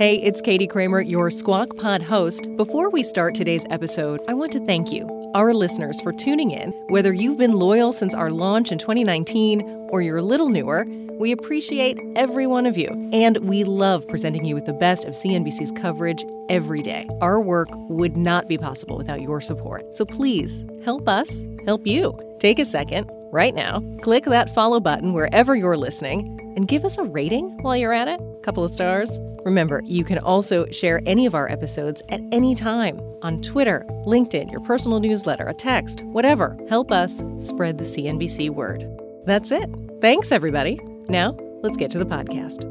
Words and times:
Hey, 0.00 0.14
it's 0.22 0.40
Katie 0.40 0.66
Kramer, 0.66 1.02
your 1.02 1.30
Squawk 1.30 1.76
Pod 1.76 2.00
host. 2.00 2.48
Before 2.56 2.88
we 2.88 3.02
start 3.02 3.34
today's 3.34 3.66
episode, 3.68 4.22
I 4.28 4.32
want 4.32 4.50
to 4.52 4.64
thank 4.64 4.90
you, 4.90 5.06
our 5.34 5.52
listeners, 5.52 6.00
for 6.00 6.10
tuning 6.10 6.52
in. 6.52 6.70
Whether 6.88 7.12
you've 7.12 7.36
been 7.36 7.52
loyal 7.52 7.92
since 7.92 8.14
our 8.14 8.30
launch 8.30 8.72
in 8.72 8.78
2019 8.78 9.60
or 9.90 10.00
you're 10.00 10.16
a 10.16 10.22
little 10.22 10.48
newer, 10.48 10.86
we 11.18 11.32
appreciate 11.32 11.98
every 12.16 12.46
one 12.46 12.64
of 12.64 12.78
you. 12.78 12.88
And 13.12 13.36
we 13.46 13.62
love 13.62 14.08
presenting 14.08 14.46
you 14.46 14.54
with 14.54 14.64
the 14.64 14.72
best 14.72 15.04
of 15.04 15.12
CNBC's 15.12 15.72
coverage 15.72 16.24
every 16.48 16.80
day. 16.80 17.06
Our 17.20 17.38
work 17.38 17.68
would 17.90 18.16
not 18.16 18.48
be 18.48 18.56
possible 18.56 18.96
without 18.96 19.20
your 19.20 19.42
support. 19.42 19.94
So 19.94 20.06
please 20.06 20.64
help 20.82 21.10
us 21.10 21.46
help 21.66 21.86
you. 21.86 22.18
Take 22.38 22.58
a 22.58 22.64
second 22.64 23.10
right 23.32 23.54
now, 23.54 23.82
click 24.02 24.24
that 24.24 24.54
follow 24.54 24.80
button 24.80 25.12
wherever 25.12 25.54
you're 25.54 25.76
listening, 25.76 26.36
and 26.56 26.66
give 26.68 26.84
us 26.84 26.98
a 26.98 27.04
rating 27.04 27.62
while 27.62 27.76
you're 27.76 27.92
at 27.92 28.08
it. 28.08 28.20
Couple 28.42 28.64
of 28.64 28.72
stars. 28.72 29.20
Remember, 29.44 29.82
you 29.84 30.04
can 30.04 30.18
also 30.18 30.66
share 30.70 31.00
any 31.06 31.26
of 31.26 31.34
our 31.34 31.50
episodes 31.50 32.02
at 32.08 32.20
any 32.32 32.54
time 32.54 33.00
on 33.22 33.40
Twitter, 33.40 33.84
LinkedIn, 34.06 34.50
your 34.50 34.60
personal 34.60 35.00
newsletter, 35.00 35.46
a 35.46 35.54
text, 35.54 36.02
whatever. 36.02 36.58
Help 36.68 36.90
us 36.90 37.22
spread 37.38 37.78
the 37.78 37.84
CNBC 37.84 38.50
word. 38.50 38.86
That's 39.24 39.50
it. 39.50 39.70
Thanks, 40.00 40.32
everybody. 40.32 40.80
Now, 41.08 41.36
let's 41.62 41.76
get 41.76 41.90
to 41.92 41.98
the 41.98 42.06
podcast. 42.06 42.66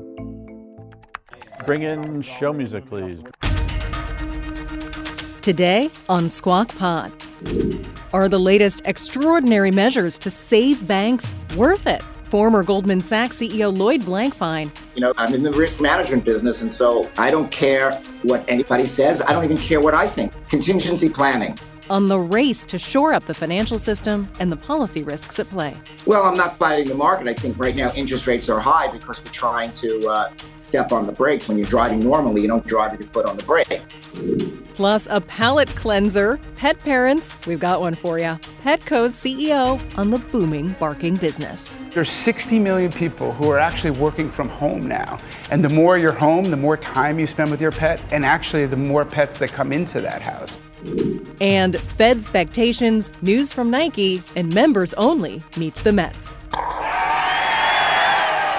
Bring 1.66 1.84
in 1.84 2.22
show 2.22 2.54
music, 2.54 2.86
please. 2.86 3.22
Today 5.42 5.90
on 6.08 6.30
Squawk 6.30 6.76
Pod. 6.78 7.12
Are 8.12 8.28
the 8.28 8.40
latest 8.40 8.82
extraordinary 8.86 9.72
measures 9.72 10.18
to 10.20 10.30
save 10.30 10.86
banks 10.86 11.34
worth 11.56 11.88
it? 11.88 12.02
Former 12.24 12.64
Goldman 12.64 13.02
Sachs 13.02 13.38
CEO 13.38 13.76
Lloyd 13.76 14.02
Blankfein. 14.02 14.72
You 14.94 15.02
know, 15.02 15.14
I'm 15.18 15.34
in 15.34 15.42
the 15.42 15.52
risk 15.52 15.82
management 15.82 16.26
business, 16.26 16.62
and 16.62 16.72
so 16.72 17.10
I 17.18 17.32
don't 17.32 17.50
care 17.52 17.94
what 18.24 18.44
anybody 18.48 18.86
says. 18.86 19.22
I 19.22 19.32
don't 19.32 19.46
even 19.46 19.58
care 19.58 19.80
what 19.80 19.94
I 19.94 20.08
think. 20.08 20.34
Contingency 20.50 21.10
planning. 21.10 21.58
On 21.90 22.08
the 22.08 22.20
race 22.20 22.66
to 22.68 22.78
shore 22.78 23.14
up 23.14 23.24
the 23.24 23.34
financial 23.34 23.80
system 23.80 24.28
and 24.40 24.52
the 24.52 24.58
policy 24.58 25.02
risks 25.02 25.40
at 25.40 25.50
play. 25.50 25.76
Well, 26.06 26.24
I'm 26.24 26.36
not 26.36 26.56
fighting 26.56 26.88
the 26.88 26.94
market. 26.94 27.28
I 27.28 27.34
think 27.34 27.58
right 27.58 27.76
now 27.76 27.92
interest 27.94 28.28
rates 28.28 28.48
are 28.48 28.60
high 28.60 28.92
because 28.92 29.24
we're 29.24 29.32
trying 29.32 29.74
to 29.74 30.08
uh, 30.08 30.32
step 30.54 30.92
on 30.92 31.08
the 31.08 31.12
brakes. 31.14 31.48
When 31.48 31.58
you're 31.58 31.68
driving 31.68 32.02
normally, 32.02 32.42
you 32.42 32.48
don't 32.48 32.68
drive 32.68 32.92
with 32.92 33.00
your 33.00 33.10
foot 33.10 33.26
on 33.26 33.38
the 33.38 33.44
brake. 33.44 33.82
Plus, 34.80 35.10
a 35.12 35.20
palate 35.20 35.68
cleanser. 35.76 36.40
Pet 36.56 36.80
parents, 36.80 37.46
we've 37.46 37.60
got 37.60 37.82
one 37.82 37.94
for 37.94 38.18
you. 38.18 38.40
Petco's 38.64 39.12
CEO 39.12 39.78
on 39.98 40.10
the 40.10 40.20
booming 40.20 40.72
barking 40.80 41.18
business. 41.18 41.78
There's 41.92 42.10
60 42.10 42.60
million 42.60 42.90
people 42.90 43.34
who 43.34 43.50
are 43.50 43.60
actually 43.60 43.92
working 43.92 44.32
from 44.32 44.48
home 44.48 44.80
now. 44.80 45.18
And 45.52 45.66
the 45.66 45.68
more 45.68 45.98
you're 45.98 46.14
home, 46.14 46.46
the 46.46 46.56
more 46.56 46.78
time 46.78 47.20
you 47.20 47.28
spend 47.28 47.52
with 47.52 47.60
your 47.60 47.74
pet, 47.74 48.00
and 48.12 48.26
actually 48.26 48.68
the 48.68 48.78
more 48.78 49.04
pets 49.04 49.38
that 49.40 49.50
come 49.50 49.74
into 49.74 50.00
that 50.00 50.22
house. 50.22 50.58
And 51.42 51.76
Fed 51.98 52.16
expectations, 52.16 53.12
news 53.22 53.52
from 53.52 53.70
Nike, 53.70 54.24
and 54.38 54.56
members 54.56 54.94
only 54.94 55.42
meets 55.58 55.82
the 55.82 55.92
Mets. 55.92 56.38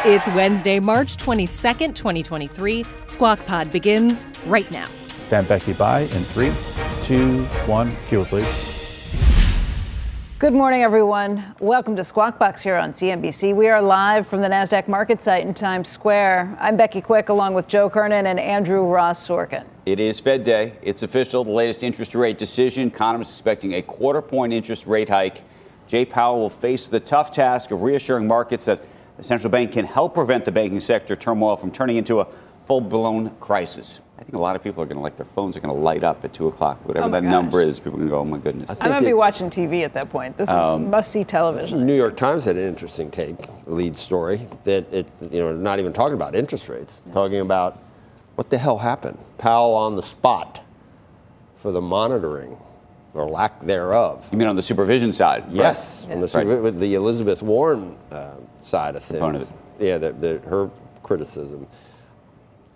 It's 0.05 0.29
Wednesday, 0.29 0.81
March 0.81 1.17
22nd, 1.17 1.95
2023. 1.95 2.85
Squawk 3.07 3.43
Pod 3.47 3.73
begins 3.73 4.27
right 4.45 4.71
now. 4.71 4.87
Stand 5.31 5.47
Becky 5.47 5.75
by 5.75 6.01
in 6.01 6.25
three, 6.25 6.53
two, 7.03 7.45
one. 7.67 7.89
Cue 8.09 8.23
it, 8.23 8.27
please. 8.27 9.07
Good 10.41 10.53
morning, 10.53 10.83
everyone. 10.83 11.55
Welcome 11.61 11.95
to 11.95 12.03
Squawk 12.03 12.37
Box 12.37 12.63
here 12.63 12.75
on 12.75 12.93
CNBC. 12.93 13.55
We 13.55 13.69
are 13.69 13.81
live 13.81 14.27
from 14.27 14.41
the 14.41 14.49
NASDAQ 14.49 14.89
market 14.89 15.23
site 15.23 15.47
in 15.47 15.55
Times 15.55 15.89
Square. 15.89 16.59
I'm 16.61 16.77
Becky 16.77 17.01
Quick 17.01 17.29
along 17.29 17.55
with 17.55 17.69
Joe 17.69 17.89
Kernen 17.89 18.27
and 18.27 18.41
Andrew 18.41 18.85
Ross 18.85 19.25
Sorkin. 19.25 19.65
It 19.87 20.01
is 20.01 20.19
Fed 20.19 20.43
Day. 20.43 20.73
It's 20.83 21.05
official. 21.05 21.45
The 21.45 21.53
latest 21.53 21.85
interest 21.85 22.17
rate 22.17 22.37
decision. 22.37 22.89
Economists 22.89 23.35
expecting 23.35 23.75
a 23.75 23.83
quarter 23.83 24.21
point 24.21 24.53
interest 24.53 24.85
rate 24.89 25.11
hike. 25.11 25.45
Jay 25.87 26.05
Powell 26.05 26.41
will 26.41 26.51
face 26.51 26.89
the 26.89 26.99
tough 26.99 27.31
task 27.31 27.71
of 27.71 27.83
reassuring 27.83 28.27
markets 28.27 28.65
that 28.65 28.83
the 29.17 29.23
central 29.23 29.53
bank 29.53 29.71
can 29.71 29.85
help 29.85 30.13
prevent 30.13 30.45
the 30.45 30.51
banking 30.51 30.81
sector 30.81 31.15
turmoil 31.15 31.57
from 31.57 31.71
turning 31.71 31.99
into 31.99 32.19
a 32.19 32.27
full 32.65 32.81
blown 32.81 33.31
crisis. 33.37 34.01
I 34.21 34.23
think 34.25 34.35
a 34.35 34.39
lot 34.39 34.55
of 34.55 34.63
people 34.63 34.83
are 34.83 34.87
going 34.87 34.99
to 34.99 35.03
like 35.03 35.17
their 35.17 35.25
phones 35.25 35.57
are 35.57 35.61
going 35.61 35.75
to 35.75 35.81
light 35.81 36.05
up 36.05 36.23
at 36.25 36.35
two 36.35 36.47
o'clock, 36.49 36.87
whatever 36.87 37.07
Oh 37.07 37.11
that 37.11 37.23
gosh. 37.23 37.31
number 37.31 37.63
is. 37.63 37.81
People 37.81 37.95
are 37.95 38.03
going 38.05 38.09
to 38.09 38.11
go, 38.11 38.19
oh 38.21 38.25
my 38.25 38.37
goodness. 38.39 38.69
I'm 38.81 38.89
going 38.91 39.01
to 39.01 39.07
be 39.07 39.15
watching 39.15 39.49
TV 39.49 39.83
at 39.83 39.95
that 39.95 40.11
point. 40.11 40.37
This 40.37 40.49
is 40.49 40.55
Um, 40.55 40.91
must 40.91 41.11
see 41.11 41.25
television. 41.25 41.87
New 41.87 41.97
York 41.97 42.17
Times 42.19 42.45
had 42.45 42.57
an 42.57 42.69
interesting 42.69 43.11
take, 43.11 43.37
lead 43.67 43.97
story, 43.97 44.47
that 44.65 44.93
it, 44.93 45.09
you 45.31 45.41
know, 45.41 45.53
not 45.55 45.79
even 45.79 45.95
talking 45.95 46.15
about 46.15 46.35
interest 46.35 46.69
rates, 46.69 47.01
talking 47.13 47.41
about 47.41 47.79
what 48.35 48.51
the 48.51 48.59
hell 48.59 48.77
happened. 48.79 49.17
Powell 49.39 49.75
on 49.75 49.97
the 49.97 50.03
spot 50.03 50.63
for 51.57 51.73
the 51.73 51.81
monitoring 51.81 52.59
or 53.15 53.27
lack 53.29 53.59
thereof. 53.63 54.29
You 54.31 54.37
mean 54.39 54.49
on 54.49 54.57
the 54.57 54.63
supervision 54.63 55.15
side? 55.15 55.45
Yes, 55.51 56.07
on 56.11 56.21
the, 56.21 56.27
Right. 56.35 56.47
with 56.47 56.79
the 56.79 56.95
Elizabeth 56.95 57.43
Warren 57.43 57.97
uh, 58.13 58.35
side 58.59 58.97
of 58.97 59.03
things. 59.03 59.19
Component 59.19 59.45
of 59.45 59.53
Yeah, 59.81 59.97
the, 59.97 60.13
the, 60.13 60.39
her 60.47 60.71
criticism. 61.03 61.67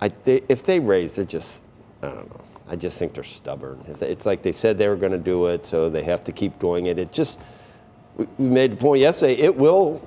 I, 0.04 0.12
if 0.26 0.64
they 0.64 0.80
raise, 0.80 1.16
they're 1.16 1.24
just, 1.24 1.64
I 2.02 2.08
don't 2.08 2.28
know. 2.28 2.40
I 2.68 2.76
just 2.76 2.98
think 2.98 3.14
they're 3.14 3.24
stubborn. 3.24 3.82
It's 4.02 4.26
like 4.26 4.42
they 4.42 4.52
said 4.52 4.76
they 4.76 4.88
were 4.88 4.96
going 4.96 5.12
to 5.12 5.18
do 5.18 5.46
it, 5.46 5.64
so 5.64 5.88
they 5.88 6.02
have 6.02 6.22
to 6.24 6.32
keep 6.32 6.58
doing 6.58 6.86
it. 6.86 6.98
It 6.98 7.10
just, 7.10 7.40
we 8.18 8.26
we 8.36 8.46
made 8.46 8.72
the 8.72 8.76
point 8.76 9.00
yesterday, 9.00 9.34
it 9.34 9.56
will 9.56 10.06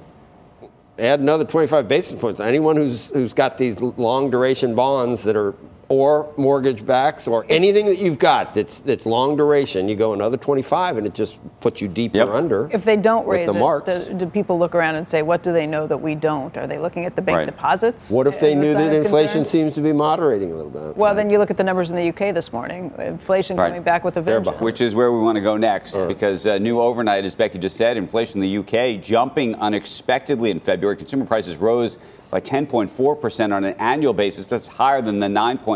add 0.99 1.19
another 1.19 1.45
25 1.45 1.87
basis 1.87 2.19
points. 2.19 2.39
Anyone 2.39 2.75
who's, 2.75 3.09
who's 3.09 3.33
got 3.33 3.57
these 3.57 3.81
long 3.81 4.29
duration 4.29 4.75
bonds 4.75 5.23
that 5.23 5.35
are, 5.35 5.55
or 5.89 6.33
mortgage 6.35 6.85
backs, 6.85 7.27
or 7.27 7.45
anything 7.47 7.85
that 7.85 7.97
you've 7.97 8.19
got 8.19 8.53
that's, 8.53 8.81
that's 8.81 9.05
long 9.05 9.37
duration, 9.37 9.87
you 9.87 9.95
go 9.95 10.13
another 10.13 10.35
25 10.35 10.97
and 10.97 11.07
it 11.07 11.13
just 11.13 11.37
puts 11.61 11.81
you 11.81 11.87
deeper 11.87 12.17
Yep. 12.17 12.29
under. 12.29 12.69
If 12.73 12.83
they 12.83 12.97
don't 12.97 13.25
with 13.25 13.37
raise 13.37 13.45
the 13.47 13.53
it, 13.53 13.59
marks. 13.59 14.05
do, 14.05 14.13
do 14.13 14.25
people 14.25 14.59
look 14.59 14.75
around 14.75 14.95
and 14.95 15.07
say, 15.07 15.21
what 15.21 15.43
do 15.43 15.53
they 15.53 15.65
know 15.65 15.87
that 15.87 15.97
we 15.97 16.13
don't? 16.13 16.55
Are 16.57 16.67
they 16.67 16.77
looking 16.77 17.05
at 17.05 17.15
the 17.15 17.21
bank 17.21 17.37
Right. 17.37 17.45
deposits? 17.45 18.11
What 18.11 18.27
if 18.27 18.39
they 18.39 18.51
as 18.53 18.59
knew 18.59 18.73
that 18.73 18.91
inflation 18.93 19.39
concern? 19.39 19.45
seems 19.45 19.75
to 19.75 19.81
be 19.81 19.93
moderating 19.93 20.51
a 20.51 20.55
little 20.55 20.71
bit? 20.71 20.97
Well, 20.97 21.15
then 21.15 21.29
you 21.29 21.37
look 21.37 21.51
at 21.51 21.57
the 21.57 21.63
numbers 21.63 21.89
in 21.91 21.95
the 21.95 22.09
UK 22.09 22.33
this 22.33 22.51
morning. 22.51 22.91
Inflation 22.99 23.55
Right. 23.55 23.67
coming 23.69 23.83
back 23.83 24.03
with 24.03 24.17
a 24.17 24.21
They're 24.21 24.39
vengeance. 24.41 24.61
Which 24.61 24.81
is 24.81 24.93
where 24.93 25.11
we 25.13 25.19
want 25.19 25.37
to 25.37 25.41
go 25.41 25.55
next 25.55 25.95
because 26.07 26.45
uh, 26.45 26.57
new 26.57 26.81
overnight, 26.81 27.23
as 27.23 27.35
Becky 27.35 27.59
just 27.59 27.77
said, 27.77 27.95
inflation 27.95 28.41
in 28.43 28.49
the 28.51 28.57
UK 28.59 29.01
jumping 29.01 29.55
unexpectedly 29.55 30.51
in 30.51 30.59
February. 30.59 30.97
Consumer 30.97 31.25
prices 31.25 31.55
rose 31.55 31.97
by 32.29 32.41
10.4% 32.41 33.53
on 33.53 33.63
an 33.63 33.73
annual 33.79 34.11
basis. 34.11 34.47
That's 34.47 34.67
higher 34.67 35.01
than 35.01 35.19
the 35.21 35.29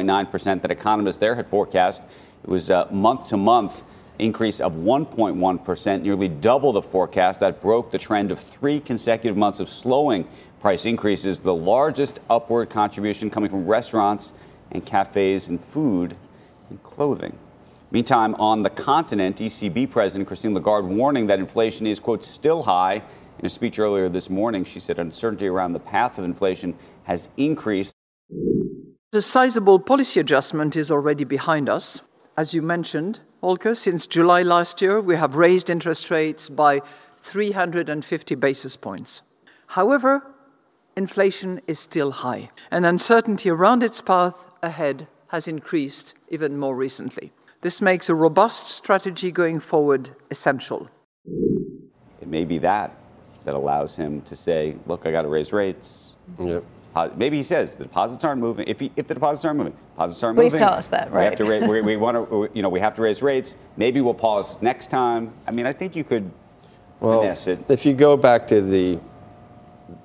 9.9% 0.03 0.61
that 0.61 0.71
economists 0.71 1.17
there 1.17 1.35
had 1.35 1.47
forecast. 1.47 2.01
It 2.43 2.49
was 2.49 2.69
a 2.69 2.87
month 2.91 3.29
to 3.29 3.37
month 3.37 3.83
increase 4.19 4.59
of 4.59 4.75
1.1%, 4.75 6.01
nearly 6.01 6.27
double 6.27 6.71
the 6.71 6.81
forecast. 6.81 7.39
That 7.39 7.61
broke 7.61 7.91
the 7.91 7.97
trend 7.97 8.31
of 8.31 8.39
three 8.39 8.79
consecutive 8.79 9.35
months 9.35 9.59
of 9.59 9.67
slowing 9.67 10.27
price 10.59 10.85
increases, 10.85 11.39
the 11.39 11.55
largest 11.55 12.19
upward 12.29 12.69
contribution 12.69 13.29
coming 13.29 13.49
from 13.49 13.65
restaurants 13.65 14.33
and 14.71 14.85
cafes 14.85 15.47
and 15.47 15.59
food 15.59 16.15
and 16.69 16.81
clothing. 16.83 17.37
Meantime, 17.89 18.35
on 18.35 18.63
the 18.63 18.69
continent, 18.69 19.37
ECB 19.37 19.89
President 19.89 20.27
Christine 20.27 20.53
Lagarde 20.53 20.87
warning 20.87 21.27
that 21.27 21.39
inflation 21.39 21.85
is, 21.85 21.99
quote, 21.99 22.23
still 22.23 22.63
high. 22.63 23.01
In 23.39 23.45
a 23.45 23.49
speech 23.49 23.79
earlier 23.79 24.07
this 24.07 24.29
morning, 24.29 24.63
she 24.63 24.79
said 24.79 24.99
uncertainty 24.99 25.47
around 25.47 25.73
the 25.73 25.79
path 25.79 26.17
of 26.17 26.23
inflation 26.23 26.75
has 27.03 27.27
increased. 27.35 27.93
The 29.11 29.21
sizable 29.21 29.77
policy 29.77 30.21
adjustment 30.21 30.77
is 30.77 30.89
already 30.89 31.25
behind 31.25 31.67
us. 31.67 31.99
As 32.37 32.53
you 32.53 32.61
mentioned, 32.61 33.19
Volker, 33.41 33.75
since 33.75 34.07
July 34.07 34.41
last 34.41 34.81
year, 34.81 35.01
we 35.01 35.17
have 35.17 35.35
raised 35.35 35.69
interest 35.69 36.09
rates 36.09 36.47
by 36.47 36.81
350 37.21 38.35
basis 38.35 38.77
points. 38.77 39.21
However, 39.67 40.33
inflation 40.95 41.59
is 41.67 41.77
still 41.77 42.11
high, 42.11 42.51
and 42.71 42.85
uncertainty 42.85 43.49
around 43.49 43.83
its 43.83 43.99
path 43.99 44.45
ahead 44.63 45.07
has 45.27 45.45
increased 45.45 46.13
even 46.29 46.57
more 46.57 46.77
recently. 46.77 47.33
This 47.59 47.81
makes 47.81 48.07
a 48.07 48.15
robust 48.15 48.67
strategy 48.67 49.29
going 49.29 49.59
forward 49.59 50.11
essential. 50.29 50.87
It 52.21 52.29
may 52.29 52.45
be 52.45 52.59
that 52.59 52.95
that 53.43 53.55
allows 53.55 53.97
him 53.97 54.21
to 54.21 54.37
say, 54.37 54.77
look, 54.85 55.05
I 55.05 55.11
got 55.11 55.23
to 55.23 55.27
raise 55.27 55.51
rates. 55.51 56.15
Yep. 56.39 56.63
Uh, 56.95 57.09
Maybe 57.15 57.37
he 57.37 57.43
says 57.43 57.75
the 57.75 57.83
deposits 57.85 58.23
aren't 58.25 58.41
moving. 58.41 58.67
If, 58.67 58.79
he, 58.79 58.91
if 58.95 59.07
the 59.07 59.13
deposits 59.13 59.45
aren't 59.45 59.57
moving, 59.59 59.73
deposits 59.93 60.21
aren't 60.23 60.37
Please 60.37 60.53
moving. 60.53 60.67
tell 60.67 60.73
us 60.75 60.87
that, 60.89 61.11
right? 61.11 61.19
We 61.21 61.25
have 61.25 61.35
to 61.37 61.45
right. 61.45 61.61
ra- 61.61 61.67
we, 61.69 61.81
we 61.81 61.97
want 61.97 62.17
to, 62.29 62.49
you 62.53 62.61
know, 62.61 62.69
we 62.69 62.79
have 62.81 62.95
to 62.95 63.01
raise 63.01 63.21
rates. 63.21 63.55
Maybe 63.77 64.01
we'll 64.01 64.13
pause 64.13 64.61
next 64.61 64.87
time. 64.91 65.31
I 65.47 65.51
mean, 65.51 65.65
I 65.65 65.71
think 65.73 65.95
you 65.95 66.03
could 66.03 66.29
Well, 66.99 67.21
finesse 67.21 67.47
it. 67.47 67.59
if 67.69 67.85
you 67.85 67.93
go 67.93 68.17
back 68.17 68.47
to 68.49 68.61
the 68.61 68.99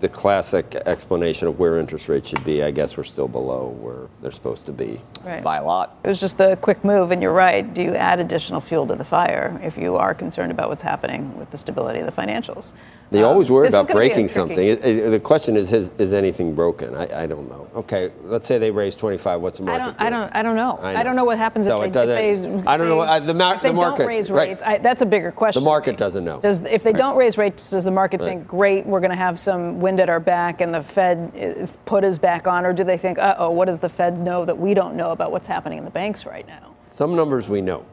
the 0.00 0.08
classic 0.08 0.74
explanation 0.86 1.48
of 1.48 1.58
where 1.58 1.78
interest 1.78 2.08
rates 2.08 2.28
should 2.28 2.44
be, 2.44 2.62
I 2.62 2.70
guess 2.70 2.96
we're 2.96 3.04
still 3.04 3.28
below 3.28 3.74
where 3.80 4.08
they're 4.22 4.30
supposed 4.30 4.66
to 4.66 4.72
be. 4.72 5.00
Right. 5.24 5.42
By 5.42 5.56
a 5.58 5.64
lot. 5.64 5.98
It 6.04 6.08
was 6.08 6.20
just 6.20 6.38
the 6.38 6.56
quick 6.60 6.84
move, 6.84 7.10
and 7.10 7.22
you're 7.22 7.32
right. 7.32 7.72
Do 7.74 7.82
you 7.82 7.94
add 7.94 8.20
additional 8.20 8.60
fuel 8.60 8.86
to 8.88 8.94
the 8.94 9.04
fire 9.04 9.58
if 9.62 9.76
you 9.78 9.96
are 9.96 10.14
concerned 10.14 10.50
about 10.52 10.68
what's 10.68 10.82
happening 10.82 11.36
with 11.38 11.50
the 11.50 11.56
stability 11.56 12.00
of 12.00 12.06
the 12.06 12.12
financials? 12.12 12.72
They 13.10 13.22
Um, 13.22 13.28
always 13.28 13.50
worry 13.50 13.68
about 13.68 13.86
gonna 13.86 13.86
be 13.86 13.92
a 13.92 13.94
breaking 13.94 14.14
tricky- 14.26 14.28
something. 14.28 14.66
It- 14.68 14.84
it- 14.84 15.10
the 15.10 15.20
question 15.20 15.56
is, 15.56 15.72
is, 15.72 15.92
is 15.98 16.12
anything 16.12 16.54
broken? 16.54 16.94
I, 16.96 17.22
I 17.22 17.26
don't 17.26 17.48
know. 17.48 17.68
Okay, 17.76 18.10
let's 18.24 18.46
say 18.48 18.58
they 18.58 18.70
raise 18.72 18.96
25. 18.96 19.40
What's 19.40 19.58
the 19.58 19.64
market? 19.64 19.82
I 19.82 19.84
market? 19.86 19.98
don't, 19.98 20.06
I 20.06 20.10
do? 20.10 20.10
don't, 20.16 20.36
I 20.36 20.42
don't 20.42 20.56
know. 20.56 20.78
I 20.82 21.00
I, 21.00 21.02
don't 21.04 21.14
know 21.14 21.24
what 21.24 21.38
happens 21.38 21.66
So 21.66 21.76
if, 21.82 21.88
it 21.88 21.92
they, 21.92 22.30
if 22.32 22.36
doesn't- 22.38 22.64
they. 22.64 22.66
I 22.66 22.76
don't 22.76 22.88
know. 22.88 23.02
they- 23.02 23.08
I- 23.08 23.20
the 23.20 23.34
mar- 23.34 23.54
if 23.54 23.62
they 23.62 23.68
the 23.68 23.74
market- 23.74 23.98
don't 23.98 24.06
raise 24.08 24.30
right. 24.30 24.48
rates. 24.50 24.62
I, 24.64 24.78
that's 24.78 25.02
a 25.02 25.06
bigger 25.06 25.30
question. 25.30 25.62
The 25.62 25.64
market 25.70 25.96
doesn't 25.96 26.24
know. 26.24 26.40
Does 26.40 26.62
if 26.62 26.82
they 26.82 26.92
don't 26.92 27.16
raise 27.16 27.38
rates, 27.38 27.70
does 27.70 27.84
the 27.84 27.90
market 27.92 28.20
Right. 28.20 28.28
think, 28.30 28.48
great, 28.48 28.86
we're 28.86 29.00
going 29.00 29.10
to 29.10 29.16
have 29.16 29.38
some 29.38 29.75
wind 29.76 30.00
at 30.00 30.08
our 30.08 30.20
back, 30.20 30.60
and 30.60 30.72
the 30.74 30.82
Fed 30.82 31.32
uh, 31.62 31.66
put 31.84 32.04
us 32.04 32.18
back 32.18 32.46
on, 32.46 32.64
or 32.66 32.72
do 32.72 32.84
they 32.84 32.98
think, 32.98 33.18
uh 33.18 33.34
oh, 33.38 33.50
what 33.50 33.66
does 33.66 33.78
the 33.78 33.88
Fed 33.88 34.20
know 34.20 34.44
that 34.44 34.56
we 34.56 34.74
don't 34.74 34.96
know 34.96 35.10
about 35.12 35.30
what's 35.32 35.46
happening 35.46 35.78
in 35.78 35.84
the 35.84 35.90
banks 35.90 36.26
right 36.26 36.46
now? 36.46 36.74
Some 36.88 37.14
numbers 37.16 37.48
we 37.48 37.60
know, 37.60 37.84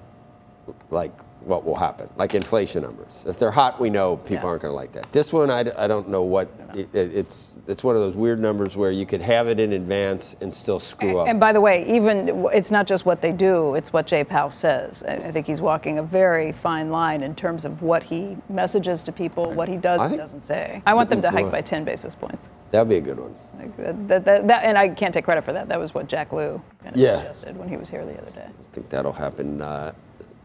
like 0.91 1.11
what 1.41 1.65
will 1.65 1.75
happen, 1.75 2.09
like 2.15 2.35
inflation 2.35 2.83
numbers. 2.83 3.25
If 3.27 3.37
they're 3.39 3.51
hot, 3.51 3.79
we 3.79 3.89
know 3.89 4.17
people 4.17 4.35
Yeah. 4.35 4.45
aren't 4.45 4.61
going 4.61 4.71
to 4.71 4.75
like 4.75 4.91
that. 4.93 5.11
This 5.11 5.33
one, 5.33 5.49
I, 5.51 5.59
I 5.77 5.87
don't 5.87 6.07
know 6.09 6.21
what. 6.23 6.47
It, 6.73 6.89
it- 6.93 7.15
it's 7.15 7.51
it's 7.67 7.83
one 7.83 7.95
of 7.95 8.01
those 8.01 8.15
weird 8.15 8.39
numbers 8.39 8.75
where 8.75 8.91
you 8.91 9.05
could 9.05 9.21
have 9.21 9.47
it 9.47 9.59
in 9.59 9.73
advance 9.73 10.35
and 10.41 10.53
still 10.53 10.79
screw 10.79 11.19
up. 11.19 11.27
And 11.27 11.39
by 11.39 11.53
the 11.53 11.61
way, 11.61 11.85
even 11.95 12.45
it's 12.53 12.71
not 12.71 12.85
just 12.87 13.05
what 13.05 13.21
they 13.21 13.31
do; 13.31 13.75
it's 13.75 13.93
what 13.93 14.05
Jay 14.05 14.23
Powell 14.23 14.51
says. 14.51 15.03
I 15.03 15.31
think 15.31 15.47
he's 15.47 15.61
walking 15.61 15.99
a 15.99 16.03
very 16.03 16.51
fine 16.51 16.91
line 16.91 17.21
in 17.23 17.35
terms 17.35 17.63
of 17.63 17.81
what 17.81 18.03
he 18.03 18.35
messages 18.49 19.01
to 19.03 19.11
people, 19.11 19.51
what 19.53 19.69
he 19.69 19.77
does 19.77 20.01
and 20.01 20.17
doesn't 20.17 20.43
say. 20.43 20.81
I 20.85 20.93
want 20.93 21.09
them 21.09 21.21
to 21.21 21.31
hike 21.31 21.51
by 21.51 21.61
10 21.61 21.85
basis 21.85 22.15
points. 22.15 22.49
That'd 22.71 22.89
be 22.89 22.97
a 22.97 23.01
good 23.01 23.19
one. 23.19 23.35
Like 23.57 23.77
that, 23.77 24.07
that, 24.07 24.25
that, 24.25 24.47
that- 24.47 24.63
and 24.65 24.77
I 24.77 24.89
can't 24.89 25.13
take 25.13 25.25
credit 25.25 25.43
for 25.45 25.53
that. 25.53 25.69
That 25.69 25.79
was 25.79 25.93
what 25.93 26.07
Jack 26.07 26.33
Lew 26.33 26.61
kind 26.81 26.95
of 26.95 27.01
Yeah. 27.01 27.17
suggested 27.17 27.55
when 27.55 27.69
he 27.69 27.77
was 27.77 27.89
here 27.89 28.05
the 28.05 28.19
other 28.19 28.31
day. 28.31 28.47
I 28.47 28.73
think 28.73 28.89
that'll 28.89 29.13
happen 29.13 29.61
uh, 29.61 29.93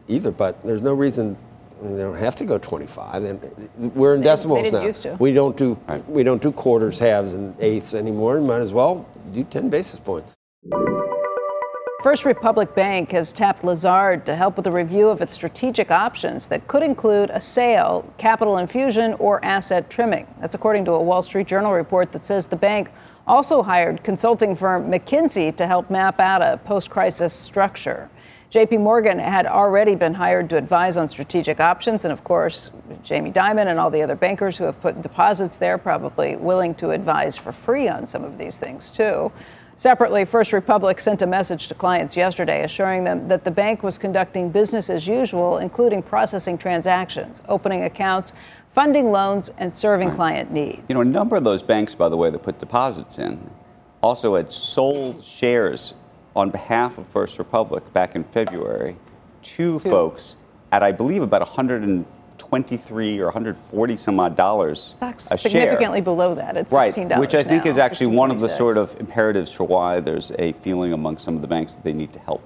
either, 0.07 0.31
but 0.31 0.63
there's 0.63 0.81
no 0.81 0.93
reason. 0.93 1.35
I 1.79 1.85
mean, 1.85 1.95
they 1.97 2.03
don't 2.03 2.17
have 2.17 2.35
to 2.37 2.45
go 2.45 2.57
25. 2.57 3.23
And 3.23 3.39
we're 3.95 4.15
in 4.15 4.21
They- 4.21 4.25
they 4.25 4.31
decimals 4.31 4.63
didn't 4.63 4.79
now. 4.81 4.85
used 4.85 5.03
to. 5.03 5.15
We 5.19 5.31
don't 5.33 5.55
do 5.55 5.77
we 6.07 6.23
don't 6.23 6.41
do 6.41 6.51
quarters, 6.51 6.99
halves, 6.99 7.33
and 7.33 7.55
eighths 7.59 7.93
anymore. 7.93 8.37
You 8.37 8.43
might 8.45 8.61
as 8.61 8.73
well 8.73 9.05
do 9.33 9.43
10 9.43 9.69
basis 9.69 9.99
points. 9.99 10.33
First 12.03 12.23
Republic 12.23 12.73
Bank 12.75 13.11
has 13.11 13.33
tapped 13.33 13.63
Lazard 13.65 14.25
to 14.25 14.33
help 14.35 14.55
with 14.55 14.67
a 14.67 14.71
review 14.71 15.09
of 15.09 15.21
its 15.21 15.33
strategic 15.33 15.91
options 15.91 16.47
that 16.47 16.65
could 16.67 16.81
include 16.81 17.29
a 17.29 17.41
sale, 17.41 18.05
capital 18.17 18.57
infusion, 18.57 19.15
or 19.19 19.43
asset 19.43 19.89
trimming. 19.89 20.25
That's 20.39 20.55
according 20.55 20.85
to 20.85 20.93
a 20.93 21.01
Wall 21.03 21.21
Street 21.21 21.45
Journal 21.47 21.73
report 21.73 22.13
that 22.13 22.25
says 22.25 22.47
the 22.47 22.55
bank 22.55 22.89
also 23.27 23.61
hired 23.61 24.01
consulting 24.01 24.55
firm 24.55 24.89
McKinsey 24.89 25.53
to 25.57 25.67
help 25.67 25.89
map 25.89 26.21
out 26.21 26.41
a 26.41 26.57
post 26.63 26.89
crisis 26.89 27.33
structure. 27.33 28.09
JP 28.51 28.79
Morgan 28.79 29.19
had 29.19 29.45
already 29.45 29.93
been 29.93 30.15
hired 30.15 30.49
to 30.49 30.57
advise 30.57 30.97
on 30.97 31.07
strategic 31.07 31.59
options, 31.59 32.03
and 32.03 32.11
of 32.11 32.23
course, 32.23 32.71
Jamie 33.03 33.31
Dimon 33.31 33.67
and 33.67 33.79
all 33.79 33.91
the 33.91 34.01
other 34.01 34.15
bankers 34.15 34.57
who 34.57 34.63
have 34.63 34.81
put 34.81 35.03
deposits 35.03 35.57
there 35.57 35.77
probably 35.77 36.35
willing 36.35 36.73
to 36.75 36.89
advise 36.89 37.37
for 37.37 37.51
free 37.51 37.87
on 37.87 38.07
some 38.07 38.23
of 38.23 38.39
these 38.39 38.57
things 38.57 38.91
too. 38.91 39.31
Separately, 39.77 40.25
First 40.25 40.51
Republic 40.51 40.99
sent 40.99 41.21
a 41.21 41.27
message 41.27 41.67
to 41.67 41.75
clients 41.75 42.17
yesterday 42.17 42.63
assuring 42.63 43.03
them 43.03 43.27
that 43.27 43.43
the 43.43 43.51
bank 43.51 43.83
was 43.83 43.99
conducting 43.99 44.49
business 44.49 44.89
as 44.89 45.07
usual, 45.07 45.59
including 45.59 46.01
processing 46.01 46.57
transactions, 46.57 47.43
opening 47.49 47.83
accounts, 47.83 48.33
funding 48.73 49.11
loans, 49.11 49.51
and 49.59 49.71
serving 49.71 50.09
client 50.15 50.51
needs. 50.51 50.81
You 50.89 50.95
know, 50.95 51.01
a 51.01 51.05
number 51.05 51.35
of 51.35 51.43
those 51.43 51.61
banks, 51.61 51.93
by 51.93 52.09
the 52.09 52.17
way, 52.17 52.31
that 52.31 52.41
put 52.41 52.57
deposits 52.57 53.19
in 53.19 53.51
also 54.01 54.35
had 54.35 54.51
sold 54.51 55.23
shares 55.23 55.93
on 56.35 56.49
behalf 56.49 56.97
of 56.97 57.07
First 57.07 57.37
Republic 57.39 57.91
back 57.93 58.15
in 58.15 58.23
February 58.23 58.95
to 59.41 59.79
folks 59.79 60.37
at, 60.71 60.83
I 60.83 60.91
believe, 60.91 61.21
about 61.23 61.41
123 61.41 63.19
or 63.19 63.25
140 63.25 63.97
some 63.97 64.19
odd 64.19 64.35
dollars 64.35 64.81
Stock's 64.81 65.31
a 65.31 65.37
share. 65.37 65.51
significantly 65.51 66.01
below 66.01 66.35
that. 66.35 66.55
It's 66.57 66.71
Right, 66.73 66.93
$16 66.93 67.19
which 67.19 67.35
I 67.35 67.43
think 67.43 67.65
now, 67.65 67.71
is 67.71 67.77
actually 67.77 68.07
one 68.15 68.31
of 68.31 68.39
the 68.39 68.49
sort 68.49 68.77
of 68.77 68.99
imperatives 68.99 69.51
for 69.51 69.63
why 69.65 69.99
there's 69.99 70.31
a 70.37 70.51
feeling 70.53 70.93
among 70.93 71.17
some 71.17 71.35
of 71.35 71.41
the 71.41 71.47
banks 71.47 71.75
that 71.75 71.83
they 71.83 71.93
need 71.93 72.13
to 72.13 72.19
help 72.19 72.41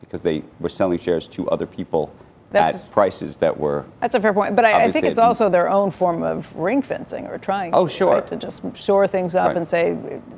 because 0.00 0.20
they 0.22 0.42
were 0.60 0.68
selling 0.70 0.98
shares 0.98 1.28
to 1.28 1.48
other 1.50 1.66
people 1.66 2.10
That's- 2.50 2.86
at 2.86 2.90
prices 2.90 3.36
that 3.38 3.58
were 3.60 3.84
That's 4.00 4.14
a 4.14 4.20
fair 4.20 4.32
point, 4.32 4.56
but 4.56 4.64
I, 4.64 4.84
I 4.84 4.90
think 4.90 5.04
it's 5.04 5.18
also 5.18 5.50
their 5.50 5.68
own 5.68 5.90
form 5.90 6.22
of 6.22 6.54
ring 6.56 6.80
fencing 6.80 7.26
or 7.26 7.36
trying. 7.36 7.74
Oh, 7.74 7.86
to, 7.86 7.92
sure. 7.92 8.14
right, 8.14 8.26
to 8.28 8.36
just 8.36 8.62
shore 8.74 9.06
things 9.06 9.34
up 9.34 9.48
Right. 9.48 9.56
and 9.58 9.68
say 9.68 9.96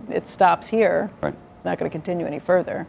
it 0.09 0.27
stops 0.27 0.67
here. 0.67 1.11
Right. 1.23 1.35
It's 1.61 1.67
not 1.67 1.79
going 1.79 1.91
to 1.91 1.93
continue 1.93 2.25
any 2.25 2.39
further. 2.39 2.87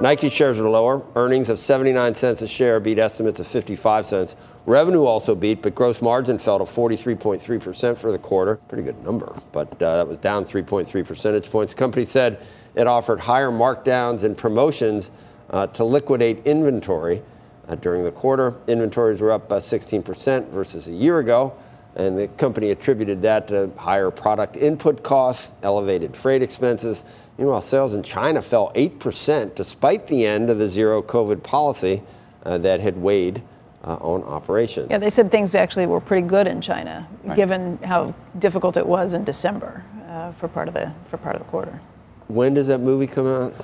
Nike 0.00 0.28
shares 0.28 0.58
are 0.58 0.68
lower. 0.68 1.00
Earnings 1.14 1.48
of 1.48 1.60
79 1.60 2.14
cents 2.14 2.42
a 2.42 2.48
share 2.48 2.80
beat 2.80 2.98
estimates 2.98 3.38
of 3.38 3.46
55 3.46 4.04
cents. 4.04 4.34
Revenue 4.66 5.04
also 5.04 5.36
beat, 5.36 5.62
but 5.62 5.76
gross 5.76 6.02
margin 6.02 6.40
fell 6.40 6.58
to 6.58 6.64
43.3% 6.64 7.96
for 7.96 8.10
the 8.10 8.18
quarter. 8.18 8.56
Pretty 8.56 8.82
good 8.82 9.00
number, 9.04 9.32
but 9.52 9.80
uh, 9.80 9.98
that 9.98 10.08
was 10.08 10.18
down 10.18 10.44
3.3 10.44 11.06
percentage 11.06 11.48
points. 11.52 11.72
Company 11.72 12.04
said 12.04 12.44
it 12.74 12.88
offered 12.88 13.20
higher 13.20 13.52
markdowns 13.52 14.24
and 14.24 14.36
promotions 14.36 15.12
uh, 15.50 15.68
to 15.68 15.84
liquidate 15.84 16.44
inventory 16.44 17.22
uh, 17.68 17.76
during 17.76 18.02
the 18.02 18.10
quarter. 18.10 18.56
Inventories 18.66 19.20
were 19.20 19.30
up 19.30 19.48
by 19.48 19.58
16% 19.58 20.48
versus 20.48 20.88
a 20.88 20.92
year 20.92 21.20
ago. 21.20 21.56
And 21.94 22.18
the 22.18 22.28
company 22.28 22.70
attributed 22.70 23.22
that 23.22 23.48
to 23.48 23.70
higher 23.76 24.10
product 24.10 24.56
input 24.56 25.02
costs, 25.02 25.52
elevated 25.62 26.16
freight 26.16 26.42
expenses. 26.42 27.04
Meanwhile, 27.38 27.60
sales 27.60 27.94
in 27.94 28.02
China 28.02 28.40
fell 28.40 28.72
8% 28.74 29.54
despite 29.54 30.06
the 30.06 30.24
end 30.26 30.48
of 30.48 30.58
the 30.58 30.68
zero 30.68 31.02
COVID 31.02 31.42
policy 31.42 32.02
uh, 32.44 32.58
that 32.58 32.80
had 32.80 32.96
weighed 32.96 33.42
uh, 33.84 33.94
on 33.96 34.22
operations. 34.24 34.88
Yeah, 34.90 34.98
they 34.98 35.10
said 35.10 35.30
things 35.30 35.54
actually 35.54 35.86
were 35.86 36.00
pretty 36.00 36.26
good 36.26 36.46
in 36.46 36.60
China, 36.60 37.06
given 37.34 37.78
how 37.78 38.14
difficult 38.38 38.76
it 38.76 38.86
was 38.86 39.14
in 39.14 39.24
December 39.24 39.84
uh, 40.08 40.32
for 40.32 40.48
part 40.48 40.68
of 40.68 40.74
the 40.74 40.92
for 41.10 41.16
part 41.16 41.34
of 41.34 41.42
the 41.42 41.48
quarter. 41.48 41.80
When 42.28 42.54
does 42.54 42.68
that 42.68 42.78
movie 42.78 43.06
come 43.06 43.26
out? 43.26 43.54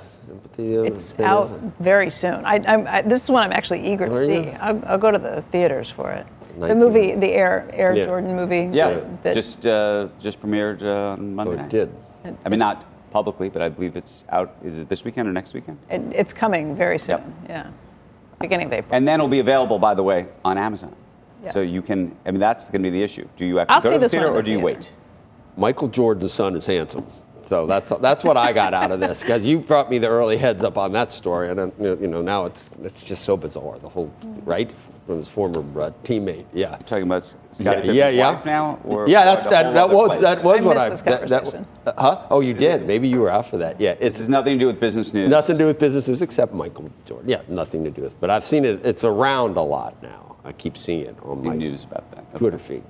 The, 0.57 0.81
uh, 0.81 0.83
It's 0.83 1.19
out 1.19 1.43
of- 1.43 1.73
very 1.79 2.09
soon. 2.09 2.45
I, 2.45 2.61
I'm, 2.67 2.85
I, 2.87 3.01
this 3.01 3.23
is 3.23 3.29
one 3.29 3.43
I'm 3.43 3.51
actually 3.51 3.91
eager 3.91 4.07
to 4.07 4.25
see. 4.25 4.49
I'll, 4.51 4.83
I'll 4.85 4.97
go 4.97 5.09
to 5.09 5.17
the 5.17 5.41
theaters 5.51 5.89
for 5.89 6.11
it. 6.11 6.27
The 6.67 6.75
movie, 6.75 7.15
the 7.15 7.31
Air 7.31 7.69
Air 7.73 7.95
Yeah. 7.95 8.05
Jordan 8.05 8.35
movie. 8.35 8.69
Yeah, 8.71 8.89
that- 8.89 9.23
that- 9.23 9.33
just 9.33 9.65
uh, 9.65 10.09
just 10.19 10.41
premiered 10.41 10.83
uh, 10.83 11.13
on 11.13 11.35
Monday 11.35 11.51
Oh, 11.51 11.55
it 11.55 11.57
night. 11.61 11.69
did. 11.69 11.89
I 12.45 12.49
mean, 12.49 12.59
not 12.59 12.85
publicly, 13.11 13.49
but 13.49 13.61
I 13.61 13.69
believe 13.69 13.95
it's 13.95 14.25
out. 14.29 14.53
Is 14.63 14.77
it 14.79 14.89
this 14.89 15.03
weekend 15.05 15.27
or 15.27 15.31
next 15.31 15.53
weekend? 15.53 15.77
it, 15.89 16.01
it's 16.13 16.33
coming 16.33 16.75
very 16.75 16.99
soon. 16.99 17.11
Yep. 17.17 17.25
Yeah, 17.49 17.67
beginning 18.39 18.67
of 18.67 18.73
April. 18.73 18.95
And 18.95 19.07
then 19.07 19.15
it'll 19.19 19.27
be 19.29 19.39
available, 19.39 19.79
by 19.79 19.93
the 19.93 20.03
way, 20.03 20.27
on 20.43 20.57
Amazon. 20.57 20.95
Yeah. 21.43 21.51
So 21.51 21.61
you 21.61 21.81
can. 21.81 22.15
I 22.25 22.31
mean, 22.31 22.39
that's 22.41 22.65
going 22.69 22.83
to 22.83 22.87
be 22.91 22.97
the 22.97 23.01
issue. 23.03 23.27
Do 23.37 23.45
you 23.45 23.59
actually 23.59 23.75
I'll 23.75 23.81
go 23.81 23.91
to 23.93 23.99
the 23.99 24.09
theater 24.09 24.27
or 24.27 24.41
do 24.41 24.51
you 24.51 24.57
theater. 24.57 24.65
wait? 24.79 24.93
Michael 25.57 25.87
Jordan's 25.87 26.33
son 26.33 26.55
is 26.55 26.65
handsome. 26.65 27.05
So 27.49 27.65
that's 27.65 27.89
that's 27.99 28.23
what 28.23 28.37
I 28.37 28.53
got 28.53 28.75
out 28.75 28.91
of 28.91 28.99
this 28.99 29.21
because 29.23 29.43
you 29.43 29.57
brought 29.57 29.89
me 29.89 29.97
the 29.97 30.07
early 30.07 30.37
heads 30.37 30.63
up 30.63 30.77
on 30.77 30.91
that 30.91 31.11
story, 31.11 31.49
and 31.49 31.57
then, 31.57 31.71
you 31.79 32.05
know 32.07 32.21
now 32.21 32.45
it's 32.45 32.69
it's 32.83 33.03
just 33.03 33.23
so 33.23 33.35
bizarre. 33.35 33.79
The 33.79 33.89
whole 33.89 34.13
right 34.45 34.71
from 35.07 35.17
his 35.17 35.29
former 35.29 35.61
uh, 35.81 35.89
teammate. 36.03 36.45
Yeah. 36.53 36.75
Talking 36.85 37.05
about 37.05 37.23
Scottie 37.25 37.63
Yeah, 37.63 37.73
Pippen's 37.73 37.95
yeah, 37.95 38.09
yeah. 38.09 38.33
wife 38.35 38.45
now, 38.45 38.79
or 38.83 39.09
yeah, 39.09 39.25
that's 39.25 39.45
that. 39.47 39.73
That 39.73 39.89
was 39.89 40.09
place? 40.09 40.21
that 40.21 40.43
was 40.43 40.59
I 40.59 40.63
what 40.63 40.77
I. 40.77 40.89
this 40.89 41.01
that- 41.01 41.27
that- 41.27 41.65
uh, 41.87 41.93
huh? 41.97 42.27
Oh, 42.29 42.41
you 42.41 42.53
did. 42.53 42.85
Maybe 42.85 43.07
you 43.07 43.19
were 43.19 43.31
out 43.31 43.47
for 43.47 43.57
that. 43.57 43.81
Yeah, 43.81 43.95
This 43.95 44.09
it's 44.09 44.19
has 44.19 44.29
nothing 44.29 44.59
to 44.59 44.59
do 44.59 44.67
with 44.67 44.79
business 44.79 45.11
news. 45.11 45.31
nothing 45.31 45.55
to 45.57 45.63
do 45.63 45.65
with 45.65 45.79
business 45.79 46.07
news 46.07 46.21
except 46.21 46.53
Michael 46.53 46.91
Jordan. 47.07 47.27
Yeah, 47.27 47.41
nothing 47.47 47.83
to 47.85 47.89
do 47.89 48.03
with. 48.03 48.19
But 48.21 48.29
I've 48.29 48.43
seen 48.43 48.63
it. 48.63 48.85
It's 48.85 49.03
around 49.03 49.57
a 49.57 49.63
lot 49.63 49.95
now. 50.03 50.35
I 50.45 50.51
keep 50.51 50.77
seeing 50.77 51.01
it 51.07 51.15
on 51.23 51.41
See 51.41 51.47
my 51.47 51.55
news 51.55 51.83
about 51.83 52.11
that. 52.11 52.25
Okay. 52.29 52.37
Twitter 52.37 52.59
feed, 52.59 52.83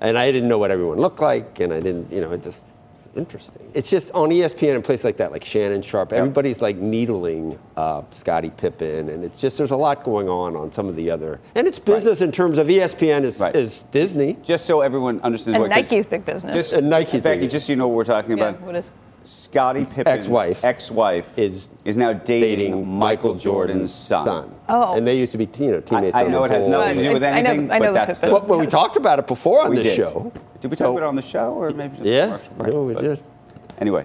and 0.00 0.18
I 0.18 0.30
didn't 0.30 0.50
know 0.50 0.58
what 0.58 0.70
everyone 0.70 0.98
looked 0.98 1.20
like, 1.20 1.60
and 1.60 1.72
I 1.72 1.80
didn't. 1.80 2.12
You 2.12 2.20
know, 2.20 2.32
it 2.32 2.42
just. 2.42 2.62
It's 3.06 3.16
interesting. 3.16 3.70
It's 3.74 3.90
just 3.90 4.10
on 4.12 4.30
ESPN 4.30 4.74
and 4.76 4.84
places 4.84 5.04
like 5.04 5.16
that, 5.16 5.32
like 5.32 5.44
Shannon 5.44 5.82
Sharpe. 5.82 6.12
Everybody's 6.12 6.62
like 6.62 6.76
needling 6.76 7.58
uh, 7.76 8.02
Scottie 8.10 8.50
Pippen, 8.50 9.08
and 9.08 9.24
it's 9.24 9.40
just 9.40 9.58
there's 9.58 9.70
a 9.72 9.76
lot 9.76 10.04
going 10.04 10.28
on 10.28 10.54
on 10.56 10.70
some 10.70 10.88
of 10.88 10.94
the 10.96 11.10
other. 11.10 11.40
And 11.54 11.66
it's 11.66 11.78
business 11.78 12.20
in 12.20 12.30
terms 12.32 12.58
of 12.58 12.68
ESPN 12.68 13.24
is, 13.24 13.40
Right. 13.40 13.54
is 13.56 13.82
Disney. 13.90 14.36
Just 14.42 14.66
so 14.66 14.80
everyone 14.82 15.20
understands 15.22 15.54
and 15.56 15.62
what 15.62 15.70
'cause 15.70 15.82
Nike's 15.90 16.06
big 16.06 16.24
business. 16.24 16.54
Just 16.54 16.72
And 16.74 16.88
Nike's 16.88 17.20
Becky, 17.22 17.40
big. 17.40 17.50
just 17.50 17.66
so 17.66 17.72
you 17.72 17.76
know 17.76 17.88
what 17.88 17.96
we're 17.96 18.04
talking 18.04 18.38
yeah, 18.38 18.50
about. 18.50 18.60
what 18.62 18.76
is? 18.76 18.92
Scottie 19.24 19.84
Pippen's 19.84 20.06
Ex-wife 20.08 20.64
ex-wife 20.64 21.38
is 21.38 21.68
is 21.84 21.96
now 21.96 22.12
dating, 22.12 22.58
dating 22.58 22.88
Michael 22.88 23.34
Jordan's 23.34 23.92
son. 23.92 24.54
Oh. 24.68 24.94
And 24.94 25.06
they 25.06 25.16
used 25.18 25.32
to 25.32 25.38
be 25.38 25.48
you 25.64 25.72
know 25.72 25.80
teammates. 25.80 26.16
I 26.16 26.24
on 26.24 26.30
know 26.32 26.40
the 26.40 26.44
it 26.46 26.50
has 26.52 26.66
nothing 26.66 26.98
to 26.98 27.02
do 27.04 27.12
with 27.12 27.22
I- 27.24 27.28
I 27.28 27.42
know- 27.42 27.50
anything, 27.50 27.70
I 27.70 27.78
know 27.78 27.86
but 27.92 28.06
that's 28.06 28.20
the, 28.20 28.30
Well, 28.32 28.44
well, 28.46 28.58
we 28.60 28.66
talked 28.66 28.96
about 28.96 29.18
it 29.18 29.26
before 29.26 29.62
on 29.64 29.70
we 29.70 29.76
this 29.76 29.86
did. 29.86 29.96
show. 29.96 30.32
Did 30.60 30.70
we 30.70 30.76
talk 30.76 30.86
So- 30.86 30.92
about 30.92 31.04
it 31.04 31.08
on 31.08 31.16
the 31.16 31.22
show 31.22 31.52
or 31.54 31.70
maybe 31.70 31.96
just 31.96 32.06
Yeah, 32.08 32.24
commercial 32.26 32.54
break? 32.54 32.72
no, 32.74 32.82
we 32.82 32.94
But 32.94 33.02
did. 33.02 33.20
Anyway, 33.80 34.04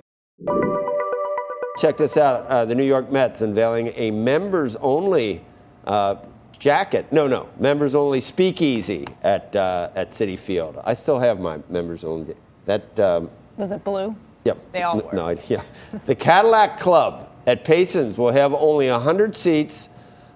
Check 1.77 1.97
this 1.97 2.17
out. 2.17 2.47
Uh, 2.47 2.65
the 2.65 2.73
New 2.73 2.83
York 2.83 3.11
Mets 3.11 3.41
unveiling 3.41 3.93
a 3.95 4.09
members-only 4.09 5.41
uh, 5.85 6.15
jacket. 6.57 7.05
No, 7.11 7.27
no, 7.27 7.49
members 7.59 7.93
only 7.93 8.19
speakeasy 8.19 9.05
at 9.23 9.55
uh, 9.55 9.89
at 9.95 10.09
Citi 10.09 10.37
Field. 10.39 10.81
I 10.83 10.93
still 10.95 11.19
have 11.19 11.39
my 11.39 11.59
members 11.69 12.03
only. 12.03 12.35
That 12.65 12.99
um, 12.99 13.29
Was 13.57 13.71
it 13.71 13.83
blue? 13.83 14.15
Yep. 14.47 14.71
They 14.71 14.83
all 14.83 15.01
were. 15.01 15.13
No, 15.13 15.29
yeah. 15.49 15.61
The 16.05 16.15
Cadillac 16.15 16.79
Club 16.79 17.29
at 17.45 17.65
Payson's 17.65 18.17
will 18.17 18.31
have 18.31 18.53
only 18.53 18.89
100 18.89 19.35
seats 19.35 19.89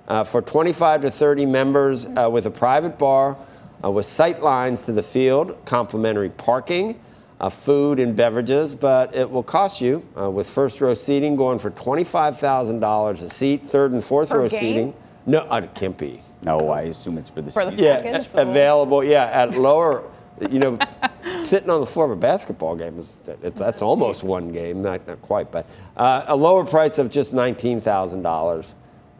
uh, 0.10 0.25
for 0.25 0.41
25 0.41 1.03
to 1.03 1.12
30 1.12 1.46
members 1.46 2.08
uh, 2.08 2.30
with 2.30 2.46
a 2.46 2.51
private 2.51 2.98
bar 2.98 3.38
uh, 3.84 3.89
with 3.89 4.06
sight 4.06 4.44
lines 4.44 4.82
to 4.86 4.91
the 4.91 5.01
field, 5.01 5.58
complimentary 5.65 6.30
parking, 6.30 7.00
uh, 7.39 7.50
food 7.50 8.00
and 8.01 8.13
beverages, 8.15 8.75
but 8.75 9.15
it 9.15 9.30
will 9.30 9.44
cost 9.44 9.80
you 9.82 10.06
uh, 10.20 10.30
with 10.30 10.48
first 10.48 10.82
row 10.82 10.94
seating 10.94 11.38
going 11.38 11.58
for 11.58 11.72
$25,000 11.72 13.24
a 13.24 13.30
seat, 13.30 13.68
third 13.68 13.94
and 13.94 14.03
fourth 14.03 14.30
Per 14.30 14.39
row 14.39 14.50
game? 14.50 14.60
seating. 14.60 14.94
No, 15.25 15.39
uh, 15.50 15.62
it 15.63 15.74
can't 15.74 15.98
be. 15.98 16.22
No, 16.44 16.70
I 16.70 16.82
assume 16.82 17.18
it's 17.18 17.30
for 17.30 17.41
the 17.41 17.51
For 17.51 17.63
the 17.65 17.72
season. 17.72 17.86
Yeah, 17.86 18.01
Package 18.01 18.27
for 18.27 18.41
available. 18.41 19.03
Yeah, 19.03 19.25
at 19.25 19.56
lower. 19.56 20.03
You 20.50 20.60
know, 20.60 20.80
sitting 21.44 21.70
on 21.70 21.80
the 21.80 21.86
floor 21.86 22.06
of 22.06 22.12
a 22.12 22.16
basketball 22.16 22.76
game 22.76 22.98
is 23.00 23.18
it's, 23.44 23.60
that's 23.60 23.82
almost 23.82 24.24
one 24.24 24.52
game, 24.52 24.82
not, 24.82 25.06
not 25.08 25.22
quite, 25.22 25.52
but 25.52 25.68
uh, 25.98 26.26
a 26.28 26.36
lower 26.36 26.66
price 26.66 26.98
of 26.98 27.10
just 27.12 27.34
nineteen 27.34 27.80
thousand 27.80 28.24
dollars 28.24 28.74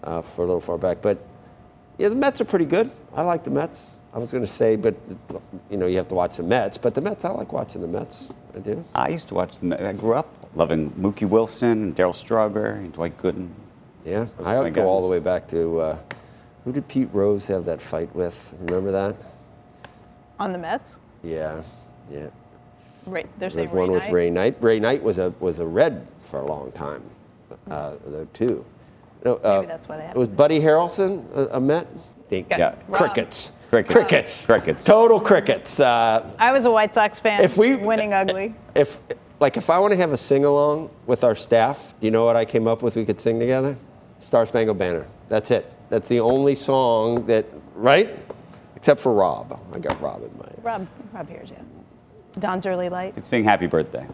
uh, 0.04 0.22
for 0.22 0.44
a 0.44 0.46
little 0.46 0.62
far 0.62 0.78
back. 0.78 1.02
But 1.02 1.20
yeah, 1.98 2.10
the 2.10 2.16
Mets 2.16 2.42
are 2.42 2.46
pretty 2.46 2.66
good. 2.66 2.90
I 3.14 3.22
like 3.22 3.44
the 3.44 3.52
Mets. 3.52 3.96
I 4.14 4.18
was 4.18 4.32
going 4.32 4.44
to 4.44 4.50
say, 4.50 4.76
but 4.76 4.96
you 5.70 5.78
know, 5.78 5.88
you 5.88 5.96
have 5.98 6.08
to 6.10 6.16
watch 6.16 6.38
the 6.38 6.44
Mets. 6.44 6.78
But 6.78 6.96
the 6.96 7.02
Mets, 7.02 7.24
I 7.24 7.30
like 7.30 7.54
watching 7.54 7.82
the 7.82 7.88
Mets. 7.88 8.30
I 8.56 8.60
do. 8.60 8.84
I 8.94 9.10
used 9.10 9.30
to 9.30 9.36
watch 9.36 9.60
the 9.60 9.68
Mets. 9.68 9.84
I 9.84 9.94
grew 9.94 10.14
up 10.16 10.28
loving 10.56 10.90
Mookie 10.92 11.28
Wilson, 11.28 11.84
and 11.84 11.96
Darryl 11.96 12.16
Strawberry, 12.16 12.80
and 12.80 12.94
Dwight 12.94 13.18
Gooden. 13.18 13.50
Yeah, 14.04 14.28
Those 14.38 14.48
I 14.48 14.56
are 14.56 14.64
my 14.64 14.70
go 14.70 14.88
all 14.88 15.02
the 15.02 15.08
way 15.08 15.20
back 15.20 15.48
to 15.50 15.80
uh, 15.80 16.00
who 16.66 16.72
did 16.72 16.88
Pete 16.88 17.10
Rose 17.14 17.48
have 17.48 17.66
that 17.66 17.82
fight 17.82 18.14
with? 18.16 18.54
Remember 18.62 18.92
that? 18.92 19.16
On 20.40 20.52
the 20.52 20.58
Mets? 20.58 21.00
Yeah, 21.24 21.62
yeah. 22.12 22.28
Right. 23.06 23.26
They're 23.40 23.50
There's 23.50 23.54
saying 23.56 23.70
one 23.72 23.90
Ray 23.90 23.94
with 23.96 24.04
Knight. 24.04 24.14
Ray 24.14 24.30
Knight. 24.30 24.58
Ray 24.62 24.80
Knight 24.80 25.04
was 25.04 25.20
a 25.20 25.30
was 25.40 25.60
a 25.60 25.66
red 25.66 26.08
for 26.22 26.42
a 26.42 26.46
long 26.46 26.72
time, 26.72 27.04
uh, 27.70 27.94
though 28.06 28.28
too. 28.34 28.64
No, 29.26 29.36
uh, 29.38 29.58
Maybe 29.62 29.68
that's 29.68 29.88
why 29.88 29.98
they 29.98 30.04
have 30.04 30.16
It 30.16 30.20
was 30.20 30.30
Buddy 30.30 30.60
Harrelson, 30.60 31.26
a, 31.36 31.58
a 31.58 31.60
Met. 31.60 31.88
Think 32.30 32.48
Yeah. 32.50 32.76
Rob. 32.88 32.98
crickets. 32.98 33.52
Crickets. 33.70 33.94
Crickets. 33.94 34.46
Crickets. 34.46 34.86
Total 34.86 35.20
crickets. 35.20 35.80
Uh, 35.80 36.30
I 36.40 36.52
was 36.54 36.66
a 36.66 36.72
White 36.72 36.94
Sox 36.94 37.20
fan. 37.20 37.44
If 37.44 37.58
we- 37.58 37.76
winning 37.76 38.14
ugly. 38.14 38.56
if 38.76 39.00
like 39.40 39.58
if 39.58 39.70
I 39.70 39.80
want 39.80 39.92
to 39.92 39.98
have 39.98 40.14
a 40.14 40.18
sing 40.18 40.46
along 40.46 40.90
with 41.08 41.24
our 41.24 41.36
staff, 41.36 41.94
you 42.00 42.10
know 42.12 42.24
what 42.26 42.36
I 42.36 42.46
came 42.46 42.68
up 42.68 42.82
with? 42.84 42.96
We 42.96 43.06
could 43.06 43.20
sing 43.20 43.40
together. 43.40 43.76
Star 44.20 44.46
Spangled 44.46 44.78
Banner. 44.78 45.06
That's 45.30 45.50
it. 45.52 45.72
That's 45.90 46.08
the 46.08 46.20
only 46.20 46.56
song 46.56 47.26
that 47.26 47.46
right, 47.76 48.10
except 48.76 49.00
for 49.00 49.14
Rob. 49.14 49.60
I 49.74 49.80
got 49.80 50.00
Rob 50.02 50.22
in 50.24 50.38
mind. 50.38 50.56
Rob, 50.64 50.88
Rob 51.14 51.28
hears 51.28 51.50
you. 51.50 51.58
Dawn's 52.40 52.66
early 52.66 52.90
light. 52.90 53.14
Could 53.16 53.26
sing 53.26 53.44
Happy 53.44 53.68
Birthday. 53.68 54.08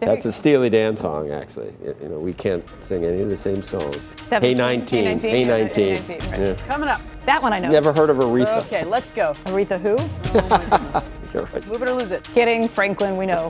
That's 0.00 0.26
a 0.26 0.32
Steely 0.32 0.68
Dan 0.68 0.96
song, 0.96 1.30
actually. 1.30 1.72
You 1.82 1.96
you 2.02 2.08
know, 2.10 2.18
we 2.18 2.34
can't 2.34 2.62
sing 2.80 3.04
any 3.04 3.22
of 3.22 3.30
the 3.30 3.36
same 3.36 3.62
songs. 3.62 3.96
Seventeen. 4.28 4.56
Hey 4.56 4.76
19. 4.76 5.04
Hey, 5.04 5.04
19. 5.14 5.30
Hey 5.30 5.44
19. 5.44 5.94
Hey, 5.94 6.18
19, 6.18 6.30
right. 6.30 6.40
Yeah. 6.40 6.54
Coming 6.66 6.88
up. 6.90 7.00
That 7.24 7.42
one 7.42 7.54
I 7.54 7.58
know. 7.58 7.70
Never 7.70 7.90
heard 7.92 8.10
of 8.10 8.18
Aretha. 8.18 8.58
Okay, 8.66 8.84
let's 8.84 9.10
go. 9.10 9.32
Aretha 9.44 9.80
who? 9.80 9.96
Oh, 11.34 11.40
You're 11.40 11.46
right. 11.46 11.66
Move 11.66 11.82
it 11.82 11.88
or 11.88 11.94
lose 11.94 12.12
it. 12.12 12.22
Kidding. 12.34 12.68
Franklin, 12.68 13.16
we 13.16 13.26
know. 13.26 13.48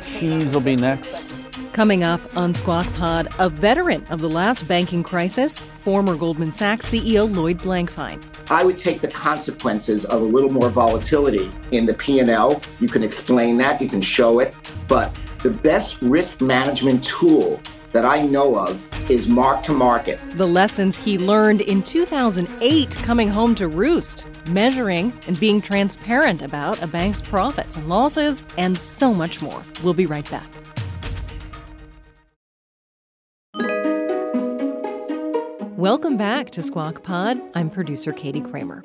Cheese 0.00 0.54
will 0.54 0.60
be 0.62 0.76
next. 0.76 1.33
Coming 1.74 2.04
up 2.04 2.20
on 2.36 2.54
Squawk 2.54 2.86
Pod, 2.94 3.26
a 3.40 3.48
veteran 3.48 4.06
of 4.08 4.20
the 4.20 4.28
last 4.28 4.68
banking 4.68 5.02
crisis, 5.02 5.58
former 5.58 6.14
Goldman 6.14 6.52
Sachs 6.52 6.86
CEO 6.86 7.28
Lloyd 7.28 7.58
Blankfein. 7.58 8.22
I 8.48 8.62
would 8.62 8.78
take 8.78 9.00
the 9.00 9.08
consequences 9.08 10.04
of 10.04 10.22
a 10.22 10.24
little 10.24 10.52
more 10.52 10.70
volatility 10.70 11.50
in 11.72 11.84
the 11.84 11.92
P&L. 11.92 12.62
You 12.78 12.86
can 12.86 13.02
explain 13.02 13.56
that, 13.56 13.82
you 13.82 13.88
can 13.88 14.00
show 14.00 14.38
it, 14.38 14.54
but 14.86 15.18
the 15.42 15.50
best 15.50 16.00
risk 16.00 16.40
management 16.40 17.02
tool 17.02 17.60
that 17.90 18.04
I 18.04 18.22
know 18.22 18.54
of 18.54 18.80
is 19.10 19.26
mark 19.26 19.64
to 19.64 19.72
market. 19.72 20.20
The 20.34 20.46
lessons 20.46 20.96
he 20.96 21.18
learned 21.18 21.62
in 21.62 21.82
2008 21.82 22.90
coming 22.98 23.28
home 23.28 23.56
to 23.56 23.66
roost, 23.66 24.26
measuring 24.46 25.12
and 25.26 25.40
being 25.40 25.60
transparent 25.60 26.40
about 26.40 26.80
a 26.84 26.86
bank's 26.86 27.20
profits 27.20 27.76
and 27.78 27.88
losses, 27.88 28.44
and 28.58 28.78
so 28.78 29.12
much 29.12 29.42
more. 29.42 29.60
We'll 29.82 29.92
be 29.92 30.06
right 30.06 30.30
back. 30.30 30.46
Welcome 35.84 36.16
back 36.16 36.48
to 36.52 36.62
Squawk 36.62 37.02
Pod. 37.02 37.38
I'm 37.54 37.68
producer 37.68 38.10
Katie 38.10 38.40
Kramer. 38.40 38.82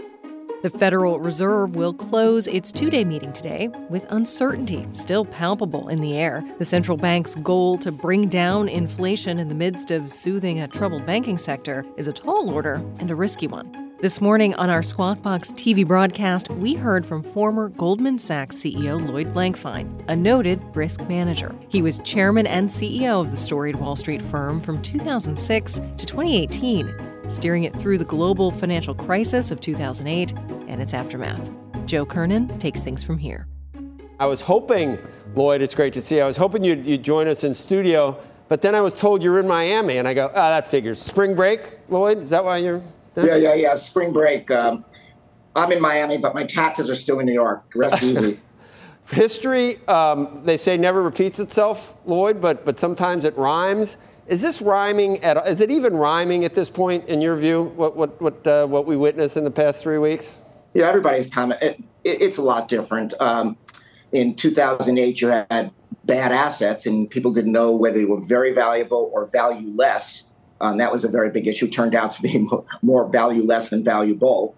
The 0.63 0.69
Federal 0.69 1.21
Reserve 1.21 1.73
will 1.73 1.93
close 1.93 2.45
its 2.45 2.73
two 2.73 2.89
day 2.89 3.05
meeting 3.05 3.31
today 3.31 3.69
with 3.89 4.05
uncertainty 4.11 4.85
still 4.91 5.23
palpable 5.23 5.87
in 5.87 6.01
the 6.01 6.17
air. 6.17 6.43
The 6.57 6.65
central 6.65 6.97
bank's 6.97 7.35
goal 7.35 7.77
to 7.77 7.93
bring 7.93 8.27
down 8.27 8.67
inflation 8.67 9.39
in 9.39 9.47
the 9.47 9.55
midst 9.55 9.91
of 9.91 10.11
soothing 10.11 10.59
a 10.59 10.67
troubled 10.67 11.05
banking 11.05 11.37
sector 11.37 11.85
is 11.95 12.09
a 12.09 12.11
tall 12.11 12.49
order 12.49 12.83
and 12.97 13.09
a 13.09 13.15
risky 13.15 13.47
one. 13.47 13.88
This 14.01 14.21
morning 14.21 14.53
on 14.55 14.69
our 14.69 14.81
Squawk 14.81 15.21
Box 15.21 15.51
TV 15.51 15.85
broadcast, 15.85 16.49
we 16.51 16.73
heard 16.73 17.05
from 17.05 17.21
former 17.21 17.67
Goldman 17.67 18.17
Sachs 18.17 18.55
CEO 18.55 19.05
Lloyd 19.05 19.33
Blankfein, 19.33 20.05
a 20.07 20.15
noted 20.15 20.61
risk 20.73 21.01
manager. 21.09 21.53
He 21.67 21.81
was 21.81 21.99
chairman 22.05 22.47
and 22.47 22.69
CEO 22.69 23.19
of 23.19 23.31
the 23.31 23.35
storied 23.35 23.75
Wall 23.75 23.97
Street 23.97 24.21
firm 24.21 24.61
from 24.61 24.81
2006 24.81 25.73
to 25.97 26.05
2018 26.05 27.09
steering 27.29 27.63
it 27.63 27.75
through 27.75 27.97
the 27.97 28.05
global 28.05 28.51
financial 28.51 28.95
crisis 28.95 29.51
of 29.51 29.59
2008 29.61 30.33
and 30.67 30.81
its 30.81 30.93
aftermath. 30.93 31.51
Joe 31.85 32.05
Kernen 32.05 32.57
takes 32.59 32.81
things 32.81 33.03
from 33.03 33.17
here. 33.17 33.47
I 34.19 34.25
was 34.25 34.41
hoping, 34.41 34.97
Lloyd, 35.35 35.61
it's 35.61 35.75
great 35.75 35.93
to 35.93 36.01
see 36.01 36.17
you. 36.17 36.23
I 36.23 36.27
was 36.27 36.37
hoping 36.37 36.63
you'd, 36.63 36.85
you'd 36.85 37.03
join 37.03 37.27
us 37.27 37.43
in 37.43 37.53
studio, 37.53 38.17
but 38.47 38.61
then 38.61 38.75
I 38.75 38.81
was 38.81 38.93
told 38.93 39.23
you're 39.23 39.39
in 39.39 39.47
Miami, 39.47 39.97
and 39.97 40.07
I 40.07 40.13
go, 40.13 40.31
ah, 40.33 40.49
that 40.49 40.67
figures. 40.67 40.99
Spring 40.99 41.35
break, 41.35 41.61
Lloyd? 41.89 42.17
Is 42.19 42.31
that 42.31 42.43
why 42.43 42.57
you're 42.57 42.81
there? 43.13 43.25
Yeah, 43.27 43.35
yeah, 43.35 43.53
yeah. 43.55 43.75
Spring 43.75 44.13
break. 44.13 44.49
Um, 44.51 44.85
I'm 45.55 45.71
in 45.71 45.81
Miami, 45.81 46.17
but 46.17 46.33
my 46.33 46.43
taxes 46.43 46.89
are 46.89 46.95
still 46.95 47.19
in 47.19 47.25
New 47.25 47.33
York. 47.33 47.63
Rest 47.75 48.01
easy. 48.03 48.39
History, 49.11 49.79
um, 49.87 50.41
they 50.45 50.55
say, 50.55 50.77
never 50.77 51.01
repeats 51.01 51.39
itself, 51.39 51.95
Lloyd, 52.05 52.39
but, 52.39 52.63
but 52.63 52.79
sometimes 52.79 53.25
it 53.25 53.35
rhymes. 53.37 53.97
Is 54.27 54.43
this 54.43 54.61
rhyming 54.61 55.23
at 55.23 55.47
Is 55.47 55.61
it 55.61 55.71
even 55.71 55.95
rhyming 55.95 56.45
at 56.45 56.53
this 56.53 56.69
point, 56.69 57.07
in 57.07 57.19
your 57.19 57.35
view, 57.35 57.63
what, 57.75 57.95
what, 57.95 58.21
what, 58.21 58.45
uh, 58.45 58.67
what 58.67 58.85
we 58.85 58.95
witnessed 58.95 59.35
in 59.35 59.43
the 59.43 59.51
past 59.51 59.81
three 59.81 59.97
weeks? 59.97 60.43
Yeah, 60.75 60.85
everybody's 60.85 61.27
comment. 61.27 61.59
It, 61.63 61.83
it, 62.03 62.21
it's 62.21 62.37
a 62.37 62.43
lot 62.43 62.67
different. 62.67 63.15
Um, 63.19 63.57
in 64.11 64.35
2008, 64.35 65.21
you 65.21 65.27
had 65.29 65.71
bad 66.05 66.31
assets, 66.31 66.85
and 66.85 67.09
people 67.09 67.31
didn't 67.31 67.51
know 67.51 67.75
whether 67.75 67.97
they 67.97 68.05
were 68.05 68.21
very 68.21 68.53
valuable 68.53 69.09
or 69.13 69.27
valueless. 69.27 70.28
Um, 70.61 70.77
that 70.77 70.91
was 70.91 71.05
a 71.05 71.09
very 71.09 71.29
big 71.29 71.47
issue. 71.47 71.67
Turned 71.67 71.95
out 71.95 72.11
to 72.13 72.21
be 72.21 72.47
more, 72.81 73.09
valueless 73.09 73.69
than 73.69 73.83
valuable. 73.83 74.55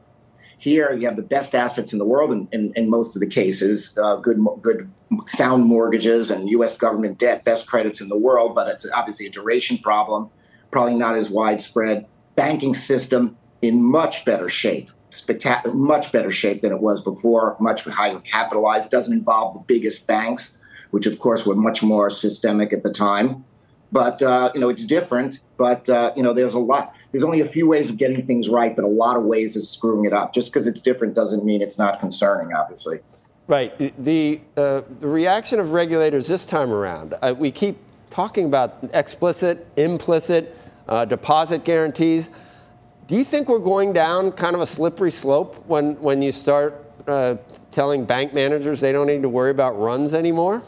Here, 0.57 0.93
you 0.93 1.07
have 1.07 1.15
the 1.15 1.23
best 1.23 1.55
assets 1.55 1.91
in 1.91 1.99
the 1.99 2.05
world 2.05 2.31
in, 2.31 2.47
in, 2.51 2.73
in 2.75 2.89
most 2.89 3.15
of 3.15 3.19
the 3.19 3.27
cases. 3.27 3.97
Uh, 3.97 4.17
good, 4.17 4.37
good, 4.61 4.91
sound 5.25 5.65
mortgages 5.65 6.29
and 6.29 6.49
U.S. 6.49 6.77
government 6.77 7.17
debt, 7.17 7.43
best 7.43 7.67
credits 7.67 7.99
in 7.99 8.09
the 8.09 8.17
world. 8.17 8.53
But 8.53 8.67
it's 8.67 8.89
obviously 8.91 9.25
a 9.25 9.31
duration 9.31 9.79
problem. 9.79 10.29
Probably 10.69 10.95
not 10.95 11.15
as 11.15 11.31
widespread. 11.31 12.05
Banking 12.35 12.75
system 12.75 13.37
in 13.61 13.83
much 13.83 14.23
better 14.23 14.49
shape 14.49 14.89
spectacular, 15.13 15.75
much 15.75 16.11
better 16.11 16.31
shape 16.31 16.61
than 16.61 16.71
it 16.71 16.81
was 16.81 17.01
before, 17.01 17.57
much 17.59 17.83
higher 17.83 18.19
capitalized. 18.19 18.91
Doesn't 18.91 19.13
involve 19.13 19.53
the 19.53 19.59
biggest 19.61 20.07
banks, 20.07 20.57
which 20.91 21.05
of 21.05 21.19
course 21.19 21.45
were 21.45 21.55
much 21.55 21.83
more 21.83 22.09
systemic 22.09 22.73
at 22.73 22.83
the 22.83 22.91
time. 22.91 23.45
But 23.91 24.21
uh, 24.21 24.51
you 24.53 24.61
know, 24.61 24.69
it's 24.69 24.85
different. 24.85 25.43
But 25.57 25.89
uh, 25.89 26.13
you 26.15 26.23
know, 26.23 26.33
there's 26.33 26.53
a 26.53 26.59
lot. 26.59 26.93
There's 27.11 27.23
only 27.23 27.41
a 27.41 27.45
few 27.45 27.67
ways 27.67 27.89
of 27.89 27.97
getting 27.97 28.25
things 28.25 28.47
right, 28.47 28.75
but 28.75 28.85
a 28.85 28.87
lot 28.87 29.17
of 29.17 29.23
ways 29.23 29.57
of 29.57 29.65
screwing 29.65 30.05
it 30.05 30.13
up. 30.13 30.33
Just 30.33 30.51
because 30.51 30.67
it's 30.67 30.81
different 30.81 31.13
doesn't 31.13 31.43
mean 31.43 31.61
it's 31.61 31.77
not 31.77 31.99
concerning. 31.99 32.53
Obviously. 32.53 32.99
Right. 33.51 34.01
The, 34.01 34.39
uh, 34.55 34.83
the 35.01 35.07
reaction 35.09 35.59
of 35.59 35.73
regulators 35.73 36.27
this 36.29 36.45
time 36.45 36.71
around, 36.71 37.15
uh, 37.21 37.33
we 37.37 37.51
keep 37.51 37.77
talking 38.09 38.45
about 38.45 38.77
explicit, 38.93 39.67
implicit 39.75 40.55
uh, 40.87 41.03
deposit 41.03 41.65
guarantees. 41.65 42.29
Do 43.07 43.17
you 43.17 43.25
think 43.25 43.49
we're 43.49 43.59
going 43.59 43.91
down 43.91 44.31
kind 44.31 44.55
of 44.55 44.61
a 44.61 44.65
slippery 44.65 45.11
slope 45.11 45.65
when, 45.67 45.99
when 46.01 46.21
you 46.21 46.31
start 46.31 46.81
uh, 47.07 47.35
telling 47.71 48.05
bank 48.05 48.33
managers 48.33 48.79
they 48.79 48.93
don't 48.93 49.07
need 49.07 49.23
to 49.23 49.29
worry 49.29 49.51
about 49.51 49.77
runs 49.77 50.13
anymore? 50.13 50.63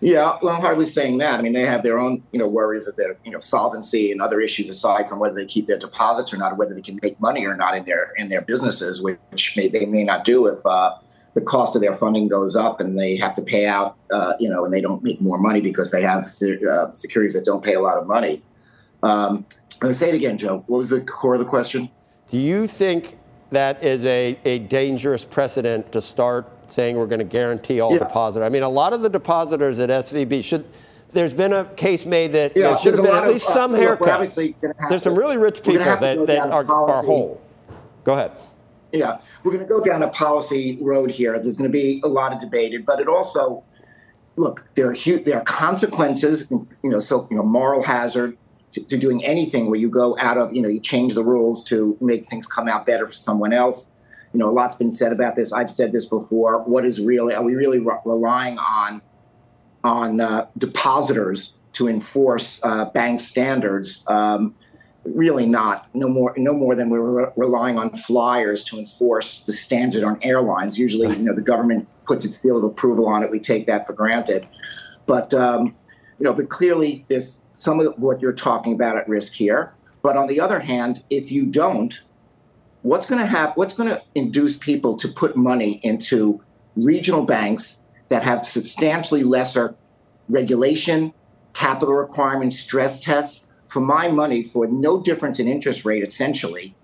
Yeah, 0.00 0.36
well, 0.42 0.56
I'm 0.56 0.60
hardly 0.60 0.86
saying 0.86 1.18
that. 1.18 1.38
I 1.38 1.42
mean, 1.42 1.52
they 1.52 1.66
have 1.66 1.82
their 1.82 1.98
own, 1.98 2.22
you 2.32 2.38
know, 2.38 2.48
worries 2.48 2.88
of 2.88 2.96
their, 2.96 3.16
you 3.24 3.30
know, 3.30 3.38
solvency 3.38 4.10
and 4.10 4.20
other 4.20 4.40
issues 4.40 4.68
aside 4.68 5.08
from 5.08 5.20
whether 5.20 5.34
they 5.34 5.46
keep 5.46 5.66
their 5.66 5.78
deposits 5.78 6.34
or 6.34 6.38
not, 6.38 6.56
whether 6.56 6.74
they 6.74 6.80
can 6.80 6.98
make 7.02 7.20
money 7.20 7.46
or 7.46 7.56
not 7.56 7.76
in 7.76 7.84
their 7.84 8.12
in 8.16 8.28
their 8.28 8.42
businesses, 8.42 9.02
which 9.02 9.56
may, 9.56 9.68
they 9.68 9.86
may 9.86 10.04
not 10.04 10.24
do 10.24 10.46
if 10.46 10.64
uh, 10.66 10.94
the 11.34 11.40
cost 11.40 11.76
of 11.76 11.82
their 11.82 11.94
funding 11.94 12.28
goes 12.28 12.56
up 12.56 12.80
and 12.80 12.98
they 12.98 13.16
have 13.16 13.34
to 13.34 13.42
pay 13.42 13.66
out, 13.66 13.96
uh, 14.12 14.34
you 14.38 14.48
know, 14.48 14.64
and 14.64 14.74
they 14.74 14.80
don't 14.80 15.02
make 15.02 15.20
more 15.20 15.38
money 15.38 15.60
because 15.60 15.90
they 15.90 16.02
have 16.02 16.20
uh, 16.20 16.92
securities 16.92 17.34
that 17.34 17.44
don't 17.44 17.64
pay 17.64 17.74
a 17.74 17.80
lot 17.80 17.96
of 17.96 18.06
money. 18.06 18.42
Um, 19.02 19.46
say 19.92 20.10
it 20.10 20.14
again, 20.14 20.38
Joe. 20.38 20.64
What 20.66 20.78
was 20.78 20.90
the 20.90 21.00
core 21.00 21.34
of 21.34 21.40
the 21.40 21.46
question? 21.46 21.90
Do 22.30 22.38
you 22.38 22.66
think 22.66 23.18
that 23.50 23.82
is 23.82 24.06
a, 24.06 24.38
a 24.44 24.60
dangerous 24.60 25.24
precedent 25.24 25.92
to 25.92 26.00
start 26.00 26.61
saying 26.72 26.96
we're 26.96 27.06
going 27.06 27.18
to 27.18 27.24
guarantee 27.24 27.80
all 27.80 27.92
Yeah. 27.92 27.98
deposit? 28.00 28.42
I 28.42 28.48
mean, 28.48 28.62
a 28.62 28.68
lot 28.68 28.92
of 28.92 29.02
the 29.02 29.08
depositors 29.08 29.78
at 29.80 29.90
SVB 29.90 30.42
should. 30.42 30.64
There's 31.12 31.34
been 31.34 31.52
a 31.52 31.66
case 31.66 32.06
made 32.06 32.32
that 32.32 32.56
Yeah, 32.56 32.68
there 32.68 32.78
should 32.78 32.94
have 32.94 33.04
been 33.04 33.14
at 33.14 33.24
of, 33.24 33.30
least 33.32 33.50
uh, 33.50 33.52
some 33.52 33.72
we're 33.72 33.78
haircut. 33.78 34.08
obviously 34.08 34.56
gonna 34.62 34.72
have 34.78 34.88
There's 34.88 35.02
to- 35.02 35.10
some 35.10 35.18
really 35.18 35.36
rich 35.36 35.56
people 35.56 35.74
gonna 35.74 35.84
have 35.84 36.00
to 36.00 36.06
that, 36.06 36.26
that 36.26 36.50
are, 36.50 36.64
are 36.72 37.04
whole. 37.04 37.38
Go 38.04 38.14
ahead. 38.14 38.32
Yeah, 38.92 39.18
we're 39.44 39.52
going 39.52 39.62
to 39.64 39.68
go 39.68 39.82
down 39.82 40.02
a 40.02 40.08
policy 40.08 40.78
road 40.80 41.10
here. 41.10 41.38
There's 41.38 41.56
going 41.58 41.70
to 41.70 41.72
be 41.72 42.00
a 42.04 42.08
lot 42.08 42.32
of 42.32 42.38
debated, 42.38 42.84
but 42.84 43.00
it 43.00 43.08
also, 43.08 43.62
look, 44.36 44.66
there 44.74 44.86
are 44.88 44.92
huge, 44.92 45.24
there 45.24 45.38
are 45.38 45.44
consequences. 45.44 46.46
You 46.50 46.66
know, 46.82 46.98
so 46.98 47.26
you 47.30 47.36
know, 47.38 47.42
moral 47.42 47.82
hazard 47.82 48.36
to, 48.72 48.84
to 48.84 48.96
doing 48.98 49.24
anything 49.24 49.70
where 49.70 49.78
you 49.80 49.88
go 49.88 50.16
out 50.18 50.36
of, 50.38 50.52
you 50.54 50.60
know, 50.62 50.68
you 50.68 50.80
change 50.80 51.14
the 51.14 51.24
rules 51.24 51.62
to 51.64 51.96
make 52.02 52.26
things 52.26 52.46
come 52.46 52.68
out 52.68 52.84
better 52.86 53.06
for 53.06 53.14
someone 53.14 53.52
else. 53.54 53.90
You 54.32 54.38
know, 54.38 54.50
a 54.50 54.52
lot's 54.52 54.76
been 54.76 54.92
said 54.92 55.12
about 55.12 55.36
this. 55.36 55.52
I've 55.52 55.70
said 55.70 55.92
this 55.92 56.06
before. 56.06 56.62
What 56.62 56.84
is 56.84 57.00
really 57.00 57.34
are 57.34 57.42
we 57.42 57.54
really 57.54 57.78
re- 57.78 57.98
relying 58.04 58.58
on 58.58 59.02
on 59.84 60.20
uh, 60.20 60.46
depositors 60.56 61.54
to 61.74 61.88
enforce 61.88 62.60
uh, 62.62 62.86
bank 62.86 63.20
standards? 63.20 64.04
Um, 64.06 64.54
really 65.04 65.46
not 65.46 65.88
no 65.94 66.08
more 66.08 66.32
no 66.36 66.52
more 66.52 66.74
than 66.74 66.88
we're 66.88 67.24
re- 67.24 67.32
relying 67.36 67.76
on 67.76 67.90
flyers 67.90 68.62
to 68.62 68.78
enforce 68.78 69.40
the 69.40 69.52
standard 69.52 70.04
on 70.04 70.16
airlines 70.22 70.78
usually 70.78 71.08
you 71.16 71.24
know 71.24 71.34
the 71.34 71.42
government 71.42 71.88
puts 72.04 72.24
its 72.24 72.38
seal 72.38 72.56
of 72.56 72.62
approval 72.62 73.08
on 73.08 73.24
it 73.24 73.30
we 73.30 73.40
take 73.40 73.66
that 73.66 73.84
for 73.84 73.94
granted 73.94 74.46
but 75.06 75.34
um, 75.34 75.74
you 76.18 76.24
know 76.24 76.32
but 76.32 76.48
clearly 76.48 77.04
there's 77.08 77.42
some 77.50 77.80
of 77.80 77.98
what 77.98 78.20
you're 78.20 78.32
talking 78.32 78.72
about 78.72 78.96
at 78.96 79.08
risk 79.08 79.32
here 79.32 79.74
but 80.02 80.16
on 80.16 80.28
the 80.28 80.38
other 80.38 80.60
hand 80.60 81.02
if 81.10 81.32
you 81.32 81.46
don't 81.46 82.02
what's 82.82 83.06
going 83.06 83.20
to 83.20 83.26
happen 83.26 83.54
what's 83.54 83.74
going 83.74 83.88
to 83.88 84.02
induce 84.14 84.56
people 84.56 84.96
to 84.96 85.08
put 85.08 85.36
money 85.36 85.80
into 85.82 86.40
regional 86.76 87.24
banks 87.24 87.78
that 88.08 88.22
have 88.22 88.44
substantially 88.44 89.22
lesser 89.22 89.74
regulation 90.28 91.12
capital 91.52 91.94
requirements 91.94 92.58
stress 92.58 93.00
tests? 93.00 93.48
For 93.66 93.80
my 93.80 94.08
money 94.08 94.42
for 94.42 94.66
no 94.66 95.00
difference 95.00 95.38
in 95.38 95.48
interest 95.48 95.84
rate 95.84 96.02
essentially 96.02 96.74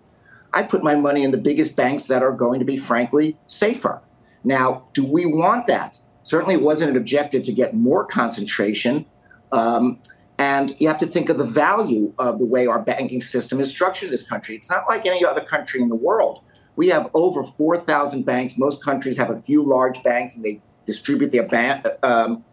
i 0.52 0.62
put 0.62 0.82
my 0.82 0.94
money 0.94 1.22
in 1.22 1.30
the 1.30 1.38
biggest 1.38 1.76
banks 1.76 2.06
that 2.06 2.22
are 2.22 2.32
going 2.32 2.58
to 2.58 2.64
be 2.64 2.76
frankly 2.76 3.36
safer. 3.46 4.00
Now 4.42 4.88
do 4.94 5.04
we 5.04 5.26
want 5.26 5.66
that? 5.66 5.98
Certainly 6.22 6.56
it 6.56 6.62
wasn't 6.62 6.90
an 6.90 6.96
objective 6.96 7.42
to 7.44 7.52
get 7.52 7.74
more 7.74 8.04
concentration 8.04 9.06
um, 9.52 9.98
and 10.38 10.76
you 10.78 10.86
have 10.86 10.98
to 10.98 11.06
think 11.06 11.28
of 11.28 11.36
the 11.36 11.44
value 11.44 12.14
of 12.18 12.38
the 12.38 12.46
way 12.46 12.66
our 12.66 12.78
banking 12.78 13.20
system 13.20 13.60
is 13.60 13.70
structured 13.70 14.06
in 14.06 14.10
this 14.10 14.26
country 14.26 14.54
it's 14.54 14.70
not 14.70 14.84
like 14.88 15.06
any 15.06 15.24
other 15.24 15.40
country 15.40 15.80
in 15.80 15.88
the 15.88 15.96
world 15.96 16.42
we 16.76 16.88
have 16.88 17.10
over 17.14 17.42
4000 17.42 18.24
banks 18.24 18.58
most 18.58 18.84
countries 18.84 19.16
have 19.16 19.30
a 19.30 19.36
few 19.36 19.62
large 19.62 20.02
banks 20.02 20.36
and 20.36 20.44
they 20.44 20.60
distribute 20.86 21.32
their 21.32 21.46
ban- 21.46 21.84
um, 22.02 22.44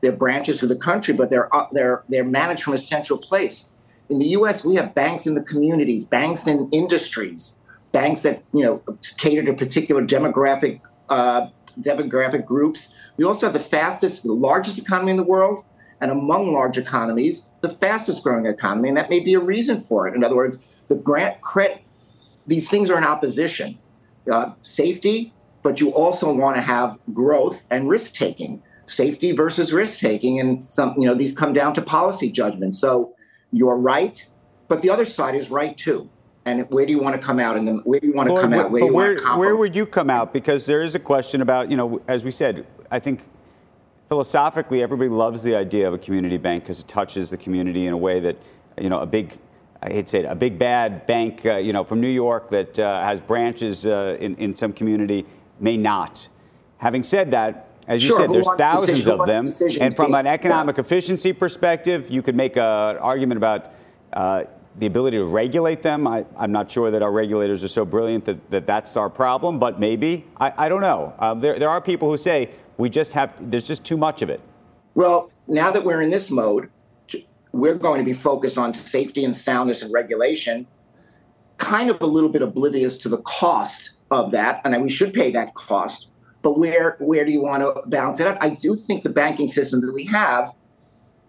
their 0.00 0.12
branches 0.12 0.60
through 0.60 0.68
the 0.68 0.76
country, 0.76 1.14
but 1.14 1.30
they're 1.30 1.54
uh, 1.54 1.66
they're 1.72 2.02
they're 2.08 2.24
managed 2.24 2.62
from 2.62 2.74
a 2.74 2.78
central 2.78 3.18
place. 3.18 3.66
In 4.08 4.18
the 4.18 4.26
U.S., 4.38 4.64
we 4.64 4.74
have 4.76 4.94
banks 4.94 5.26
in 5.26 5.34
the 5.34 5.42
communities, 5.42 6.04
banks 6.04 6.46
in 6.46 6.68
industries, 6.70 7.58
banks 7.92 8.22
that 8.22 8.42
you 8.52 8.62
know 8.64 8.82
cater 9.16 9.42
to 9.44 9.54
particular 9.54 10.04
demographic 10.04 10.80
uh, 11.08 11.48
demographic 11.80 12.44
groups. 12.44 12.92
We 13.16 13.24
also 13.24 13.46
have 13.46 13.54
the 13.54 13.68
fastest, 13.78 14.24
the 14.24 14.32
largest 14.32 14.78
economy 14.78 15.10
in 15.12 15.16
the 15.16 15.24
world, 15.24 15.64
and 16.00 16.10
among 16.10 16.52
large 16.52 16.78
economies, 16.78 17.46
the 17.60 17.68
fastest 17.68 18.22
growing 18.22 18.46
economy, 18.46 18.88
and 18.88 18.96
that 18.96 19.10
may 19.10 19.20
be 19.20 19.34
a 19.34 19.40
reason 19.40 19.78
for 19.78 20.06
it. 20.06 20.14
In 20.14 20.22
other 20.22 20.36
words, 20.36 20.58
the 20.88 20.94
grant 20.94 21.40
credit, 21.40 21.82
these 22.46 22.68
things 22.68 22.90
are 22.90 22.98
in 22.98 23.04
opposition. 23.04 23.78
Uh, 24.30 24.52
safety, 24.60 25.32
but 25.62 25.80
you 25.80 25.90
also 25.90 26.32
want 26.32 26.56
to 26.56 26.62
have 26.62 26.98
growth 27.12 27.64
and 27.70 27.88
risk 27.88 28.14
taking 28.14 28.62
safety 28.86 29.32
versus 29.32 29.72
risk 29.72 30.00
taking 30.00 30.38
and 30.38 30.62
some 30.62 30.94
you 30.96 31.06
know 31.06 31.14
these 31.14 31.36
come 31.36 31.52
down 31.52 31.74
to 31.74 31.82
policy 31.82 32.30
judgment 32.30 32.72
so 32.72 33.12
you're 33.50 33.76
right 33.76 34.28
but 34.68 34.80
the 34.80 34.88
other 34.88 35.04
side 35.04 35.34
is 35.34 35.50
right 35.50 35.76
too 35.76 36.08
and 36.46 36.70
where 36.70 36.86
do 36.86 36.92
you 36.92 37.00
want 37.00 37.20
to 37.20 37.20
come 37.20 37.40
out 37.40 37.56
and 37.56 37.80
where 37.84 38.00
do 38.00 38.06
you 38.06 38.14
want 38.14 38.28
to 38.28 38.40
come 38.40 38.54
out 38.54 38.70
where 38.70 38.80
do 38.80 38.86
but 38.86 38.86
you 38.86 38.94
where, 38.94 39.06
want 39.08 39.18
to 39.18 39.22
compromise? 39.24 39.46
where 39.46 39.56
would 39.56 39.76
you 39.76 39.84
come 39.84 40.08
out? 40.08 40.32
Because 40.32 40.64
there 40.64 40.82
is 40.82 40.94
a 40.94 41.00
question 41.00 41.42
about, 41.42 41.70
you 41.70 41.76
know, 41.76 42.00
as 42.06 42.24
we 42.24 42.30
said, 42.30 42.64
I 42.90 43.00
think 43.00 43.24
philosophically 44.08 44.82
everybody 44.82 45.10
loves 45.10 45.42
the 45.42 45.54
idea 45.56 45.86
of 45.88 45.94
a 45.94 45.98
community 45.98 46.36
bank 46.36 46.64
because 46.64 46.80
it 46.80 46.88
touches 46.88 47.30
the 47.30 47.36
community 47.36 47.86
in 47.86 47.92
a 47.92 47.96
way 47.96 48.20
that, 48.20 48.36
you 48.80 48.88
know, 48.88 49.00
a 49.00 49.06
big, 49.06 49.32
I 49.82 49.90
hate 49.90 50.06
to 50.06 50.10
say 50.10 50.18
it, 50.20 50.24
a 50.26 50.34
big 50.34 50.58
bad 50.58 51.06
bank, 51.06 51.44
uh, 51.44 51.56
you 51.56 51.72
know, 51.72 51.84
from 51.84 52.00
New 52.00 52.08
York 52.08 52.50
that 52.50 52.78
uh, 52.78 53.02
has 53.02 53.20
branches 53.20 53.86
uh, 53.86 54.16
in, 54.20 54.36
in 54.36 54.54
some 54.54 54.72
community 54.72 55.26
may 55.58 55.76
not. 55.76 56.28
Having 56.78 57.04
said 57.04 57.30
that, 57.32 57.68
as 57.88 58.02
you 58.02 58.08
Sure, 58.08 58.18
said, 58.20 58.30
there's 58.30 58.48
thousands 58.58 58.98
decision- 59.04 59.20
of 59.20 59.26
them. 59.26 59.44
And 59.80 59.94
from 59.94 60.14
an 60.14 60.26
economic 60.26 60.78
efficiency 60.78 61.32
perspective, 61.32 62.10
you 62.10 62.20
could 62.22 62.34
make 62.36 62.56
a- 62.56 62.94
an 62.96 62.98
argument 62.98 63.38
about 63.38 63.72
uh, 64.12 64.44
the 64.78 64.86
ability 64.86 65.16
to 65.16 65.24
regulate 65.24 65.82
them. 65.82 66.06
I, 66.06 66.26
I'm 66.36 66.52
not 66.52 66.70
sure 66.70 66.90
that 66.90 67.00
our 67.02 67.10
regulators 67.12 67.64
are 67.64 67.68
so 67.68 67.84
brilliant 67.84 68.24
that, 68.26 68.50
that 68.50 68.66
that's 68.66 68.96
our 68.96 69.08
problem, 69.08 69.58
but 69.58 69.80
maybe. 69.80 70.24
I, 70.36 70.66
I 70.66 70.68
don't 70.68 70.82
know. 70.82 71.14
Uh, 71.18 71.32
there, 71.34 71.58
there 71.58 71.70
are 71.70 71.80
people 71.80 72.10
who 72.10 72.16
say 72.18 72.50
we 72.78 72.90
just 72.90 73.12
have, 73.12 73.34
there's 73.50 73.64
just 73.64 73.84
too 73.84 73.96
much 73.96 74.22
of 74.22 74.30
it. 74.30 74.40
Well, 74.94 75.30
now 75.48 75.70
that 75.70 75.84
we're 75.84 76.02
in 76.02 76.10
this 76.10 76.30
mode, 76.30 76.70
we're 77.52 77.74
going 77.74 77.98
to 77.98 78.04
be 78.04 78.12
focused 78.12 78.58
on 78.58 78.74
safety 78.74 79.24
and 79.24 79.36
soundness 79.36 79.82
and 79.82 79.92
regulation, 79.92 80.66
kind 81.56 81.90
of 81.90 82.00
a 82.02 82.06
little 82.06 82.28
bit 82.28 82.42
oblivious 82.42 82.98
to 82.98 83.08
the 83.08 83.18
cost 83.18 83.92
of 84.10 84.30
that. 84.32 84.60
And 84.64 84.82
we 84.82 84.90
should 84.90 85.14
pay 85.14 85.30
that 85.32 85.54
cost. 85.54 86.08
But 86.42 86.58
where 86.58 86.96
where 87.00 87.24
do 87.24 87.32
you 87.32 87.42
want 87.42 87.62
to 87.62 87.82
balance 87.88 88.20
it 88.20 88.26
out? 88.26 88.36
I 88.40 88.50
do 88.50 88.74
think 88.74 89.02
the 89.02 89.10
banking 89.10 89.48
system 89.48 89.80
that 89.80 89.92
we 89.92 90.04
have, 90.04 90.52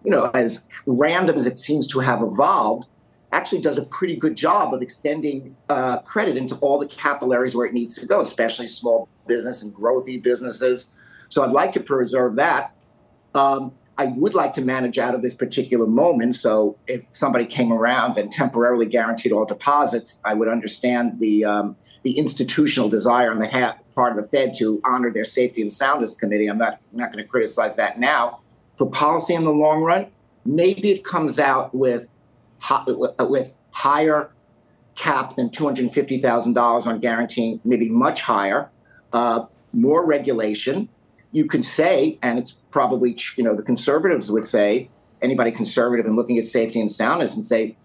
you 0.04 0.10
know, 0.10 0.30
as 0.32 0.68
random 0.86 1.34
as 1.36 1.46
it 1.46 1.58
seems 1.58 1.86
to 1.88 2.00
have 2.00 2.22
evolved, 2.22 2.86
actually 3.32 3.60
does 3.60 3.78
a 3.78 3.84
pretty 3.84 4.14
good 4.14 4.36
job 4.36 4.72
of 4.72 4.82
extending 4.82 5.56
uh, 5.68 5.98
credit 6.00 6.36
into 6.36 6.54
all 6.56 6.78
the 6.78 6.86
capillaries 6.86 7.56
where 7.56 7.66
it 7.66 7.74
needs 7.74 7.96
to 7.96 8.06
go, 8.06 8.20
especially 8.20 8.68
small 8.68 9.08
business 9.26 9.62
and 9.62 9.74
growthy 9.74 10.22
businesses. 10.22 10.90
So 11.28 11.44
I'd 11.44 11.50
like 11.50 11.72
to 11.72 11.80
preserve 11.80 12.36
that. 12.36 12.74
Um, 13.34 13.72
I 14.00 14.06
would 14.06 14.32
like 14.32 14.52
to 14.52 14.60
manage 14.60 14.96
out 14.96 15.16
of 15.16 15.22
this 15.22 15.34
particular 15.34 15.86
moment. 15.86 16.36
So 16.36 16.78
if 16.86 17.02
somebody 17.10 17.44
came 17.44 17.72
around 17.72 18.16
and 18.16 18.30
temporarily 18.30 18.86
guaranteed 18.86 19.32
all 19.32 19.44
deposits, 19.44 20.20
I 20.24 20.34
would 20.34 20.46
understand 20.46 21.18
the 21.18 21.44
um, 21.44 21.76
the 22.04 22.16
institutional 22.16 22.88
desire 22.88 23.30
on 23.32 23.40
the 23.40 23.48
ha- 23.48 23.76
part 23.96 24.16
of 24.16 24.22
the 24.22 24.28
Fed 24.30 24.54
to 24.58 24.80
honor 24.84 25.12
their 25.12 25.24
safety 25.24 25.62
and 25.62 25.72
soundness 25.72 26.14
committee. 26.14 26.46
I'm 26.46 26.58
not 26.58 26.80
not 26.92 27.12
going 27.12 27.24
to 27.24 27.28
criticize 27.28 27.74
that 27.76 27.98
now. 27.98 28.40
For 28.76 28.88
policy 28.88 29.34
in 29.34 29.42
the 29.42 29.50
long 29.50 29.82
run, 29.82 30.12
maybe 30.44 30.90
it 30.90 31.02
comes 31.02 31.40
out 31.40 31.74
with 31.74 32.08
hi- 32.60 32.84
with 33.18 33.56
higher 33.72 34.30
cap 34.94 35.34
than 35.34 35.50
two 35.50 35.64
hundred 35.64 35.92
fifty 35.92 36.20
thousand 36.20 36.52
dollars 36.52 36.86
on 36.86 37.00
guaranteeing, 37.00 37.60
maybe 37.64 37.88
much 37.88 38.20
higher, 38.20 38.70
uh, 39.12 39.46
more 39.72 40.06
regulation. 40.06 40.88
You 41.32 41.46
can 41.46 41.62
say, 41.62 42.18
and 42.22 42.38
it's 42.38 42.52
probably 42.70 43.16
you 43.36 43.44
know 43.44 43.54
the 43.54 43.62
conservatives 43.62 44.30
would 44.30 44.46
say, 44.46 44.90
anybody 45.20 45.50
conservative 45.50 46.06
and 46.06 46.16
looking 46.16 46.38
at 46.38 46.46
safety 46.46 46.80
and 46.80 46.90
soundness, 46.90 47.34
and 47.34 47.44
say, 47.44 47.76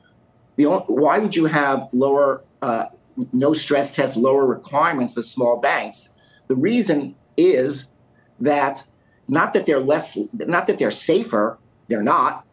the 0.55 0.65
only, 0.65 0.85
why 0.87 1.17
would 1.19 1.35
you 1.35 1.45
have 1.45 1.87
lower, 1.91 2.43
uh, 2.61 2.85
no 3.31 3.53
stress 3.53 3.95
test, 3.95 4.17
lower 4.17 4.45
requirements 4.45 5.13
for 5.13 5.21
small 5.23 5.59
banks? 5.59 6.09
The 6.47 6.55
reason 6.55 7.15
is 7.37 7.89
that 8.39 8.85
not 9.27 9.53
that 9.53 9.65
they're 9.65 9.79
less, 9.79 10.17
not 10.33 10.67
that 10.67 10.77
they're 10.77 10.91
safer, 10.91 11.57
they're 11.87 12.03
not, 12.03 12.45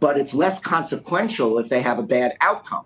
but 0.00 0.16
it's 0.16 0.34
less 0.34 0.60
consequential 0.60 1.58
if 1.58 1.68
they 1.68 1.82
have 1.82 1.98
a 1.98 2.02
bad 2.02 2.36
outcome 2.40 2.84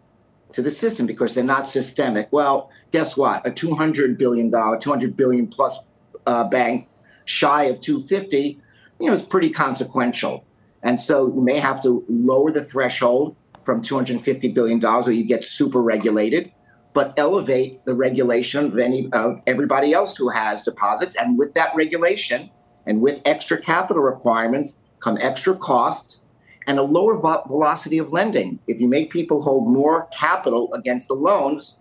to 0.53 0.63
the 0.63 0.71
system 0.71 1.07
because 1.07 1.35
they're 1.35 1.45
not 1.45 1.67
systemic. 1.67 2.29
Well, 2.31 2.71
guess 2.91 3.17
what? 3.17 3.47
A 3.47 3.51
two 3.51 3.75
hundred 3.75 4.17
billion 4.19 4.51
dollar, 4.51 4.79
two 4.79 4.91
hundred 4.91 5.17
billion 5.17 5.47
plus 5.47 5.79
uh, 6.27 6.45
bank, 6.45 6.89
shy 7.25 7.65
of 7.65 7.81
two 7.81 8.03
fifty, 8.03 8.59
you 9.01 9.07
know, 9.09 9.13
is 9.13 9.23
pretty 9.23 9.51
consequential. 9.51 10.45
And 10.83 11.01
so 11.01 11.27
you 11.29 11.41
may 11.41 11.59
have 11.59 11.83
to 11.83 12.05
lower 12.09 12.51
the 12.51 12.63
threshold 12.63 13.37
from 13.63 13.83
two 13.83 13.95
hundred 13.95 14.21
fifty 14.23 14.49
billion 14.49 14.79
dollars, 14.81 15.07
or 15.07 15.13
you 15.13 15.25
get 15.25 15.45
super 15.45 15.81
regulated, 15.81 16.53
but 16.93 17.15
elevate 17.17 17.85
the 17.85 17.95
regulation 17.95 18.67
of 18.67 18.79
any 18.79 19.09
of 19.13 19.41
everybody 19.47 19.93
else 19.93 20.17
who 20.17 20.29
has 20.31 20.63
deposits. 20.63 21.17
And 21.17 21.39
with 21.39 21.55
that 21.55 21.75
regulation, 21.77 22.51
and 22.85 23.01
with 23.01 23.23
extra 23.25 23.61
capital 23.61 24.03
requirements, 24.03 24.81
come 24.99 25.17
extra 25.21 25.55
costs 25.57 26.21
and 26.67 26.79
a 26.79 26.83
lower 26.83 27.17
vo- 27.17 27.43
velocity 27.47 27.99
of 27.99 28.11
lending. 28.11 28.59
If 28.67 28.81
you 28.81 28.89
make 28.89 29.11
people 29.11 29.43
hold 29.43 29.69
more 29.69 30.09
capital 30.17 30.73
against 30.75 31.09
the 31.09 31.15
loans, 31.15 31.79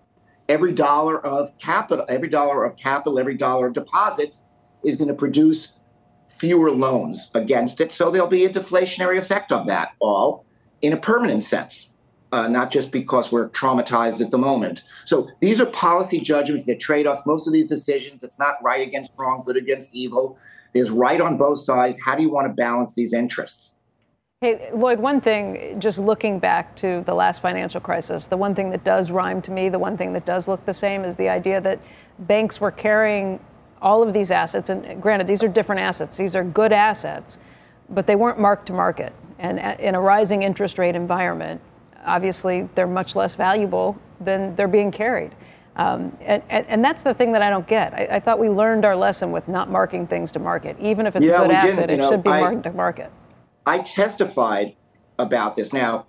every 0.47 0.73
dollar 0.73 1.23
of 1.25 1.57
capital, 1.57 2.05
every 2.07 2.29
dollar 2.29 2.65
of 2.65 2.75
capital, 2.77 3.19
every 3.19 3.35
dollar 3.35 3.67
of 3.67 3.73
deposits 3.73 4.43
is 4.83 4.95
going 4.95 5.07
to 5.07 5.13
produce 5.13 5.73
fewer 6.27 6.71
loans 6.71 7.29
against 7.33 7.81
it. 7.81 7.91
So 7.91 8.09
there'll 8.09 8.27
be 8.27 8.45
a 8.45 8.49
deflationary 8.49 9.17
effect 9.17 9.51
of 9.51 9.67
that 9.67 9.93
all 9.99 10.45
in 10.81 10.93
a 10.93 10.97
permanent 10.97 11.43
sense. 11.43 11.93
uh, 12.31 12.47
not 12.47 12.71
just 12.71 12.91
because 12.91 13.31
we're 13.31 13.49
traumatized 13.49 14.21
at 14.21 14.31
the 14.31 14.37
moment. 14.37 14.83
So 15.05 15.29
these 15.39 15.59
are 15.59 15.65
policy 15.65 16.19
judgments 16.19 16.65
that 16.65 16.79
trade 16.79 17.07
us 17.07 17.25
most 17.25 17.47
of 17.47 17.53
these 17.53 17.67
decisions. 17.67 18.23
It's 18.23 18.39
not 18.39 18.55
right 18.63 18.85
against 18.85 19.11
wrong, 19.17 19.43
good 19.45 19.57
against 19.57 19.93
evil. 19.93 20.37
There's 20.73 20.91
right 20.91 21.19
on 21.19 21.37
both 21.37 21.59
sides. 21.59 21.99
How 22.05 22.15
do 22.15 22.23
you 22.23 22.31
want 22.31 22.47
to 22.47 22.53
balance 22.53 22.95
these 22.95 23.13
interests? 23.13 23.75
Hey, 24.39 24.71
Lloyd, 24.73 24.99
one 24.99 25.21
thing, 25.21 25.79
just 25.79 25.99
looking 25.99 26.39
back 26.39 26.75
to 26.77 27.03
the 27.05 27.13
last 27.13 27.41
financial 27.41 27.81
crisis, 27.81 28.27
the 28.27 28.37
one 28.37 28.55
thing 28.55 28.71
that 28.71 28.83
does 28.83 29.11
rhyme 29.11 29.41
to 29.43 29.51
me, 29.51 29.69
the 29.69 29.77
one 29.77 29.97
thing 29.97 30.13
that 30.13 30.25
does 30.25 30.47
look 30.47 30.65
the 30.65 30.73
same 30.73 31.03
is 31.03 31.15
the 31.17 31.29
idea 31.29 31.61
that 31.61 31.79
banks 32.17 32.59
were 32.59 32.71
carrying 32.71 33.39
all 33.81 34.03
of 34.03 34.13
these 34.13 34.31
assets. 34.31 34.69
And 34.69 35.01
granted, 35.01 35.27
these 35.27 35.43
are 35.43 35.47
different 35.47 35.81
assets, 35.81 36.17
these 36.17 36.35
are 36.35 36.43
good 36.43 36.71
assets, 36.71 37.37
but 37.89 38.07
they 38.07 38.15
weren't 38.15 38.39
marked 38.39 38.67
to 38.67 38.73
market. 38.73 39.13
And 39.39 39.59
in 39.79 39.95
a 39.95 40.01
rising 40.01 40.43
interest 40.43 40.77
rate 40.77 40.95
environment, 40.95 41.61
obviously 42.05 42.69
they're 42.75 42.87
much 42.87 43.15
less 43.15 43.35
valuable 43.35 43.97
than 44.19 44.55
they're 44.55 44.67
being 44.67 44.91
carried. 44.91 45.31
Um, 45.75 46.15
and, 46.21 46.43
and, 46.49 46.83
that's 46.83 47.01
the 47.01 47.13
thing 47.13 47.31
that 47.31 47.41
I 47.41 47.49
don't 47.49 47.65
get. 47.65 47.93
I, 47.93 48.17
I, 48.17 48.19
thought 48.19 48.39
we 48.39 48.49
learned 48.49 48.83
our 48.83 48.95
lesson 48.95 49.31
with 49.31 49.47
not 49.47 49.71
marking 49.71 50.05
things 50.05 50.29
to 50.33 50.39
market. 50.39 50.75
Even 50.81 51.07
if 51.07 51.15
it's 51.15 51.25
yeah, 51.25 51.41
a 51.41 51.47
good 51.47 51.51
asset, 51.51 51.89
it 51.89 51.97
know, 51.97 52.09
should 52.09 52.23
be 52.23 52.29
I, 52.29 52.41
marked 52.41 52.63
to 52.63 52.73
market. 52.73 53.09
I 53.65 53.79
testified 53.79 54.75
about 55.17 55.55
this. 55.55 55.71
Now, 55.71 56.07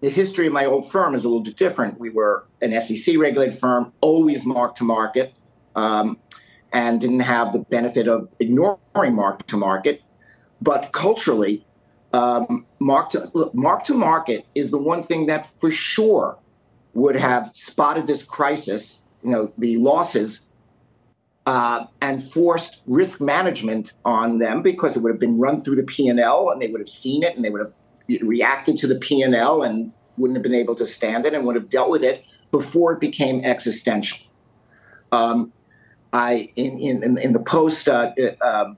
the 0.00 0.10
history 0.10 0.46
of 0.46 0.52
my 0.52 0.64
old 0.64 0.88
firm 0.88 1.16
is 1.16 1.24
a 1.24 1.28
little 1.28 1.42
bit 1.42 1.56
different. 1.56 1.98
We 1.98 2.10
were 2.10 2.46
an 2.62 2.80
SEC 2.80 3.18
regulated 3.18 3.56
firm, 3.56 3.92
always 4.00 4.46
marked 4.46 4.78
to 4.78 4.84
market, 4.84 5.34
um, 5.74 6.20
and 6.72 7.00
didn't 7.00 7.20
have 7.20 7.52
the 7.52 7.58
benefit 7.58 8.08
of 8.08 8.32
ignoring 8.38 9.14
mark 9.14 9.46
to 9.46 9.56
market. 9.56 10.02
But 10.62 10.92
culturally, 10.92 11.66
um, 12.12 12.66
mark 12.80 13.10
to 13.10 13.30
mark 13.54 13.84
to 13.84 13.94
market 13.94 14.46
is 14.54 14.70
the 14.70 14.78
one 14.78 15.02
thing 15.02 15.26
that 15.26 15.46
for 15.46 15.70
sure 15.70 16.38
would 16.94 17.16
have 17.16 17.50
spotted 17.54 18.06
this 18.06 18.22
crisis, 18.22 19.02
you 19.22 19.30
know, 19.30 19.52
the 19.56 19.76
losses, 19.76 20.42
uh, 21.46 21.86
and 22.00 22.22
forced 22.22 22.82
risk 22.86 23.20
management 23.20 23.92
on 24.04 24.38
them 24.38 24.62
because 24.62 24.96
it 24.96 25.02
would 25.02 25.10
have 25.10 25.20
been 25.20 25.38
run 25.38 25.62
through 25.62 25.76
the 25.76 25.82
P 25.82 26.08
and 26.08 26.20
L, 26.20 26.50
and 26.50 26.60
they 26.60 26.68
would 26.68 26.80
have 26.80 26.88
seen 26.88 27.22
it, 27.22 27.34
and 27.34 27.44
they 27.44 27.50
would 27.50 27.60
have 27.60 27.72
reacted 28.22 28.76
to 28.78 28.86
the 28.86 28.96
P 28.96 29.22
and 29.22 29.34
L, 29.34 29.62
and 29.62 29.92
wouldn't 30.16 30.36
have 30.36 30.42
been 30.42 30.54
able 30.54 30.74
to 30.74 30.86
stand 30.86 31.26
it, 31.26 31.32
and 31.32 31.46
would 31.46 31.56
have 31.56 31.68
dealt 31.68 31.90
with 31.90 32.04
it 32.04 32.24
before 32.50 32.92
it 32.92 33.00
became 33.00 33.44
existential. 33.44 34.18
Um, 35.12 35.52
I 36.12 36.50
in 36.56 36.78
in 36.78 37.18
in 37.18 37.32
the 37.32 37.42
post 37.42 37.88
uh, 37.88 38.12
uh, 38.40 38.74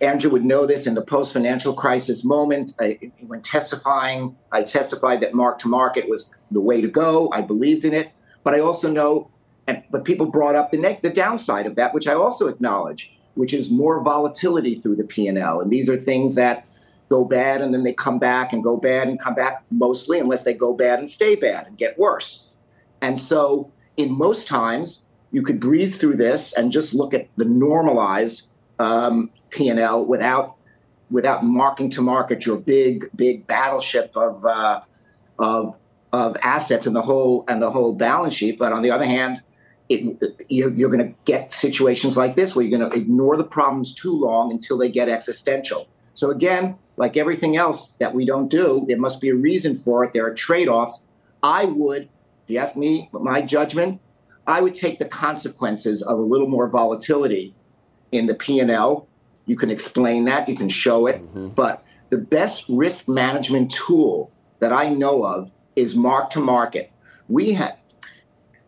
Andrew 0.00 0.30
would 0.30 0.44
know 0.44 0.66
this 0.66 0.86
in 0.86 0.94
the 0.94 1.02
post 1.02 1.32
financial 1.32 1.74
crisis 1.74 2.24
moment. 2.24 2.74
I, 2.80 2.98
when 3.26 3.42
testifying, 3.42 4.36
I 4.50 4.62
testified 4.62 5.20
that 5.20 5.34
mark 5.34 5.58
to 5.60 5.68
market 5.68 6.08
was 6.08 6.30
the 6.50 6.60
way 6.60 6.80
to 6.80 6.88
go. 6.88 7.30
I 7.32 7.42
believed 7.42 7.84
in 7.84 7.92
it. 7.92 8.10
But 8.42 8.54
I 8.54 8.60
also 8.60 8.90
know, 8.90 9.30
and, 9.66 9.82
but 9.90 10.04
people 10.04 10.26
brought 10.26 10.54
up 10.54 10.70
the, 10.70 10.98
the 11.02 11.10
downside 11.10 11.66
of 11.66 11.76
that, 11.76 11.92
which 11.92 12.06
I 12.06 12.14
also 12.14 12.48
acknowledge, 12.48 13.14
which 13.34 13.52
is 13.52 13.70
more 13.70 14.02
volatility 14.02 14.74
through 14.74 14.96
the 14.96 15.04
P&L. 15.04 15.60
And 15.60 15.70
these 15.70 15.90
are 15.90 15.98
things 15.98 16.34
that 16.36 16.66
go 17.10 17.24
bad 17.24 17.60
and 17.60 17.74
then 17.74 17.82
they 17.82 17.92
come 17.92 18.18
back 18.18 18.52
and 18.52 18.64
go 18.64 18.76
bad 18.76 19.08
and 19.08 19.20
come 19.20 19.34
back 19.34 19.64
mostly, 19.70 20.18
unless 20.18 20.44
they 20.44 20.54
go 20.54 20.72
bad 20.74 20.98
and 20.98 21.10
stay 21.10 21.34
bad 21.34 21.66
and 21.66 21.76
get 21.76 21.98
worse. 21.98 22.46
And 23.02 23.20
so, 23.20 23.72
in 23.96 24.16
most 24.16 24.48
times, 24.48 25.02
you 25.32 25.42
could 25.42 25.60
breeze 25.60 25.98
through 25.98 26.16
this 26.16 26.52
and 26.52 26.72
just 26.72 26.94
look 26.94 27.14
at 27.14 27.28
the 27.36 27.44
normalized 27.44 28.46
um, 28.78 29.30
P&L 29.50 30.04
without 30.04 30.56
without 31.10 31.44
marking 31.44 31.90
to 31.90 32.02
market 32.02 32.46
your 32.46 32.56
big 32.56 33.06
big 33.16 33.46
battleship 33.46 34.12
of 34.16 34.44
uh, 34.46 34.80
of 35.38 35.76
of 36.12 36.36
assets 36.42 36.86
and 36.86 36.94
the 36.94 37.02
whole 37.02 37.44
and 37.48 37.62
the 37.62 37.70
whole 37.70 37.94
balance 37.94 38.34
sheet. 38.34 38.58
But 38.58 38.72
on 38.72 38.82
the 38.82 38.90
other 38.90 39.04
hand, 39.04 39.42
it, 39.88 40.16
you're, 40.48 40.72
you're 40.72 40.90
going 40.90 41.06
to 41.06 41.14
get 41.24 41.52
situations 41.52 42.16
like 42.16 42.36
this 42.36 42.54
where 42.54 42.64
you're 42.64 42.78
going 42.78 42.90
to 42.90 42.96
ignore 42.96 43.36
the 43.36 43.44
problems 43.44 43.94
too 43.94 44.12
long 44.12 44.52
until 44.52 44.78
they 44.78 44.88
get 44.88 45.08
existential. 45.08 45.88
So 46.14 46.30
again, 46.30 46.78
like 46.96 47.16
everything 47.16 47.56
else 47.56 47.90
that 47.92 48.14
we 48.14 48.24
don't 48.24 48.48
do, 48.48 48.84
there 48.88 48.98
must 48.98 49.20
be 49.20 49.30
a 49.30 49.34
reason 49.34 49.76
for 49.76 50.04
it. 50.04 50.12
There 50.12 50.26
are 50.26 50.34
trade-offs. 50.34 51.06
I 51.42 51.64
would, 51.64 52.08
if 52.44 52.50
you 52.50 52.58
ask 52.58 52.76
me, 52.76 53.08
my 53.12 53.42
judgment, 53.42 54.00
I 54.50 54.60
would 54.60 54.74
take 54.74 54.98
the 54.98 55.04
consequences 55.06 56.02
of 56.02 56.18
a 56.18 56.22
little 56.22 56.48
more 56.48 56.68
volatility 56.68 57.54
in 58.12 58.26
the 58.26 58.34
P&L. 58.34 59.06
You 59.46 59.56
can 59.56 59.70
explain 59.70 60.24
that, 60.24 60.48
you 60.48 60.56
can 60.56 60.68
show 60.68 61.06
it, 61.06 61.22
mm-hmm. 61.22 61.48
but 61.48 61.84
the 62.10 62.18
best 62.18 62.64
risk 62.68 63.08
management 63.08 63.70
tool 63.70 64.32
that 64.60 64.72
I 64.72 64.88
know 64.88 65.24
of 65.24 65.50
is 65.76 65.96
mark 65.96 66.30
to 66.30 66.40
market. 66.40 66.92
We 67.28 67.52
had 67.52 67.76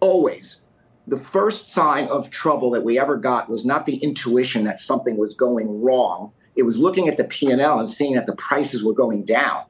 always 0.00 0.62
the 1.06 1.16
first 1.16 1.70
sign 1.70 2.06
of 2.08 2.30
trouble 2.30 2.70
that 2.70 2.84
we 2.84 2.98
ever 2.98 3.16
got 3.16 3.48
was 3.48 3.64
not 3.64 3.86
the 3.86 3.96
intuition 3.96 4.64
that 4.64 4.80
something 4.80 5.18
was 5.18 5.34
going 5.34 5.82
wrong. 5.82 6.32
It 6.54 6.62
was 6.62 6.78
looking 6.78 7.08
at 7.08 7.16
the 7.16 7.24
P&L 7.24 7.78
and 7.78 7.90
seeing 7.90 8.14
that 8.14 8.26
the 8.26 8.36
prices 8.36 8.84
were 8.84 8.92
going 8.92 9.24
down. 9.24 9.64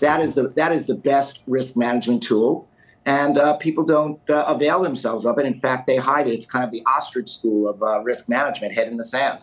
That 0.00 0.20
is 0.20 0.34
the 0.34 0.48
that 0.56 0.72
is 0.72 0.86
the 0.86 0.96
best 0.96 1.40
risk 1.46 1.76
management 1.76 2.22
tool 2.22 2.68
and 3.06 3.36
uh, 3.36 3.56
people 3.56 3.84
don't 3.84 4.18
uh, 4.30 4.44
avail 4.46 4.82
themselves 4.82 5.26
of 5.26 5.38
it. 5.38 5.46
In 5.46 5.54
fact, 5.54 5.86
they 5.86 5.96
hide 5.96 6.26
it. 6.26 6.32
It's 6.32 6.46
kind 6.46 6.64
of 6.64 6.70
the 6.70 6.82
ostrich 6.86 7.28
school 7.28 7.68
of 7.68 7.82
uh, 7.82 8.00
risk 8.00 8.28
management, 8.28 8.74
head 8.74 8.88
in 8.88 8.96
the 8.96 9.04
sand. 9.04 9.40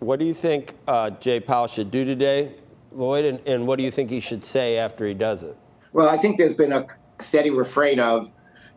What 0.00 0.18
do 0.18 0.24
you 0.24 0.34
think 0.34 0.74
uh, 0.86 1.10
Jay 1.10 1.40
Powell 1.40 1.66
should 1.66 1.90
do 1.90 2.04
today, 2.04 2.54
Lloyd, 2.92 3.24
and, 3.24 3.40
and, 3.46 3.66
what 3.66 3.78
do 3.78 3.84
you 3.84 3.90
think 3.90 4.10
he 4.10 4.20
should 4.20 4.44
say 4.44 4.76
after 4.76 5.06
he 5.06 5.14
does 5.14 5.42
it? 5.42 5.56
Well, 5.92 6.08
I 6.08 6.18
think 6.18 6.36
there's 6.36 6.56
been 6.56 6.72
a 6.72 6.86
steady 7.18 7.50
refrain 7.50 7.98
of 7.98 8.32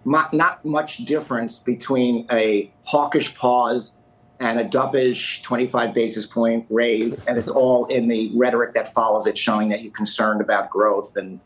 not 0.05 0.63
much 0.63 0.97
difference 0.97 1.59
between 1.59 2.25
a 2.31 2.71
hawkish 2.85 3.35
pause 3.35 3.95
and 4.39 4.59
a 4.59 4.65
dovish 4.65 5.41
25 5.43 5.93
basis 5.93 6.25
point 6.25 6.65
raise, 6.69 7.25
and 7.25 7.37
it's 7.37 7.49
all 7.49 7.85
in 7.85 8.07
the 8.07 8.31
rhetoric 8.35 8.73
that 8.73 8.93
follows 8.93 9.27
it, 9.27 9.37
showing 9.37 9.69
that 9.69 9.81
you're 9.81 9.91
concerned 9.91 10.41
about 10.41 10.69
growth 10.69 11.15
and 11.15 11.39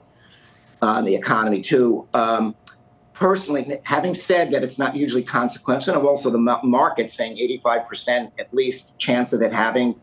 on 0.82 1.06
the 1.06 1.16
economy 1.16 1.62
too. 1.62 2.08
Um, 2.14 2.56
personally, 3.14 3.80
having 3.84 4.14
said 4.14 4.52
that 4.52 4.64
it's 4.64 4.78
not 4.78 4.96
usually 4.96 5.24
consequential, 5.24 5.96
and 5.96 6.06
also 6.06 6.30
the 6.30 6.60
market 6.64 7.12
saying 7.12 7.38
85% 7.64 8.32
at 8.40 8.54
least 8.54 8.98
chance 8.98 9.34
of 9.34 9.42
it 9.42 9.54
having 9.54 10.00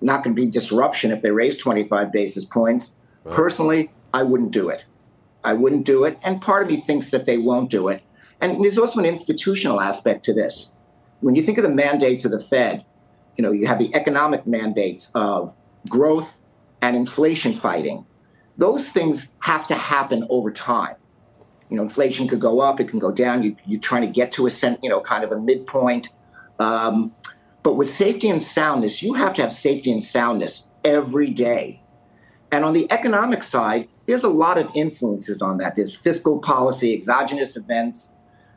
not 0.00 0.22
going 0.22 0.34
to 0.34 0.40
be 0.40 0.50
disruption 0.50 1.10
if 1.12 1.22
they 1.22 1.30
raise 1.30 1.56
25 1.56 2.12
basis 2.12 2.44
points. 2.44 2.94
Right. 3.24 3.34
Personally, 3.34 3.90
I 4.12 4.22
wouldn't 4.22 4.52
do 4.52 4.68
it. 4.68 4.82
I 5.42 5.52
wouldn't 5.52 5.86
do 5.86 6.04
it. 6.04 6.18
And 6.22 6.40
part 6.40 6.62
of 6.62 6.68
me 6.68 6.76
thinks 6.76 7.10
that 7.10 7.26
they 7.26 7.38
won't 7.38 7.70
do 7.70 7.88
it. 7.88 8.02
And 8.40 8.62
there's 8.62 8.78
also 8.78 9.00
an 9.00 9.06
institutional 9.06 9.80
aspect 9.80 10.24
to 10.24 10.34
this. 10.34 10.72
When 11.20 11.34
you 11.34 11.42
think 11.42 11.58
of 11.58 11.64
the 11.64 11.70
mandates 11.70 12.24
of 12.24 12.30
the 12.30 12.40
Fed, 12.40 12.84
you 13.36 13.42
know, 13.42 13.52
you 13.52 13.66
have 13.66 13.78
the 13.78 13.94
economic 13.94 14.46
mandates 14.46 15.10
of 15.14 15.54
growth 15.88 16.38
and 16.82 16.96
inflation 16.96 17.54
fighting 17.54 18.06
those 18.56 18.88
things 18.90 19.28
have 19.40 19.66
to 19.68 19.74
happen 19.74 20.26
over 20.30 20.50
time. 20.50 20.96
You 21.68 21.76
know, 21.76 21.82
inflation 21.82 22.28
could 22.28 22.40
go 22.40 22.60
up, 22.60 22.80
it 22.80 22.88
can 22.88 22.98
go 22.98 23.10
down. 23.10 23.42
You, 23.42 23.56
you're 23.66 23.80
trying 23.80 24.02
to 24.02 24.08
get 24.08 24.32
to 24.32 24.46
a 24.46 24.50
cent, 24.50 24.80
you 24.82 24.90
know, 24.90 25.00
kind 25.00 25.24
of 25.24 25.32
a 25.32 25.40
midpoint. 25.40 26.10
Um, 26.58 27.14
but 27.62 27.74
with 27.74 27.88
safety 27.88 28.28
and 28.28 28.42
soundness, 28.42 29.02
you 29.02 29.14
have 29.14 29.34
to 29.34 29.42
have 29.42 29.50
safety 29.50 29.90
and 29.90 30.04
soundness 30.04 30.66
every 30.84 31.30
day. 31.30 31.82
And 32.52 32.64
on 32.64 32.74
the 32.74 32.86
economic 32.92 33.42
side, 33.42 33.88
there's 34.06 34.22
a 34.22 34.28
lot 34.28 34.58
of 34.58 34.70
influences 34.74 35.40
on 35.40 35.58
that. 35.58 35.74
There's 35.74 35.96
fiscal 35.96 36.38
policy, 36.40 36.94
exogenous 36.94 37.56
events. 37.56 38.12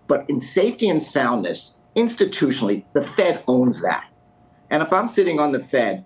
But 0.07 0.29
in 0.29 0.39
safety 0.39 0.89
and 0.89 1.01
soundness, 1.01 1.77
institutionally, 1.95 2.83
the 2.93 3.01
Fed 3.01 3.43
owns 3.47 3.81
that. 3.81 4.05
And 4.69 4.83
if 4.83 4.91
I'm 4.91 5.07
sitting 5.07 5.39
on 5.39 5.53
the 5.53 5.59
Fed, 5.59 6.05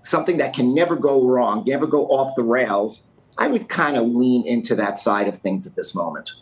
something 0.00 0.38
that 0.38 0.54
can 0.54 0.74
never 0.74 0.96
go 0.96 1.26
wrong, 1.26 1.64
never 1.66 1.86
go 1.86 2.06
off 2.06 2.34
the 2.36 2.44
rails, 2.44 3.04
I 3.38 3.46
would 3.46 3.68
kind 3.68 3.96
of 3.96 4.06
lean 4.08 4.46
into 4.46 4.74
that 4.74 4.98
side 4.98 5.28
of 5.28 5.36
things 5.36 5.66
at 5.66 5.76
this 5.76 5.94
moment. 5.94 6.32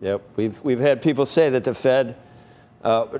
Yep, 0.00 0.22
we've 0.36 0.60
we've 0.62 0.80
had 0.80 1.02
people 1.02 1.26
say 1.26 1.50
that 1.50 1.64
the 1.64 1.74
Fed. 1.74 2.16
Uh, 2.82 3.18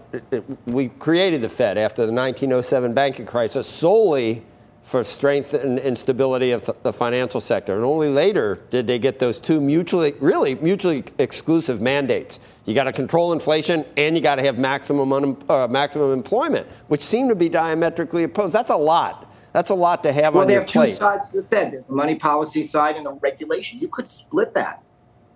we 0.67 0.89
created 0.89 1.41
the 1.41 1.49
Fed 1.49 1.79
after 1.79 2.05
the 2.05 2.13
1907 2.13 2.93
banking 2.93 3.25
crisis 3.25 3.67
solely 3.67 4.43
for 4.85 5.03
strength 5.03 5.55
and, 5.55 5.97
stability 5.97 6.51
of 6.51 6.71
the 6.83 6.93
financial 6.93 7.41
sector. 7.41 7.75
And 7.75 7.83
only 7.83 8.11
later 8.11 8.63
did 8.69 8.87
they 8.87 8.99
get 8.99 9.19
those 9.19 9.41
two 9.41 9.59
mutually, 9.59 10.13
really 10.21 10.57
mutually 10.57 11.05
exclusive 11.19 11.81
mandates. 11.81 12.39
You 12.67 12.75
got 12.75 12.85
to 12.85 12.93
control 12.93 13.33
inflation 13.33 13.87
and 13.97 14.15
you 14.15 14.21
got 14.21 14.35
to 14.35 14.43
have 14.43 14.59
maximum, 14.59 15.11
un, 15.15 15.43
uh, 15.49 15.67
maximum 15.69 16.13
employment, 16.13 16.67
which 16.89 17.01
seem 17.01 17.29
to 17.29 17.35
be 17.35 17.49
diametrically 17.49 18.25
opposed. 18.25 18.55
That's 18.55 18.69
a 18.69 18.77
lot. 18.77 19.34
That's 19.55 19.71
a 19.71 19.75
lot 19.75 20.03
to 20.03 20.13
have 20.13 20.35
well, 20.35 20.43
on 20.43 20.51
your 20.51 20.63
plate. 20.63 20.75
Well, 20.75 20.85
they 20.85 20.91
have 20.91 20.99
two 20.99 21.05
sides 21.05 21.31
to 21.31 21.41
the 21.41 21.47
Fed: 21.47 21.85
the 21.87 21.95
money 21.95 22.17
policy 22.17 22.65
side 22.65 22.97
and 22.97 23.07
the 23.07 23.13
regulation. 23.13 23.79
You 23.79 23.87
could 23.87 24.11
split 24.11 24.53
that. 24.55 24.83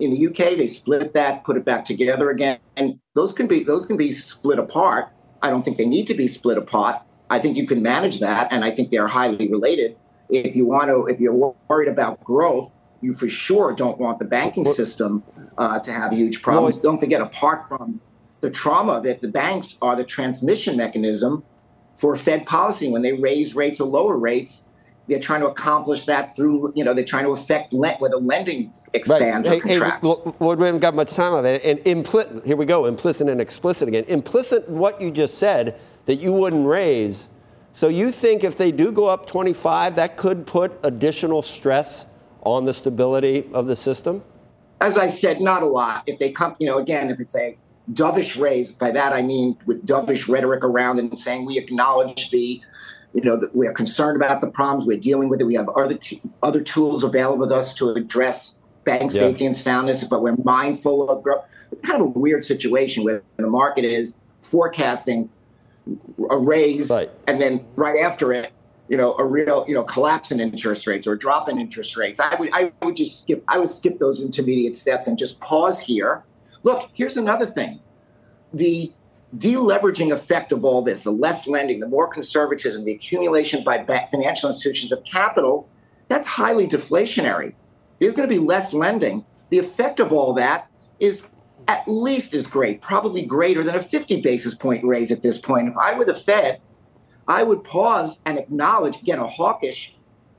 In 0.01 0.11
the 0.11 0.27
UK, 0.27 0.57
they 0.59 0.67
split 0.67 1.15
that, 1.15 1.45
put 1.45 1.57
it 1.57 1.65
back 1.65 1.85
together 1.85 2.29
again, 2.29 2.59
and 2.77 2.99
those 3.15 3.33
can 3.33 3.47
be 3.47 3.63
those 3.63 3.87
can 3.87 3.97
be 3.97 4.11
split 4.11 4.59
apart. 4.59 5.11
I 5.41 5.51
don't 5.51 5.63
think 5.63 5.77
they 5.77 5.87
need 5.87 6.09
to 6.09 6.15
be 6.15 6.27
split 6.27 6.59
apart. 6.59 7.01
I 7.31 7.39
think 7.39 7.57
you 7.57 7.65
can 7.65 7.81
manage 7.81 8.19
that, 8.19 8.53
and 8.53 8.65
I 8.65 8.73
think 8.73 8.91
they're 8.91 9.07
highly 9.07 9.49
related. 9.49 9.97
If 10.29 10.57
you 10.57 10.67
want 10.67 10.89
to, 10.89 11.07
if 11.07 11.21
you're 11.21 11.55
worried 11.69 11.89
about 11.89 12.23
growth, 12.25 12.75
you 13.01 13.15
for 13.15 13.29
sure 13.29 13.73
don't 13.73 14.01
want 14.01 14.19
the 14.19 14.25
banking 14.25 14.65
system 14.65 15.23
uh, 15.57 15.79
to 15.79 15.93
have 15.93 16.13
huge 16.13 16.43
problems. 16.43 16.77
Well, 16.77 16.93
Don't 16.93 16.99
forget, 16.99 17.21
apart 17.21 17.63
from 17.63 18.01
the 18.41 18.51
trauma 18.51 18.95
of 18.95 19.07
it, 19.07 19.23
the 19.23 19.29
banks 19.29 19.79
are 19.81 19.95
the 19.95 20.05
transmission 20.05 20.77
mechanism 20.77 21.45
for 21.99 22.15
Fed 22.15 22.47
policy. 22.47 22.89
When 22.89 23.03
they 23.03 23.13
raise 23.13 23.55
rates 23.55 23.81
or 23.81 23.89
lower 23.89 24.17
rates, 24.17 24.65
they're 25.09 25.19
trying 25.19 25.41
to 25.41 25.49
accomplish 25.49 26.05
that 26.05 26.37
through, 26.37 26.73
you 26.75 26.85
know, 26.85 26.95
they're 26.95 27.05
trying 27.05 27.25
to 27.25 27.31
affect 27.31 27.73
le- 27.73 27.97
whether 27.99 28.17
lending 28.17 28.73
expands 28.93 29.49
right. 29.49 29.63
or 29.63 29.67
hey, 29.67 29.75
contracts. 29.75 30.23
Hey, 30.25 30.33
well, 30.39 30.57
we 30.57 30.65
haven't 30.65 30.81
got 30.81 30.95
much 30.95 31.13
time 31.13 31.35
of 31.35 31.45
it. 31.45 31.63
And 31.65 31.81
implicit, 31.81 32.47
here 32.47 32.57
we 32.57 32.67
go, 32.67 32.87
implicit 32.87 33.29
and 33.29 33.41
explicit 33.41 33.89
again. 33.89 34.05
Implicit, 34.07 34.69
what 34.69 35.01
you 35.01 35.11
just 35.11 35.39
said, 35.39 35.79
that 36.07 36.17
you 36.17 36.33
wouldn't 36.33 36.67
raise. 36.67 37.31
So 37.73 37.89
you 37.89 38.11
think 38.11 38.45
if 38.45 38.57
they 38.57 38.73
do 38.73 38.93
go 38.93 39.07
up 39.07 39.27
25, 39.27 39.97
that 39.97 40.17
could 40.17 40.47
put 40.47 40.73
additional 40.85 41.43
stress 41.43 42.07
on 42.43 42.65
the 42.65 42.73
stability 42.73 43.49
of 43.53 43.67
the 43.67 43.77
system? 43.77 44.23
As 44.81 44.97
I 44.97 45.09
said, 45.09 45.41
not 45.41 45.63
a 45.63 45.67
lot. 45.67 46.05
If 46.07 46.19
they 46.19 46.31
come, 46.31 46.55
you 46.61 46.69
know, 46.69 46.79
again, 46.79 47.11
if 47.11 47.19
it's 47.21 47.37
a 47.37 47.57
dovish 47.93 48.41
raise, 48.41 48.73
by 48.73 48.91
that 48.91 49.13
I 49.13 49.23
mean 49.23 49.57
with 49.67 49.87
dovish 49.87 50.29
rhetoric 50.29 50.65
around 50.65 50.99
and 50.99 51.19
saying 51.19 51.47
we 51.47 51.59
acknowledge 51.59 52.31
the 52.31 52.61
you 53.15 53.25
know, 53.25 53.41
we 53.55 53.67
are 53.67 53.73
concerned 53.73 54.17
about 54.17 54.43
the 54.43 54.49
problems. 54.49 54.85
We're 54.85 54.99
dealing 54.99 55.31
with 55.31 55.41
it. 55.41 55.45
We 55.45 55.55
have 55.55 55.69
other 55.71 55.97
t- 55.97 56.21
other 56.43 56.61
tools 56.61 57.03
available 57.03 57.49
to 57.49 57.57
us 57.57 57.75
to 57.75 57.91
address 57.91 58.59
bank 58.85 59.13
yeah. 59.13 59.21
safety 59.21 59.47
and 59.47 59.57
soundness, 59.57 60.05
but 60.05 60.23
we're 60.23 60.37
mindful 60.45 61.09
of 61.09 61.23
growth. 61.23 61.45
It's 61.73 61.83
kind 61.83 62.01
of 62.01 62.09
a 62.09 62.19
weird 62.19 62.45
situation 62.45 63.05
where 63.05 63.23
the 63.37 63.47
market 63.47 63.85
is 63.85 64.17
forecasting 64.41 65.31
a 66.31 66.37
raise 66.37 66.91
right. 66.91 67.11
and 67.27 67.41
then 67.41 67.65
right 67.77 67.99
after 67.99 68.33
it, 68.33 68.53
you 68.89 68.97
know, 68.97 69.15
a 69.19 69.25
real, 69.25 69.65
you 69.67 69.75
know, 69.75 69.85
collapse 69.85 70.31
in 70.31 70.41
interest 70.41 70.87
rates 70.87 71.07
or 71.07 71.17
drop 71.17 71.49
in 71.49 71.59
interest 71.59 71.97
rates. 71.97 72.21
I 72.21 72.35
would, 72.37 72.51
I 72.53 72.73
would 72.83 72.97
just 72.97 73.23
skip, 73.23 73.43
I 73.49 73.59
would 73.59 73.71
skip 73.71 73.99
those 73.99 74.23
intermediate 74.23 74.77
steps 74.77 75.07
and 75.07 75.19
just 75.19 75.41
pause 75.41 75.81
here. 75.81 76.25
Look, 76.63 76.91
here's 76.95 77.17
another 77.17 77.47
thing. 77.47 77.81
The 78.53 78.93
deleveraging 79.37 80.13
effect 80.13 80.53
of 80.53 80.65
all 80.65 80.83
this, 80.83 81.05
the 81.05 81.11
less 81.11 81.47
lending, 81.47 81.81
the 81.81 81.89
more 81.89 82.09
conservatism, 82.09 82.85
the 82.85 82.93
accumulation 82.93 83.63
by 83.63 83.85
financial 84.11 84.49
institutions 84.49 84.93
of 84.93 85.05
capital, 85.05 85.69
that's 86.09 86.27
highly 86.27 86.67
deflationary. 86.67 87.55
There's 87.99 88.15
going 88.15 88.29
to 88.29 88.35
be 88.35 88.41
less 88.41 88.73
lending. 88.73 89.25
The 89.51 89.59
effect 89.59 90.01
of 90.01 90.13
all 90.13 90.33
that 90.35 90.71
is 90.99 91.27
at 91.67 91.87
least 91.87 92.33
as 92.33 92.47
great, 92.47 92.81
probably 92.81 93.23
greater 93.23 93.63
than 93.63 93.75
a 93.75 93.81
50 93.81 94.23
basis 94.23 94.55
point 94.55 94.85
raise 94.85 95.13
at 95.13 95.23
this 95.23 95.39
point. 95.39 95.69
If 95.69 95.77
I 95.77 95.97
were 95.97 96.07
the 96.07 96.15
Fed, 96.15 96.61
I 97.27 97.43
would 97.43 97.63
pause 97.63 98.21
and 98.25 98.39
acknowledge 98.39 99.03
again 99.03 99.19
a 99.19 99.27
hawkish, 99.27 99.95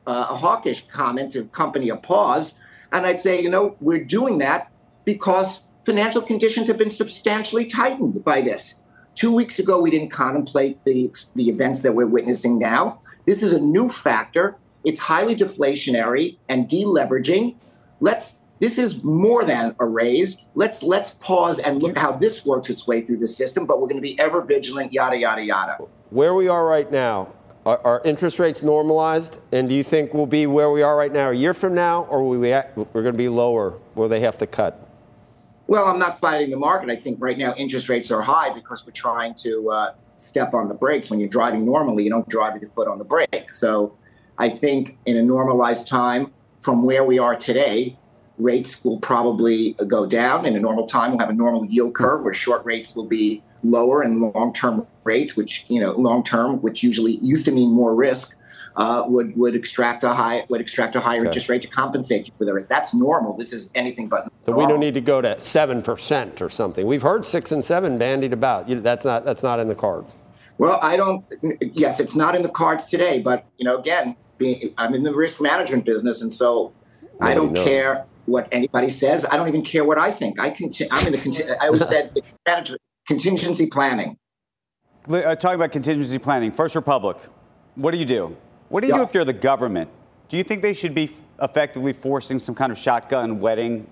uh, 0.07 0.27
a 0.29 0.35
hawkish 0.35 0.87
comment 0.87 1.33
to 1.33 1.41
accompany 1.41 1.89
a 1.89 1.95
pause, 1.95 2.55
and 2.91 3.05
I'd 3.05 3.19
say, 3.19 3.39
you 3.41 3.49
know, 3.49 3.77
we're 3.79 4.03
doing 4.03 4.39
that 4.39 4.71
because 5.05 5.61
financial 5.89 6.21
conditions 6.21 6.67
have 6.67 6.77
been 6.77 6.91
substantially 6.91 7.65
tightened 7.65 8.23
by 8.23 8.41
this. 8.41 8.75
Two 9.15 9.33
weeks 9.33 9.57
ago, 9.57 9.81
we 9.81 9.89
didn't 9.89 10.11
contemplate 10.11 10.77
the, 10.85 11.11
the 11.33 11.49
events 11.49 11.81
that 11.81 11.93
we're 11.93 12.05
witnessing 12.05 12.59
now. 12.59 13.01
This 13.25 13.41
is 13.41 13.53
a 13.53 13.59
new 13.59 13.89
factor. 13.89 14.55
It's 14.83 14.99
highly 14.99 15.35
deflationary 15.35 16.37
and 16.47 16.69
deleveraging. 16.69 17.55
Let's 18.01 18.35
this 18.59 18.77
is 18.77 19.03
more 19.03 19.43
than 19.45 19.75
a 19.79 19.85
raise. 19.85 20.37
Let's 20.53 20.83
let's 20.83 21.11
pause 21.15 21.57
and 21.57 21.81
look 21.81 21.97
how 21.97 22.11
this 22.11 22.45
works 22.45 22.69
its 22.69 22.85
way 22.85 23.01
through 23.01 23.17
the 23.17 23.27
system, 23.27 23.65
but 23.65 23.81
we're 23.81 23.87
going 23.87 23.97
to 23.97 24.01
be 24.01 24.19
ever 24.19 24.41
vigilant, 24.41 24.93
yada 24.93 25.17
yada 25.17 25.41
yada. 25.41 25.77
Where 26.11 26.35
we 26.35 26.49
are 26.49 26.65
right 26.67 26.91
now, 26.91 27.33
are, 27.65 27.81
are 27.83 28.01
interest 28.05 28.37
rates 28.37 28.61
normalized? 28.61 29.39
And 29.51 29.67
do 29.69 29.75
you 29.75 29.83
think 29.83 30.13
we'll 30.13 30.27
be 30.27 30.45
where 30.45 30.69
we 30.69 30.83
are 30.83 30.95
right 30.95 31.11
now 31.11 31.31
a 31.31 31.33
year 31.33 31.53
from 31.53 31.73
now, 31.73 32.03
or 32.03 32.27
we, 32.27 32.37
we're 32.37 32.63
going 32.93 33.05
to 33.05 33.13
be 33.13 33.29
lower 33.29 33.71
where 33.95 34.09
they 34.09 34.19
have 34.19 34.37
to 34.39 34.47
cut? 34.47 34.88
Well, 35.69 35.85
I'm 35.85 35.99
not 35.99 36.19
fighting 36.19 36.49
the 36.49 36.57
market. 36.57 36.89
I 36.89 36.95
think 36.95 37.21
right 37.21 37.37
now 37.37 37.53
interest 37.53 37.89
rates 37.89 38.09
are 38.09 38.23
high 38.23 38.51
because 38.51 38.87
we're 38.87 38.91
trying 38.91 39.35
to 39.35 39.69
uh, 39.69 39.93
step 40.15 40.55
on 40.55 40.67
the 40.67 40.73
brakes. 40.73 41.11
When 41.11 41.19
you're 41.19 41.29
driving 41.29 41.63
normally, 41.63 42.05
you 42.05 42.09
don't 42.09 42.27
drive 42.27 42.53
with 42.53 42.63
your 42.63 42.71
foot 42.71 42.87
on 42.87 42.97
the 42.97 43.03
brake. 43.03 43.53
So 43.53 43.95
I 44.39 44.49
think 44.49 44.97
in 45.05 45.15
a 45.15 45.21
normalized 45.21 45.87
time 45.87 46.33
from 46.57 46.83
where 46.83 47.03
we 47.03 47.19
are 47.19 47.35
today, 47.35 47.99
rates 48.39 48.83
will 48.83 48.97
probably 48.97 49.73
go 49.85 50.07
down. 50.07 50.47
In 50.47 50.55
a 50.55 50.59
normal 50.59 50.87
time, 50.87 51.11
we'll 51.11 51.19
have 51.19 51.29
a 51.29 51.33
normal 51.33 51.63
yield 51.67 51.93
curve 51.93 52.23
where 52.23 52.33
short 52.33 52.65
rates 52.65 52.95
will 52.95 53.05
be 53.05 53.43
lower 53.61 54.01
and 54.01 54.19
long-term 54.19 54.87
rates, 55.03 55.37
which, 55.37 55.65
you 55.67 55.79
know, 55.79 55.91
long-term, 55.91 56.63
which 56.63 56.81
usually 56.81 57.17
used 57.17 57.45
to 57.45 57.51
mean 57.51 57.71
more 57.71 57.93
risk, 57.93 58.35
uh, 58.79 59.03
would 59.05 59.35
would 59.35 59.55
extract 59.55 60.05
a 60.05 60.13
high 60.13 60.45
would 60.47 60.61
extract 60.61 60.95
a 60.95 61.01
higher 61.01 61.19
okay. 61.19 61.27
interest 61.27 61.49
rate 61.49 61.61
to 61.61 61.67
compensate 61.67 62.27
you 62.27 62.33
for 62.33 62.45
the 62.45 62.53
risk. 62.53 62.69
That's 62.69 62.93
normal. 62.93 63.35
This 63.35 63.51
is 63.51 63.69
anything 63.75 64.07
but. 64.07 64.19
Normal. 64.19 64.31
So 64.45 64.53
we 64.53 64.65
don't 64.65 64.79
need 64.79 64.93
to 64.93 65.01
go 65.01 65.19
to 65.21 65.37
seven 65.39 65.83
percent 65.83 66.41
or 66.41 66.49
something. 66.49 66.87
We've 66.87 67.01
heard 67.01 67.25
six 67.25 67.51
and 67.51 67.63
seven 67.63 67.97
bandied 67.97 68.31
about. 68.31 68.67
That's 68.81 69.03
not 69.03 69.25
that's 69.25 69.43
not 69.43 69.59
in 69.59 69.67
the 69.67 69.75
cards. 69.75 70.15
Well, 70.57 70.79
I 70.81 70.95
don't. 70.95 71.25
Yes, 71.61 71.99
it's 71.99 72.15
not 72.15 72.35
in 72.35 72.41
the 72.41 72.49
cards 72.49 72.85
today. 72.85 73.19
But 73.19 73.45
you 73.57 73.65
know, 73.65 73.77
again, 73.77 74.15
being, 74.37 74.73
I'm 74.77 74.93
in 74.93 75.03
the 75.03 75.13
risk 75.13 75.41
management 75.41 75.83
business, 75.83 76.21
and 76.21 76.33
so 76.33 76.71
Nobody 77.01 77.31
I 77.31 77.33
don't 77.33 77.51
knows. 77.51 77.67
care 77.67 78.05
what 78.27 78.47
anybody 78.53 78.87
says. 78.87 79.25
I 79.29 79.35
don't 79.35 79.49
even 79.49 79.61
care 79.61 79.83
what 79.83 79.97
I 79.97 80.11
think. 80.11 80.39
I 80.39 80.51
conti- 80.51 80.87
I'm 80.89 81.05
in 81.05 81.13
the. 81.13 81.57
I 81.61 81.67
always 81.67 81.85
said 81.85 82.17
contingency 83.07 83.67
planning. 83.67 84.17
Uh, 85.09 85.35
talking 85.35 85.55
about 85.55 85.73
contingency 85.73 86.17
planning, 86.17 86.53
First 86.53 86.75
Republic. 86.75 87.17
What 87.75 87.91
do 87.91 87.97
you 87.97 88.05
do? 88.05 88.37
What 88.69 88.81
do 88.81 88.87
you 88.87 88.93
yeah. 88.93 88.99
do 88.99 89.03
if 89.03 89.13
you're 89.13 89.25
the 89.25 89.33
government? 89.33 89.89
Do 90.29 90.37
you 90.37 90.43
think 90.43 90.61
they 90.61 90.73
should 90.73 90.95
be 90.95 91.11
effectively 91.41 91.93
forcing 91.93 92.39
some 92.39 92.55
kind 92.55 92.71
of 92.71 92.77
shotgun 92.77 93.39
wedding? 93.39 93.87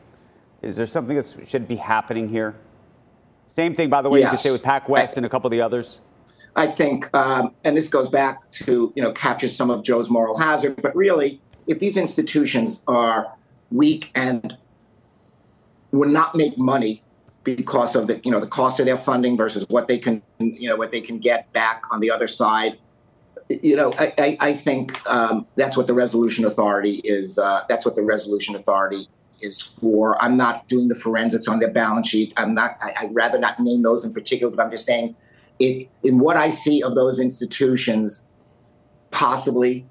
Is 0.62 0.76
there 0.76 0.88
something 0.88 1.16
that 1.16 1.36
should 1.48 1.68
be 1.68 1.76
happening 1.76 2.30
here? 2.30 2.56
Same 3.48 3.76
thing, 3.76 3.90
by 3.90 4.02
the 4.02 4.10
way, 4.10 4.20
yes. 4.20 4.26
you 4.26 4.30
could 4.32 4.40
say 4.40 4.52
with 4.52 4.64
PacWest 4.64 5.14
I, 5.14 5.18
and 5.18 5.26
a 5.26 5.30
couple 5.30 5.48
of 5.48 5.52
the 5.52 5.62
others. 5.62 6.02
I 6.56 6.68
think, 6.68 7.16
um, 7.16 7.54
and 7.64 7.78
this 7.78 7.88
goes 7.88 8.10
back 8.10 8.50
to 8.52 8.94
you 8.96 9.02
know 9.02 9.12
captures 9.12 9.56
some 9.56 9.70
of 9.70 9.84
Joe's 9.84 10.10
moral 10.10 10.38
hazard, 10.38 10.82
but 10.82 10.96
really, 10.96 11.42
if 11.66 11.80
these 11.80 11.98
institutions 11.98 12.84
are 12.88 13.34
weak 13.72 14.12
and 14.16 14.58
will 15.92 16.10
not 16.10 16.36
make 16.36 16.58
money 16.58 17.04
because 17.44 17.96
of 17.96 18.08
the 18.08 18.20
you 18.24 18.32
know 18.32 18.40
the 18.40 18.48
cost 18.48 18.80
of 18.80 18.86
their 18.86 18.98
funding 18.98 19.38
versus 19.38 19.66
what 19.70 19.88
they 19.88 19.98
can 19.98 20.22
you 20.40 20.68
know 20.68 20.76
what 20.76 20.92
they 20.92 21.02
can 21.02 21.18
get 21.20 21.52
back 21.54 21.84
on 21.92 22.00
the 22.00 22.12
other 22.12 22.28
side 22.28 22.78
you 23.50 23.76
know, 23.76 23.94
I, 23.98 24.14
I, 24.18 24.38
I 24.40 24.54
think 24.54 25.08
um, 25.10 25.48
that's 25.56 25.78
what 25.78 25.88
the 25.88 25.94
resolution 25.94 26.46
authority 26.46 27.02
is. 27.04 27.38
Uh, 27.38 27.64
that's 27.70 27.86
what 27.86 27.96
the 27.96 28.04
resolution 28.04 28.56
authority 28.56 29.08
is 29.42 29.62
for. 29.62 30.22
I'm 30.22 30.36
not 30.36 30.68
doing 30.68 30.88
the 30.88 30.96
forensics 30.96 31.48
on 31.48 31.60
their 31.60 31.72
balance 31.72 32.10
sheet. 32.10 32.34
I'm 32.38 32.54
not. 32.54 32.78
I, 32.82 33.06
would 33.06 33.16
rather 33.16 33.38
not 33.38 33.60
name 33.60 33.84
those 33.84 34.04
in 34.04 34.14
particular, 34.14 34.54
but 34.56 34.64
I'm 34.64 34.72
just 34.72 34.86
saying, 34.86 35.16
it 35.60 35.90
in 36.04 36.20
what 36.20 36.38
I 36.38 36.50
see 36.50 36.84
of 36.84 36.96
those 36.96 37.20
institutions, 37.20 38.28
possibly, 39.12 39.86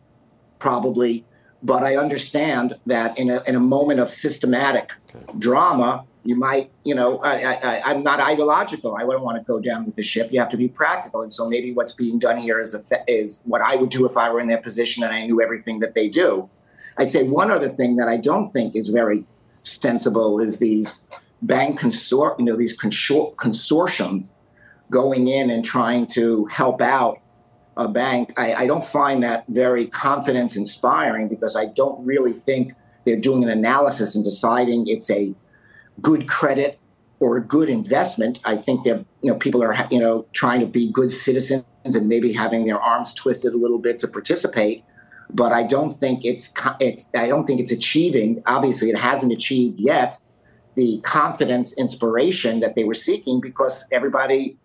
probably, 0.59 1.25
but 1.63 1.83
I 1.83 1.97
understand 1.97 2.77
that 2.87 3.17
in 3.19 3.31
a 3.31 3.43
in 3.45 3.57
a 3.57 3.61
moment 3.61 4.01
of 4.01 4.11
systematic 4.11 4.93
okay. 5.15 5.25
drama, 5.39 6.05
you 6.27 6.37
might, 6.37 6.71
you 6.83 6.95
know, 6.95 7.19
I, 7.19 7.91
am 7.91 8.03
not 8.03 8.21
ideological. 8.21 8.97
I 8.97 9.05
wouldn't 9.05 9.25
want 9.25 9.39
to 9.39 9.45
go 9.45 9.61
down 9.61 9.87
with 9.87 9.95
the 9.95 10.03
ship. 10.03 10.33
You 10.33 10.41
have 10.41 10.49
to 10.51 10.57
be 10.57 10.69
practical. 10.69 11.23
And 11.23 11.33
so 11.33 11.49
maybe 11.49 11.73
what's 11.73 11.93
being 11.93 12.19
done 12.19 12.39
here 12.39 12.61
is, 12.61 12.75
a, 12.75 12.99
is 13.07 13.43
what 13.47 13.61
I 13.61 13.77
would 13.77 13.91
do 13.91 14.07
if 14.07 14.17
I 14.17 14.31
were 14.31 14.41
in 14.41 14.49
their 14.49 14.61
position 14.61 15.05
and 15.05 15.13
I 15.13 15.27
knew 15.27 15.41
everything 15.41 15.79
that 15.81 15.95
they 15.95 16.09
do. 16.09 16.51
I'd 16.99 17.11
say 17.11 17.23
one 17.23 17.51
other 17.51 17.69
thing 17.69 17.97
that 17.97 18.09
I 18.09 18.17
don't 18.17 18.47
think 18.47 18.75
is 18.75 18.89
very 18.89 19.25
sensible 19.63 20.41
is 20.41 20.59
these 20.59 21.01
bank 21.43 21.79
consor, 21.79 22.35
you 22.39 22.45
know, 22.45 22.57
these 22.57 22.77
consor- 22.77 23.33
consortiums 23.37 24.33
going 24.91 25.29
in 25.29 25.51
and 25.51 25.65
trying 25.65 26.07
to 26.07 26.47
help 26.47 26.81
out 26.81 27.21
a 27.77 27.87
bank. 27.87 28.33
I, 28.39 28.55
I 28.55 28.67
don't 28.67 28.85
find 28.85 29.23
that 29.23 29.45
very 29.49 29.87
confidence 29.87 30.57
inspiring 30.57 31.29
because 31.29 31.57
I 31.57 31.67
don't 31.67 32.05
really 32.05 32.33
think 32.33 32.73
they're 33.05 33.21
doing 33.21 33.43
an 33.45 33.51
analysis 33.51 34.15
and 34.15 34.25
deciding 34.25 34.89
it's 34.89 35.11
a 35.11 35.35
good 36.01 36.29
credit 36.29 36.79
or 37.21 37.37
a 37.37 37.45
good 37.45 37.69
investment. 37.69 38.41
I 38.45 38.57
think 38.57 38.85
that 38.85 39.05
you 39.23 39.31
know 39.31 39.39
people 39.39 39.63
are 39.63 39.75
you 39.91 39.99
know 39.99 40.27
trying 40.33 40.61
to 40.61 40.67
be 40.67 40.91
good 40.91 41.13
citizens 41.13 41.65
and 41.85 42.09
maybe 42.09 42.33
having 42.33 42.67
their 42.67 42.81
arms 42.81 43.15
twisted 43.15 43.55
a 43.55 43.57
little 43.57 43.79
bit 43.79 43.99
to 44.01 44.09
participate. 44.09 44.85
But 45.31 45.53
I 45.53 45.65
don't 45.65 45.91
think 45.91 46.25
it's 46.25 46.53
it's 46.81 47.11
I 47.15 47.29
don't 47.29 47.45
think 47.45 47.61
it's 47.61 47.73
achieving. 47.73 48.43
Obviously, 48.47 48.91
it 48.91 48.99
hasn't 48.99 49.33
achieved 49.33 49.79
yet 49.79 50.19
the 50.77 51.01
confidence, 51.03 51.73
inspiration 51.79 52.61
that 52.61 52.77
they 52.77 52.85
were 52.85 52.95
seeking 52.95 53.41
because 53.41 53.87
everybody. 53.91 54.59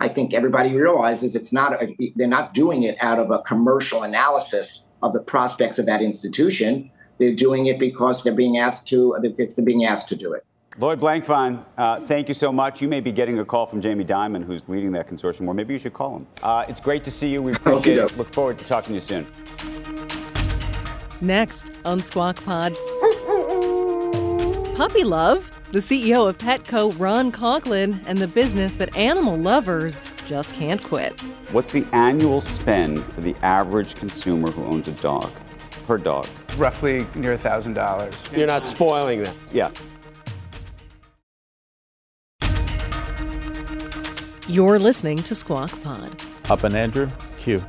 I 0.00 0.08
think 0.08 0.34
everybody 0.34 0.74
realizes 0.74 1.36
it's 1.36 1.52
not. 1.52 1.80
A, 1.80 2.12
they're 2.16 2.26
not 2.26 2.52
doing 2.52 2.82
it 2.82 2.96
out 3.00 3.20
of 3.20 3.30
a 3.30 3.38
commercial 3.38 4.02
analysis 4.02 4.88
of 5.04 5.12
the 5.12 5.20
prospects 5.20 5.78
of 5.78 5.86
that 5.86 6.02
institution. 6.02 6.90
They're 7.20 7.34
doing 7.34 7.66
it 7.66 7.78
because 7.78 8.24
they're 8.24 8.34
being 8.34 8.58
asked 8.58 8.88
to. 8.88 9.16
They're 9.22 9.64
being 9.64 9.84
asked 9.84 10.08
to 10.08 10.16
do 10.16 10.32
it. 10.32 10.44
Lloyd 10.76 10.98
Blankfein, 10.98 11.64
uh, 11.78 12.00
thank 12.00 12.26
you 12.26 12.34
so 12.34 12.50
much. 12.50 12.82
You 12.82 12.88
may 12.88 13.00
be 13.00 13.12
getting 13.12 13.38
a 13.38 13.44
call 13.44 13.64
from 13.64 13.80
Jamie 13.80 14.04
Dimon, 14.04 14.44
who's 14.44 14.68
leading 14.68 14.90
that 14.92 15.08
consortium, 15.08 15.46
or 15.46 15.54
maybe 15.54 15.72
you 15.72 15.78
should 15.78 15.92
call 15.92 16.16
him. 16.16 16.26
Uh, 16.42 16.64
it's 16.68 16.80
great 16.80 17.04
to 17.04 17.12
see 17.12 17.28
you. 17.28 17.40
We 17.42 17.52
appreciate 17.52 17.98
it. 17.98 18.16
Look 18.16 18.34
forward 18.34 18.58
to 18.58 18.64
talking 18.64 18.88
to 18.88 18.94
you 18.94 19.00
soon. 19.00 19.26
Next 21.20 21.70
on 21.84 22.00
Squawk 22.00 22.42
Pod 22.44 22.74
Puppy 24.76 25.04
Love 25.04 25.48
the 25.74 25.80
CEO 25.80 26.28
of 26.28 26.38
Petco, 26.38 26.96
Ron 27.00 27.32
Coughlin, 27.32 28.00
and 28.06 28.16
the 28.16 28.28
business 28.28 28.74
that 28.76 28.94
animal 28.96 29.36
lovers 29.36 30.08
just 30.28 30.54
can't 30.54 30.80
quit. 30.80 31.20
What's 31.50 31.72
the 31.72 31.84
annual 31.92 32.40
spend 32.40 33.02
for 33.06 33.22
the 33.22 33.34
average 33.42 33.96
consumer 33.96 34.52
who 34.52 34.64
owns 34.66 34.86
a 34.86 34.92
dog 34.92 35.32
per 35.84 35.98
dog? 35.98 36.28
Roughly 36.56 37.08
near 37.16 37.36
$1,000. 37.36 38.36
You're 38.36 38.46
not 38.46 38.68
spoiling 38.68 39.24
that. 39.24 39.34
Yeah. 39.52 39.72
You're 44.46 44.78
listening 44.78 45.16
to 45.16 45.34
Squawk 45.34 45.70
Pod. 45.80 46.20
Up 46.50 46.64
and 46.64 46.76
Andrew, 46.76 47.10
Q. 47.38 47.64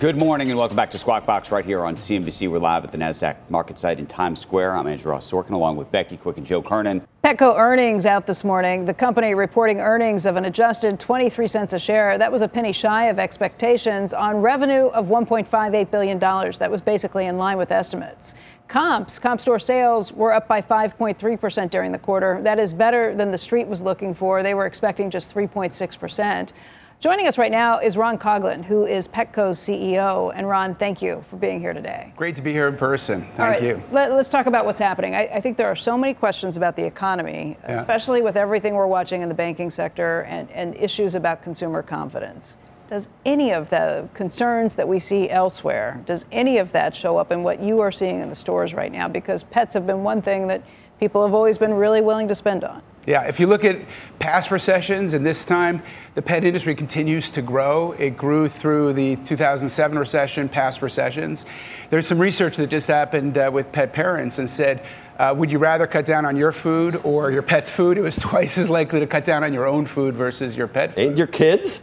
Good 0.00 0.16
morning 0.16 0.50
and 0.50 0.58
welcome 0.58 0.76
back 0.76 0.90
to 0.90 0.98
Squawk 0.98 1.24
Box 1.24 1.52
right 1.52 1.64
here 1.64 1.84
on 1.84 1.94
CNBC. 1.94 2.50
We're 2.50 2.58
live 2.58 2.82
at 2.82 2.90
the 2.90 2.98
NASDAQ 2.98 3.36
market 3.50 3.78
site 3.78 4.00
in 4.00 4.06
Times 4.06 4.40
Square. 4.40 4.74
I'm 4.74 4.88
Andrew 4.88 5.12
Ross 5.12 5.30
Sorkin 5.30 5.52
along 5.52 5.76
with 5.76 5.92
Becky 5.92 6.16
Quick 6.16 6.36
and 6.36 6.44
Joe 6.44 6.60
Kernen. 6.60 7.02
Petco 7.22 7.56
earnings 7.56 8.04
out 8.04 8.26
this 8.26 8.42
morning. 8.42 8.84
The 8.84 8.94
company 8.94 9.34
reporting 9.34 9.80
earnings 9.80 10.26
of 10.26 10.34
an 10.34 10.46
adjusted 10.46 10.98
23 10.98 11.46
cents 11.46 11.72
a 11.72 11.78
share. 11.78 12.18
That 12.18 12.32
was 12.32 12.42
a 12.42 12.48
penny 12.48 12.72
shy 12.72 13.04
of 13.04 13.20
expectations 13.20 14.12
on 14.12 14.38
revenue 14.38 14.86
of 14.88 15.06
$1.58 15.06 15.88
billion. 15.92 16.18
That 16.18 16.68
was 16.68 16.80
basically 16.80 17.26
in 17.26 17.38
line 17.38 17.58
with 17.58 17.70
estimates. 17.70 18.34
Comps, 18.68 19.18
comp 19.18 19.40
store 19.40 19.58
sales 19.58 20.12
were 20.12 20.32
up 20.32 20.46
by 20.46 20.60
5.3% 20.60 21.70
during 21.70 21.90
the 21.90 21.98
quarter. 21.98 22.40
That 22.42 22.58
is 22.58 22.74
better 22.74 23.14
than 23.14 23.30
the 23.30 23.38
street 23.38 23.66
was 23.66 23.80
looking 23.80 24.12
for. 24.12 24.42
They 24.42 24.52
were 24.52 24.66
expecting 24.66 25.10
just 25.10 25.34
3.6%. 25.34 26.52
Joining 27.00 27.26
us 27.28 27.38
right 27.38 27.50
now 27.50 27.78
is 27.78 27.96
Ron 27.96 28.18
Coughlin, 28.18 28.62
who 28.62 28.84
is 28.84 29.08
Petco's 29.08 29.58
CEO. 29.58 30.32
And 30.34 30.46
Ron, 30.46 30.74
thank 30.74 31.00
you 31.00 31.24
for 31.30 31.36
being 31.36 31.60
here 31.60 31.72
today. 31.72 32.12
Great 32.16 32.36
to 32.36 32.42
be 32.42 32.52
here 32.52 32.68
in 32.68 32.76
person. 32.76 33.22
Thank 33.22 33.38
right, 33.38 33.62
you. 33.62 33.82
Let, 33.90 34.10
us 34.10 34.28
talk 34.28 34.46
about 34.46 34.66
what's 34.66 34.80
happening. 34.80 35.14
I, 35.14 35.28
I, 35.28 35.40
think 35.40 35.56
there 35.56 35.68
are 35.68 35.76
so 35.76 35.96
many 35.96 36.12
questions 36.12 36.58
about 36.58 36.76
the 36.76 36.84
economy, 36.84 37.56
Yeah. 37.62 37.80
especially 37.80 38.20
with 38.20 38.36
everything 38.36 38.74
we're 38.74 38.88
watching 38.88 39.22
in 39.22 39.28
the 39.28 39.34
banking 39.34 39.70
sector 39.70 40.22
and, 40.22 40.50
and 40.50 40.74
issues 40.74 41.14
about 41.14 41.40
consumer 41.40 41.82
confidence. 41.82 42.58
Does 42.88 43.10
any 43.26 43.52
of 43.52 43.68
the 43.68 44.08
concerns 44.14 44.74
that 44.76 44.88
we 44.88 44.98
see 44.98 45.28
elsewhere, 45.28 46.02
does 46.06 46.24
any 46.32 46.56
of 46.56 46.72
that 46.72 46.96
show 46.96 47.18
up 47.18 47.30
in 47.30 47.42
what 47.42 47.62
you 47.62 47.80
are 47.80 47.92
seeing 47.92 48.20
in 48.20 48.30
the 48.30 48.34
stores 48.34 48.72
right 48.72 48.90
now? 48.90 49.06
Because 49.06 49.42
pets 49.42 49.74
have 49.74 49.86
been 49.86 50.02
one 50.02 50.22
thing 50.22 50.46
that 50.46 50.62
people 50.98 51.22
have 51.22 51.34
always 51.34 51.58
been 51.58 51.74
really 51.74 52.00
willing 52.00 52.28
to 52.28 52.34
spend 52.34 52.64
on. 52.64 52.80
Yeah, 53.06 53.24
if 53.24 53.38
you 53.38 53.46
look 53.46 53.62
at 53.62 53.78
past 54.18 54.50
recessions 54.50 55.12
and 55.12 55.24
this 55.24 55.44
time, 55.44 55.82
the 56.14 56.22
pet 56.22 56.44
industry 56.44 56.74
continues 56.74 57.30
to 57.32 57.42
grow. 57.42 57.92
It 57.92 58.16
grew 58.16 58.48
through 58.48 58.94
the 58.94 59.16
2007 59.16 59.98
recession, 59.98 60.48
past 60.48 60.82
recessions. 60.82 61.44
There's 61.90 62.06
some 62.06 62.18
research 62.18 62.56
that 62.56 62.68
just 62.68 62.88
happened 62.88 63.38
uh, 63.38 63.50
with 63.52 63.72
pet 63.72 63.92
parents 63.92 64.38
and 64.38 64.48
said, 64.48 64.82
uh, 65.18 65.34
would 65.36 65.50
you 65.50 65.58
rather 65.58 65.86
cut 65.88 66.06
down 66.06 66.24
on 66.24 66.36
your 66.36 66.52
food 66.52 67.00
or 67.02 67.32
your 67.32 67.42
pet's 67.42 67.70
food? 67.70 67.98
It 67.98 68.02
was 68.02 68.16
twice 68.20 68.56
as 68.56 68.70
likely 68.70 69.00
to 69.00 69.06
cut 69.06 69.24
down 69.24 69.42
on 69.42 69.52
your 69.52 69.66
own 69.66 69.84
food 69.84 70.14
versus 70.14 70.56
your 70.56 70.68
pet 70.68 70.94
food. 70.94 71.08
And 71.08 71.18
your 71.18 71.26
kids? 71.26 71.80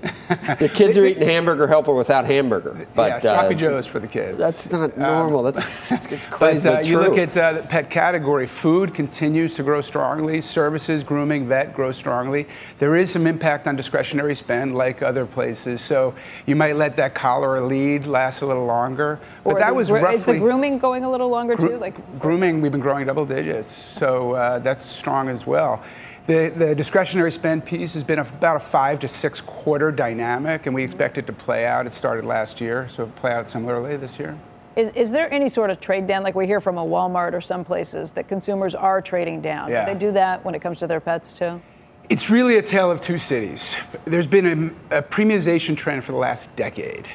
the 0.60 0.70
kids 0.74 0.98
are 0.98 1.06
eating 1.06 1.28
hamburger 1.28 1.68
helper 1.68 1.94
without 1.94 2.26
hamburger. 2.26 2.88
But 2.96 3.10
yeah, 3.10 3.20
sloppy 3.20 3.56
uh, 3.56 3.58
joes 3.58 3.86
for 3.86 4.00
the 4.00 4.08
kids. 4.08 4.38
That's 4.38 4.72
not 4.72 4.98
normal. 4.98 5.44
That's 5.44 5.92
it's 6.12 6.26
crazy. 6.28 6.64
But 6.64 6.74
uh, 6.74 6.76
but 6.78 6.88
you 6.88 7.00
look 7.00 7.18
at 7.18 7.38
uh, 7.38 7.54
the 7.54 7.64
pet 7.64 7.90
category, 7.90 8.48
food 8.48 8.94
continues 8.94 9.56
to 9.56 9.64
grow 9.64 9.82
strongly, 9.82 10.40
services, 10.40 11.04
grooming, 11.04 11.48
vet 11.48 11.74
grow 11.74 11.92
strongly. 11.92 12.48
There 12.78 12.96
is 12.96 13.12
some 13.12 13.28
impact 13.28 13.68
on 13.68 13.76
discretionary 13.76 14.15
spend 14.36 14.76
like 14.76 15.02
other 15.02 15.26
places, 15.26 15.82
so 15.82 16.16
you 16.46 16.56
might 16.56 16.76
let 16.76 16.96
that 16.98 17.14
cholera 17.16 17.66
lead 17.66 18.08
last 18.08 18.42
a 18.42 18.46
little 18.46 18.66
longer. 18.66 19.20
But 19.44 19.54
Or 19.54 19.60
that 19.60 19.70
the 19.70 19.74
was 19.74 19.92
roughly 19.92 20.16
Is 20.16 20.26
the 20.26 20.40
grooming 20.40 20.80
going 20.80 21.04
a 21.04 21.12
little 21.12 21.30
longer 21.30 21.56
Gro- 21.56 21.70
too? 21.70 21.78
Like 21.78 22.20
grooming, 22.20 22.62
we've 22.62 22.72
been 22.72 22.82
growing 22.82 23.06
double 23.06 23.26
digits, 23.26 23.72
so 23.72 24.34
uh, 24.34 24.60
that's 24.60 24.86
strong 24.86 25.30
as 25.30 25.46
well. 25.46 25.84
The, 26.28 26.52
the 26.56 26.74
discretionary 26.74 27.32
spend 27.32 27.66
piece 27.66 27.94
has 27.94 28.04
been 28.04 28.18
about 28.18 28.58
a 28.58 28.60
five 28.60 29.00
to 29.02 29.08
six 29.08 29.42
quarter 29.42 29.92
dynamic, 29.92 30.66
and 30.66 30.74
we 30.74 30.84
expect 30.84 31.20
it 31.20 31.28
to 31.28 31.34
play 31.34 31.68
out. 31.68 31.86
It 31.86 31.94
started 31.94 32.26
last 32.26 32.60
year, 32.60 32.88
so 32.90 33.04
it'll 33.04 33.14
play 33.14 33.32
out 33.32 33.48
similarly 33.48 33.96
this 33.98 34.18
year. 34.18 34.36
Is, 34.76 34.90
is 34.90 35.12
there 35.12 35.32
any 35.32 35.48
sort 35.48 35.70
of 35.70 35.80
trade 35.80 36.08
down, 36.08 36.24
like 36.24 36.36
we 36.36 36.48
hear 36.48 36.60
from 36.60 36.78
a 36.78 36.86
Walmart 36.86 37.34
or 37.34 37.42
some 37.42 37.64
places, 37.64 38.12
that 38.14 38.28
consumers 38.28 38.76
are 38.76 39.02
trading 39.02 39.40
down? 39.40 39.70
Yeah. 39.70 39.86
Do 39.86 39.94
they 39.94 40.00
do 40.00 40.12
that 40.14 40.44
when 40.44 40.56
it 40.56 40.62
comes 40.62 40.80
to 40.80 40.88
their 40.88 41.00
pets 41.00 41.32
too? 41.32 41.62
It's 42.08 42.30
really 42.30 42.58
a 42.58 42.62
tale 42.62 42.92
of 42.92 43.02
two 43.02 43.18
cities. 43.18 43.76
There's 44.06 44.28
been 44.28 44.74
a, 44.92 44.98
a 45.00 45.02
premiumization 45.02 45.76
trend 45.76 46.04
for 46.04 46.12
the 46.12 46.20
last 46.20 46.56
decade. 46.56 47.08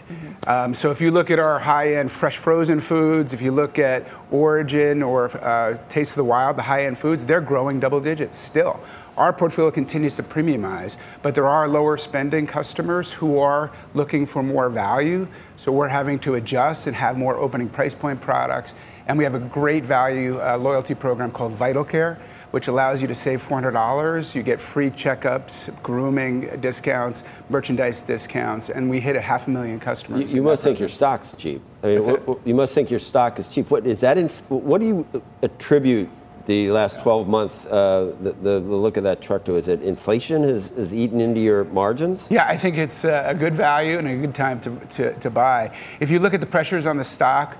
Um, 0.49 0.75
so 0.75 0.91
if 0.91 1.01
you 1.01 1.13
look 1.13 1.31
at 1.31 1.39
our 1.39 1.61
high-end 1.61 2.11
fresh 2.11 2.39
frozen 2.39 2.81
foods, 2.81 3.33
if 3.33 3.41
you 3.41 3.53
look 3.53 3.79
at 3.79 4.09
Orijen 4.33 5.07
or 5.07 5.31
uh, 5.45 5.79
Taste 5.89 6.13
of 6.13 6.17
the 6.17 6.25
Wild, 6.25 6.57
the 6.57 6.63
high-end 6.63 6.99
foods, 6.99 7.25
they're 7.25 7.41
growing 7.41 7.79
double 7.79 8.01
digits 8.01 8.37
still. 8.37 8.81
Our 9.17 9.33
portfolio 9.33 9.71
continues 9.71 10.17
to 10.17 10.25
premiumize, 10.25 10.97
but 11.23 11.37
there 11.37 11.47
are 11.47 11.69
lower 11.69 11.97
spending 11.97 12.49
customers 12.49 13.13
who 13.13 13.39
are 13.39 13.71
looking 13.95 14.27
for 14.27 14.43
more 14.43 14.69
value. 14.69 15.29
So 15.57 15.71
we're 15.71 15.89
having 15.89 16.19
to 16.21 16.35
adjust 16.35 16.89
and 16.89 16.97
have 16.97 17.17
more 17.17 17.37
opening 17.37 17.69
price 17.69 17.95
point 17.95 18.21
products. 18.21 18.75
And 19.07 19.19
we 19.19 19.25
have 19.25 19.35
a 19.35 19.41
great 19.41 19.85
value 19.85 20.41
uh, 20.41 20.57
loyalty 20.57 20.95
program 20.95 21.31
called 21.31 21.53
Vital 21.53 21.85
Care 21.85 22.19
which 22.51 22.69
allows 22.69 23.01
you 23.01 23.07
to 23.09 23.15
save 23.15 23.47
$400. 23.47 24.35
You 24.35 24.43
get 24.43 24.61
free 24.61 24.91
checkups, 24.91 25.71
grooming 25.83 26.61
discounts, 26.61 27.25
merchandise 27.49 28.03
discounts, 28.03 28.71
and 28.71 28.91
we 28.91 29.01
hit 29.01 29.17
a 29.17 29.21
half 29.21 29.47
a 29.47 29.51
million 29.51 29.79
customers. 29.79 30.33
You, 30.33 30.37
you 30.37 30.43
must 30.43 30.65
think 30.65 30.79
your 30.79 30.89
stock's 30.89 31.33
cheap. 31.33 31.63
I 31.83 31.87
mean, 31.87 31.97
What's 32.03 32.09
wh- 32.09 32.13
it? 32.31 32.39
wh- 32.43 32.47
you 32.49 32.55
must 32.55 32.75
think 32.75 32.91
your 32.91 32.99
stock 32.99 33.39
is 33.39 33.49
cheap. 33.53 33.71
What 33.71 33.87
is 33.87 34.01
that? 34.01 34.19
In, 34.19 34.29
what 34.49 34.81
do 34.81 34.87
you 34.87 35.23
attribute 35.43 36.09
the 36.47 36.71
last 36.71 37.01
12 37.03 37.29
month 37.29 37.67
uh, 37.67 38.07
the, 38.21 38.33
the, 38.33 38.51
the 38.55 38.61
look 38.61 38.97
of 38.97 39.05
that 39.05 39.23
truck 39.23 39.45
to? 39.45 39.55
Is 39.57 39.69
it 39.69 39.83
inflation 39.83 40.43
has, 40.43 40.71
has 40.71 40.93
eaten 40.95 41.21
into 41.21 41.41
your 41.41 41.65
margins? 41.65 42.29
Yeah, 42.31 42.47
I 42.47 42.57
think 42.57 42.77
it's 42.79 43.05
uh, 43.05 43.25
a 43.27 43.35
good 43.35 43.55
value 43.55 43.99
and 43.99 44.09
a 44.09 44.17
good 44.17 44.35
time 44.35 44.61
to, 44.63 44.77
to, 44.77 45.15
to 45.21 45.31
buy. 45.31 45.77
If 46.01 46.11
you 46.11 46.19
look 46.19 46.35
at 46.35 46.41
the 46.41 46.47
pressures 46.47 46.87
on 46.87 46.97
the 46.97 47.05
stock, 47.05 47.57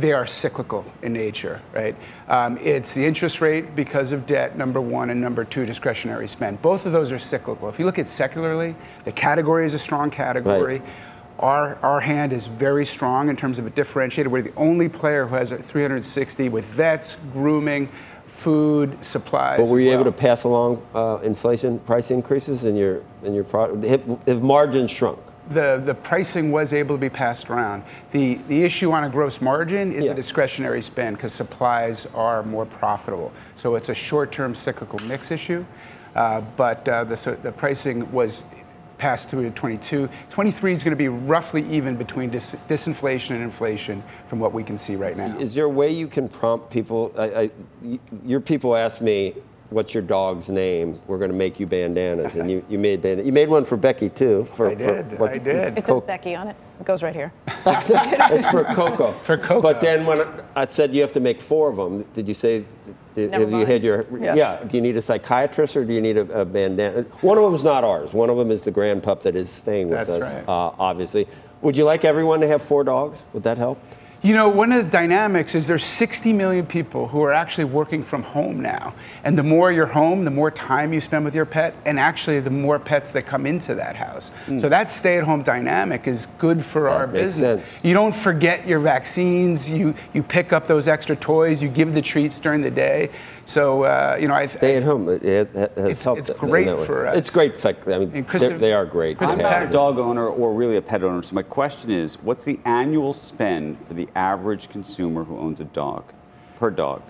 they 0.00 0.12
are 0.12 0.26
cyclical 0.26 0.84
in 1.02 1.12
nature, 1.12 1.60
right? 1.72 1.96
Um, 2.28 2.58
it's 2.58 2.94
the 2.94 3.04
interest 3.04 3.40
rate 3.40 3.74
because 3.74 4.12
of 4.12 4.26
debt, 4.26 4.56
number 4.56 4.80
one, 4.80 5.10
and 5.10 5.20
number 5.20 5.44
two, 5.44 5.66
discretionary 5.66 6.28
spend. 6.28 6.62
Both 6.62 6.86
of 6.86 6.92
those 6.92 7.10
are 7.10 7.18
cyclical. 7.18 7.68
If 7.68 7.78
you 7.78 7.84
look 7.84 7.98
at 7.98 8.08
secularly, 8.08 8.76
the 9.04 9.12
category 9.12 9.66
is 9.66 9.74
a 9.74 9.78
strong 9.78 10.10
category. 10.10 10.78
Right. 10.78 10.88
Our, 11.38 11.76
our 11.76 12.00
hand 12.00 12.32
is 12.32 12.46
very 12.46 12.84
strong 12.84 13.28
in 13.28 13.36
terms 13.36 13.58
of 13.58 13.66
a 13.66 13.70
differentiator. 13.70 14.28
We're 14.28 14.42
the 14.42 14.54
only 14.56 14.88
player 14.88 15.26
who 15.26 15.36
has 15.36 15.52
a 15.52 15.58
360 15.58 16.48
with 16.48 16.64
vets, 16.64 17.16
grooming, 17.32 17.90
food, 18.26 19.04
supplies. 19.04 19.58
But 19.58 19.68
were 19.68 19.80
you 19.80 19.92
able 19.92 20.04
to 20.04 20.12
pass 20.12 20.44
along 20.44 20.84
uh, 20.94 21.18
inflation 21.22 21.78
price 21.80 22.10
increases 22.10 22.64
in 22.64 22.76
your 22.76 23.02
in 23.22 23.34
your 23.34 23.44
product? 23.44 23.84
Have 24.26 24.42
margins 24.42 24.90
shrunk? 24.90 25.18
The, 25.50 25.80
the 25.84 25.94
pricing 25.94 26.50
was 26.52 26.72
able 26.72 26.96
to 26.96 27.00
be 27.00 27.08
passed 27.08 27.48
around. 27.50 27.82
The, 28.12 28.34
the 28.48 28.64
issue 28.64 28.92
on 28.92 29.04
a 29.04 29.08
gross 29.08 29.40
margin 29.40 29.92
is 29.92 30.04
Yeah. 30.04 30.10
the 30.12 30.16
discretionary 30.16 30.82
spend 30.82 31.16
because 31.16 31.32
supplies 31.32 32.06
are 32.14 32.42
more 32.42 32.66
profitable. 32.66 33.32
So 33.56 33.74
it's 33.74 33.88
a 33.88 33.94
short 33.94 34.32
term 34.32 34.54
cyclical 34.54 34.98
mix 35.06 35.30
issue. 35.30 35.64
Uh, 36.14 36.40
but 36.56 36.86
uh, 36.88 37.04
the, 37.04 37.16
so 37.16 37.34
the 37.34 37.52
pricing 37.52 38.10
was 38.12 38.42
passed 38.98 39.30
through 39.30 39.44
to 39.44 39.50
22. 39.52 40.08
23 40.30 40.72
is 40.72 40.82
going 40.82 40.90
to 40.90 40.96
be 40.96 41.06
roughly 41.08 41.64
even 41.70 41.96
between 41.96 42.30
dis, 42.30 42.56
disinflation 42.68 43.30
and 43.30 43.42
inflation 43.42 44.02
from 44.26 44.40
what 44.40 44.52
we 44.52 44.64
can 44.64 44.76
see 44.76 44.96
right 44.96 45.16
now. 45.16 45.38
Is 45.38 45.54
there 45.54 45.66
a 45.66 45.68
way 45.70 45.90
you 45.90 46.08
can 46.08 46.28
prompt 46.28 46.70
people? 46.70 47.12
I, 47.16 47.24
I, 47.24 47.50
your 48.24 48.40
people 48.40 48.74
ask 48.76 49.00
me, 49.00 49.34
"What's 49.70 49.94
your 49.94 50.02
dog's 50.02 50.48
name?" 50.48 51.00
We're 51.06 51.18
going 51.18 51.30
to 51.30 51.36
make 51.36 51.58
you 51.60 51.66
bandanas, 51.66 52.36
and 52.36 52.50
you, 52.50 52.64
you 52.68 52.78
made 52.78 53.00
bandana. 53.02 53.26
You 53.26 53.32
made 53.32 53.48
one 53.48 53.64
for 53.64 53.76
Becky 53.76 54.08
too. 54.08 54.44
For, 54.44 54.68
I 54.68 54.74
for- 54.74 55.02
did, 55.02 55.18
what's- 55.18 55.36
I 55.36 55.40
did. 55.40 55.78
It 55.78 55.86
says 55.86 56.02
Becky 56.02 56.34
on 56.34 56.48
it. 56.48 56.56
It 56.80 56.86
goes 56.86 57.02
right 57.02 57.14
here. 57.14 57.32
It's 57.66 58.48
for 58.48 58.64
Coco. 58.64 59.12
For 59.22 59.36
Coco. 59.36 59.60
But 59.60 59.80
then 59.80 60.06
when 60.06 60.24
I 60.54 60.66
said 60.66 60.94
you 60.94 61.00
have 61.02 61.12
to 61.12 61.20
make 61.20 61.40
four 61.40 61.68
of 61.70 61.76
them, 61.76 62.02
did 62.14 62.28
you 62.28 62.34
say? 62.34 62.64
Did, 63.14 63.32
Never 63.32 63.44
have 63.44 63.52
you 63.52 63.66
had 63.66 63.82
your 63.82 64.06
Yeah. 64.20 64.62
Do 64.62 64.76
you 64.76 64.80
need 64.82 64.96
a 64.96 65.02
psychiatrist 65.02 65.76
or 65.76 65.84
do 65.84 65.92
you 65.92 66.00
need 66.00 66.16
a, 66.18 66.40
a 66.42 66.44
bandana? 66.44 67.02
One 67.20 67.36
of 67.36 67.42
them 67.44 67.54
is 67.54 67.64
not 67.64 67.82
ours. 67.82 68.12
One 68.14 68.30
of 68.30 68.36
them 68.36 68.50
is 68.52 68.62
the 68.62 68.70
grand 68.70 69.02
pup 69.02 69.22
that 69.24 69.34
is 69.34 69.50
staying 69.50 69.88
with 69.88 70.06
That's 70.06 70.10
us. 70.10 70.34
right. 70.34 70.44
Uh, 70.48 70.72
obviously, 70.78 71.26
would 71.62 71.76
you 71.76 71.82
like 71.84 72.04
everyone 72.04 72.40
to 72.40 72.46
have 72.46 72.62
four 72.62 72.84
dogs? 72.84 73.24
Would 73.32 73.42
that 73.42 73.58
help? 73.58 73.80
You 74.20 74.34
know, 74.34 74.48
one 74.48 74.72
of 74.72 74.84
the 74.84 74.90
dynamics 74.90 75.54
is 75.54 75.68
there's 75.68 75.84
60 75.84 76.32
million 76.32 76.66
people 76.66 77.06
who 77.06 77.22
are 77.22 77.32
actually 77.32 77.64
working 77.66 78.02
from 78.02 78.24
home 78.24 78.60
now. 78.60 78.94
And 79.22 79.38
the 79.38 79.44
more 79.44 79.70
you're 79.70 79.86
home, 79.86 80.24
the 80.24 80.30
more 80.32 80.50
time 80.50 80.92
you 80.92 81.00
spend 81.00 81.24
with 81.24 81.36
your 81.36 81.44
pet, 81.46 81.76
and 81.84 82.00
actually 82.00 82.40
the 82.40 82.50
more 82.50 82.80
pets 82.80 83.12
that 83.12 83.26
come 83.26 83.46
into 83.46 83.76
that 83.76 83.94
house. 83.94 84.32
So 84.46 84.68
that 84.68 84.90
stay-at-home 84.90 85.42
dynamic 85.44 86.08
is 86.08 86.26
good 86.38 86.64
for 86.64 86.88
our 86.88 87.06
Hmm. 87.06 87.12
makes 87.12 87.24
business. 87.36 87.68
sense. 87.68 87.84
You 87.84 87.94
don't 87.94 88.14
forget 88.14 88.66
your 88.66 88.80
vaccines. 88.80 89.70
You 89.70 89.94
you 90.12 90.24
pick 90.24 90.52
up 90.52 90.66
those 90.66 90.88
extra 90.88 91.14
toys. 91.14 91.62
You 91.62 91.68
give 91.68 91.94
the 91.94 92.02
treats 92.02 92.40
during 92.40 92.62
the 92.62 92.72
day. 92.72 93.10
So 93.48 93.84
uh, 93.84 94.18
you 94.20 94.28
know, 94.28 94.34
I 94.34 94.46
Stay 94.46 94.76
at 94.76 94.82
home. 94.82 95.08
It, 95.08 95.24
it 95.24 95.48
has 95.54 95.68
It's- 95.78 96.04
helped. 96.04 96.28
it's 96.28 96.38
great 96.38 96.66
for 96.80 97.06
us. 97.06 97.16
It's 97.16 97.30
great. 97.30 97.58
Psych- 97.58 97.88
I 97.88 97.98
mean, 98.04 98.24
Kristen- 98.24 98.60
they're- 98.60 98.84
great. 98.84 99.16
Kristen 99.16 99.40
I'm 99.40 99.50
not 99.50 99.62
a 99.62 99.70
dog 99.70 99.98
owner 99.98 100.28
or 100.28 100.52
really 100.52 100.76
a 100.76 100.82
pet 100.82 101.02
owner, 101.02 101.22
so 101.22 101.34
my 101.34 101.42
question 101.42 101.90
is 101.90 102.22
what's 102.22 102.44
the 102.44 102.60
annual 102.66 103.14
spend 103.14 103.82
for 103.86 103.94
the 103.94 104.06
average 104.14 104.68
consumer 104.68 105.24
who 105.24 105.38
owns 105.38 105.60
a 105.60 105.64
dog 105.64 106.04
per 106.58 106.70
dog? 106.70 107.00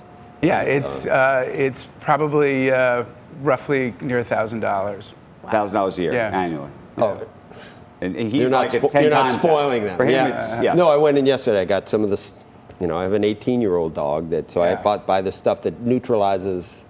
Yeah, 0.40 0.60
it's 0.62 1.06
uh, 1.06 1.44
it's 1.52 1.86
probably 1.98 2.70
uh, 2.70 3.04
roughly 3.42 3.92
near 4.00 4.20
a 4.20 4.24
thousand 4.24 4.60
dollars. 4.60 5.14
Thousand 5.50 5.74
dollars 5.74 5.98
a 5.98 6.02
year 6.02 6.12
Yeah. 6.12 6.30
annually. 6.32 6.70
Oh, 6.98 7.20
And 8.00 8.14
and 8.14 8.30
he's 8.30 8.42
you're 8.42 8.50
not, 8.50 8.58
like 8.72 8.74
at 8.74 8.82
spo- 8.82 8.92
10 8.92 9.02
you're 9.02 9.10
not 9.10 9.20
times 9.22 9.32
that. 9.32 9.42
spoiling 9.42 9.82
them. 9.82 9.96
For 9.96 10.04
him, 10.04 10.10
yeah. 10.12 10.34
it's 10.36 10.56
yeah. 10.62 10.74
No, 10.74 10.88
I 10.88 10.96
went 10.96 11.18
in 11.18 11.26
yesterday. 11.26 11.62
I 11.62 11.64
got 11.64 11.88
some 11.88 12.04
of 12.04 12.10
this. 12.10 12.34
You 12.80 12.86
know, 12.86 12.96
I 12.98 13.02
have 13.02 13.12
an 13.12 13.24
18 13.24 13.60
year 13.60 13.76
old 13.76 13.94
dog 13.94 14.30
that, 14.30 14.50
so 14.50 14.62
I 14.62 14.74
bought 14.76 15.06
buy 15.06 15.20
the 15.20 15.32
stuff 15.32 15.62
that 15.62 15.80
neutralizes 15.80 16.86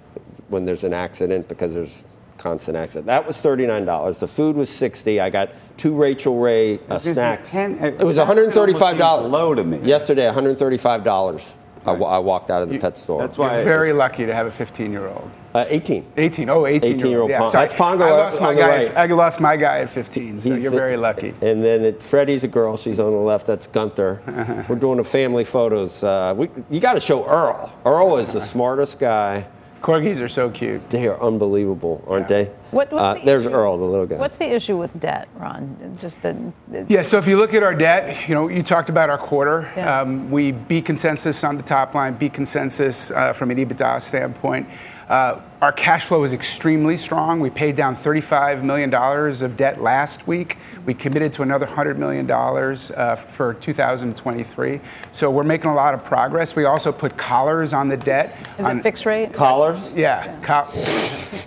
when 0.49 0.65
there's 0.65 0.85
an 0.85 0.93
accident 0.93 1.49
because 1.49 1.75
there's 1.75 2.07
constant 2.39 2.77
accident. 2.77 3.07
That 3.07 3.27
was 3.27 3.37
$39. 3.37 4.19
The 4.19 4.27
food 4.27 4.57
was 4.57 4.71
60. 4.71 5.21
I 5.21 5.31
got 5.31 5.51
two 5.77 5.95
Rachael 5.95 6.39
Ray 6.39 6.75
uh, 6.75 6.79
was 6.89 7.03
gonna 7.03 7.03
say, 7.03 7.13
snacks. 7.15 7.53
10 7.53 7.85
it 7.85 8.05
was 8.05 8.17
$135. 8.17 9.31
low 9.31 9.55
to 9.55 9.65
me. 9.65 9.79
Yesterday, 9.79 10.31
$135. 10.31 11.55
I, 11.95 12.17
I 12.17 12.19
walked 12.19 12.51
out 12.51 12.63
of 12.63 12.69
the 12.69 12.79
pet 12.79 12.97
store. 12.99 13.21
That's 13.21 13.39
why 13.39 13.57
You're 13.57 13.65
very 13.65 13.93
lucky 13.93 14.27
to 14.27 14.35
have 14.35 14.47
a 14.47 14.51
15 14.51 14.93
year 14.93 15.07
old. 15.09 15.31
Uh, 15.55 15.65
18. 15.69 16.05
18. 16.17 16.51
Oh, 16.51 16.67
18, 16.67 16.95
18 16.97 17.07
year 17.11 17.21
old 17.21 17.31
Yeah, 17.31 17.39
Pon- 17.41 17.51
that's 17.53 17.75
Pongo 17.75 18.05
I 18.05 18.11
lost 18.11 18.37
on 18.37 18.43
my 18.43 18.53
the 18.55 18.61
guy. 18.61 18.69
right. 18.69 18.87
At, 18.91 19.11
I 19.11 19.15
lost 19.15 19.41
my 19.41 19.57
guy 19.57 19.79
at 19.79 19.91
15, 19.91 20.41
so 20.41 20.51
He's 20.53 20.63
you're 20.63 20.71
the- 20.71 20.77
very 20.77 20.97
lucky. 20.97 21.35
And 21.41 21.65
then 21.65 21.85
it, 21.85 22.03
Freddie's 22.03 22.45
a 22.45 22.49
girl. 22.49 22.77
She's 22.77 23.01
on 23.01 23.11
the 23.13 23.19
left. 23.19 23.47
That's 23.47 23.67
Gunther. 23.67 24.23
Uh-huh. 24.27 24.63
We're 24.69 24.77
doing 24.77 24.99
a 24.99 25.05
family 25.05 25.45
photos. 25.45 26.05
Uh, 26.05 26.35
we, 26.37 26.49
you 26.71 26.81
got 26.81 26.93
to 26.95 27.01
show 27.01 27.27
Earl. 27.27 27.73
Earl 27.85 28.19
is 28.19 28.33
the 28.35 28.41
smartest 28.41 28.99
guy. 29.01 29.47
Corgis 29.83 30.21
are 30.21 30.29
so 30.29 30.51
cute. 30.51 30.89
They 30.91 31.07
are 31.07 31.21
unbelievable, 31.23 32.05
aren't 32.09 32.29
they? 32.29 32.47
What- 32.71 32.93
what's 32.93 33.03
uh, 33.03 33.15
the 33.15 33.21
there's 33.25 33.47
issue? 33.47 33.55
Earl, 33.55 33.79
the 33.79 33.85
little 33.85 34.07
guy. 34.07 34.17
What's 34.17 34.37
the 34.37 34.47
issue 34.53 34.77
with 34.77 34.99
debt, 35.01 35.29
Ron? 35.37 35.97
Just 35.99 36.23
the, 36.23 36.37
the 36.69 36.85
Yeah, 36.89 37.03
so 37.03 37.19
if 37.19 37.27
you 37.27 37.37
look 37.37 37.55
at 37.55 37.63
our 37.63 37.75
debt, 37.75 38.29
you 38.29 38.35
know, 38.35 38.49
you 38.49 38.63
talked 38.63 38.89
about 38.89 39.09
our 39.11 39.19
quarter. 39.19 39.73
Yeah. 39.77 40.01
Um, 40.01 40.31
we 40.31 40.53
beat 40.53 40.85
consensus 40.85 41.45
on 41.45 41.57
the 41.57 41.63
top 41.63 41.95
line, 41.95 42.15
beat 42.15 42.35
consensus 42.35 43.11
uh, 43.11 43.33
from 43.33 43.51
an 43.51 43.59
EBITDA 43.59 44.03
standpoint. 44.03 44.69
Uh, 45.09 45.41
our 45.61 45.73
cash 45.73 46.05
flow 46.05 46.23
is 46.23 46.33
extremely 46.33 46.97
strong. 46.97 47.41
We 47.41 47.51
paid 47.51 47.75
down 47.75 47.97
$35 47.97 48.63
million 48.63 48.95
of 48.95 49.57
debt 49.57 49.83
last 49.83 50.27
week. 50.27 50.57
We 50.87 50.95
committed 50.95 51.33
to 51.35 51.43
another 51.43 51.67
$100 51.67 51.97
million 51.97 52.31
uh, 52.31 53.17
for 53.17 53.55
2023. 53.55 54.81
So 55.13 55.31
we're 55.31 55.43
making 55.43 55.71
a 55.71 55.75
lot 55.75 55.95
of 55.95 56.05
progress. 56.05 56.55
We 56.55 56.65
also 56.65 56.93
put 56.93 57.17
collars 57.17 57.73
on 57.73 57.89
the 57.89 57.97
debt. 57.97 58.37
is 58.59 58.67
on- 58.67 58.79
it 58.79 58.83
fixed 58.85 59.05
rate? 59.05 59.33
Collars? 59.33 59.93
yeah, 59.95 60.39
co- 60.43 60.69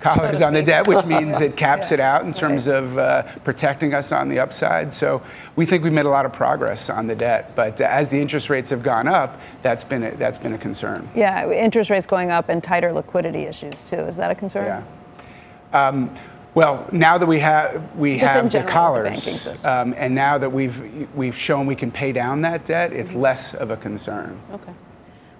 collars 0.01 0.41
on 0.41 0.53
the 0.53 0.63
debt, 0.63 0.87
which 0.87 1.05
means 1.05 1.39
it 1.39 1.55
caps 1.55 1.93
it 1.93 2.01
out 2.01 2.25
in 2.25 2.33
terms 2.33 2.67
of 2.67 2.97
uh, 2.97 3.23
protecting 3.45 3.93
us 3.93 4.11
on 4.11 4.27
the 4.27 4.39
upside. 4.39 4.91
So 4.91 5.21
we 5.55 5.65
think 5.65 5.83
we've 5.83 5.93
made 5.93 6.05
a 6.05 6.09
lot 6.09 6.25
of 6.25 6.33
progress 6.33 6.89
on 6.89 7.07
the 7.07 7.15
debt, 7.15 7.53
but 7.55 7.79
uh, 7.79 7.85
as 7.85 8.09
the 8.09 8.19
interest 8.19 8.49
rates 8.49 8.69
have 8.69 8.83
gone 8.83 9.07
up, 9.07 9.39
that's 9.61 9.83
been 9.83 10.03
a, 10.03 10.11
that's 10.11 10.37
been 10.37 10.53
a 10.53 10.57
concern. 10.57 11.09
Yeah, 11.15 11.49
interest 11.49 11.89
rates 11.89 12.05
going 12.05 12.31
up 12.31 12.49
and 12.49 12.63
tighter 12.63 12.91
liquidity 12.91 13.43
issues 13.43 13.83
too. 13.83 14.00
Is 14.07 14.15
that 14.17 14.31
a 14.31 14.35
concern? 14.35 14.65
Yeah. 15.73 15.87
Um, 15.87 16.13
well, 16.53 16.85
now 16.91 17.17
that 17.17 17.25
we 17.27 17.39
have 17.39 17.95
we 17.95 18.17
Just 18.17 18.33
have 18.33 18.43
the 18.43 18.49
general 18.49 18.65
with 18.65 18.67
the 18.67 18.71
collars, 18.73 19.09
banking 19.09 19.37
system. 19.39 19.69
um, 19.71 19.93
and 19.97 20.13
now 20.13 20.37
that 20.37 20.51
we've 20.51 21.07
we've 21.15 21.37
shown 21.37 21.65
we 21.65 21.75
can 21.77 21.91
pay 21.91 22.11
down 22.11 22.41
that 22.41 22.65
debt, 22.65 22.91
it's 22.91 23.11
Mm-hmm. 23.11 23.21
less 23.21 23.53
of 23.53 23.71
a 23.71 23.77
concern. 23.77 24.37
Okay. 24.51 24.73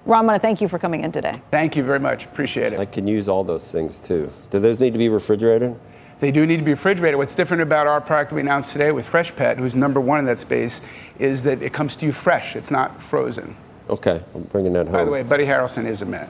Ron, 0.05 0.23
I 0.23 0.27
want 0.27 0.41
to 0.41 0.47
thank 0.47 0.61
you 0.61 0.67
for 0.67 0.79
coming 0.79 1.03
in 1.03 1.11
today. 1.11 1.41
Thank 1.51 1.75
you 1.75 1.83
very 1.83 1.99
much. 1.99 2.25
Appreciate 2.25 2.73
it. 2.73 2.79
I 2.79 2.85
can 2.85 3.07
use 3.07 3.27
all 3.27 3.43
those 3.43 3.71
things 3.71 3.99
too. 3.99 4.31
Do 4.49 4.59
those 4.59 4.79
need 4.79 4.93
to 4.93 4.97
be 4.97 5.09
refrigerated? 5.09 5.75
They 6.21 6.31
do 6.31 6.45
need 6.45 6.57
to 6.57 6.63
be 6.63 6.71
refrigerated. 6.71 7.17
What's 7.17 7.35
different 7.35 7.61
about 7.61 7.87
our 7.87 7.99
product 7.99 8.31
we 8.31 8.41
announced 8.41 8.71
today 8.71 8.91
with 8.91 9.05
Freshpet, 9.05 9.57
who's 9.57 9.75
number 9.75 9.99
one 9.99 10.19
in 10.19 10.25
that 10.25 10.39
space, 10.39 10.81
is 11.19 11.43
that 11.43 11.61
it 11.61 11.73
comes 11.73 11.95
to 11.97 12.05
you 12.05 12.11
fresh. 12.13 12.55
It's 12.55 12.71
not 12.71 13.01
frozen. 13.01 13.55
Okay, 13.89 14.21
I'm 14.33 14.43
bringing 14.43 14.73
that 14.73 14.85
home. 14.85 14.93
By 14.95 15.03
the 15.03 15.11
way, 15.11 15.23
Buddy 15.23 15.45
Harrelson 15.45 15.85
is 15.85 16.01
a 16.01 16.05
Met. 16.05 16.29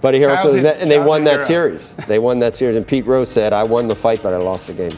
Buddy 0.00 0.18
Harrelson, 0.20 0.42
Childhood- 0.42 0.76
and 0.80 0.90
they 0.90 0.98
won 0.98 1.24
that 1.24 1.40
childhood 1.46 1.46
series. 1.46 1.96
They 2.08 2.18
won 2.18 2.38
that 2.40 2.56
series, 2.56 2.76
and 2.76 2.86
Pete 2.86 3.06
Rose 3.06 3.30
said, 3.30 3.52
"I 3.52 3.62
won 3.64 3.88
the 3.88 3.94
fight, 3.94 4.20
but 4.22 4.32
I 4.32 4.38
lost 4.38 4.66
the 4.68 4.72
game." 4.72 4.92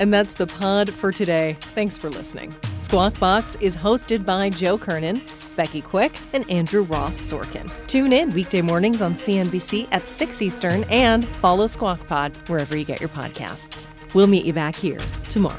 And 0.00 0.12
that's 0.14 0.34
the 0.34 0.46
pod 0.46 0.90
for 0.90 1.10
today. 1.10 1.56
Thanks 1.74 1.96
for 1.96 2.08
listening. 2.08 2.54
Squawk 2.80 3.18
Box 3.18 3.56
is 3.60 3.76
hosted 3.76 4.24
by 4.24 4.48
Joe 4.48 4.78
Kernen, 4.78 5.20
Becky 5.56 5.80
Quick, 5.80 6.12
and 6.32 6.48
Andrew 6.48 6.82
Ross 6.82 7.16
Sorkin. 7.18 7.68
Tune 7.88 8.12
in 8.12 8.32
weekday 8.32 8.62
mornings 8.62 9.02
on 9.02 9.14
CNBC 9.16 9.88
at 9.90 10.06
6 10.06 10.40
Eastern 10.40 10.84
and 10.84 11.26
follow 11.26 11.66
Squawk 11.66 12.06
Pod 12.06 12.32
wherever 12.46 12.76
you 12.76 12.84
get 12.84 13.00
your 13.00 13.08
podcasts. 13.08 13.88
We'll 14.14 14.28
meet 14.28 14.44
you 14.44 14.52
back 14.52 14.76
here 14.76 15.00
tomorrow. 15.28 15.56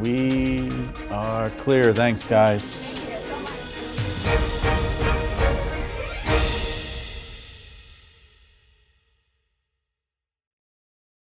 We 0.00 0.70
are 1.10 1.50
clear. 1.58 1.92
Thanks, 1.92 2.22
guys. 2.24 3.00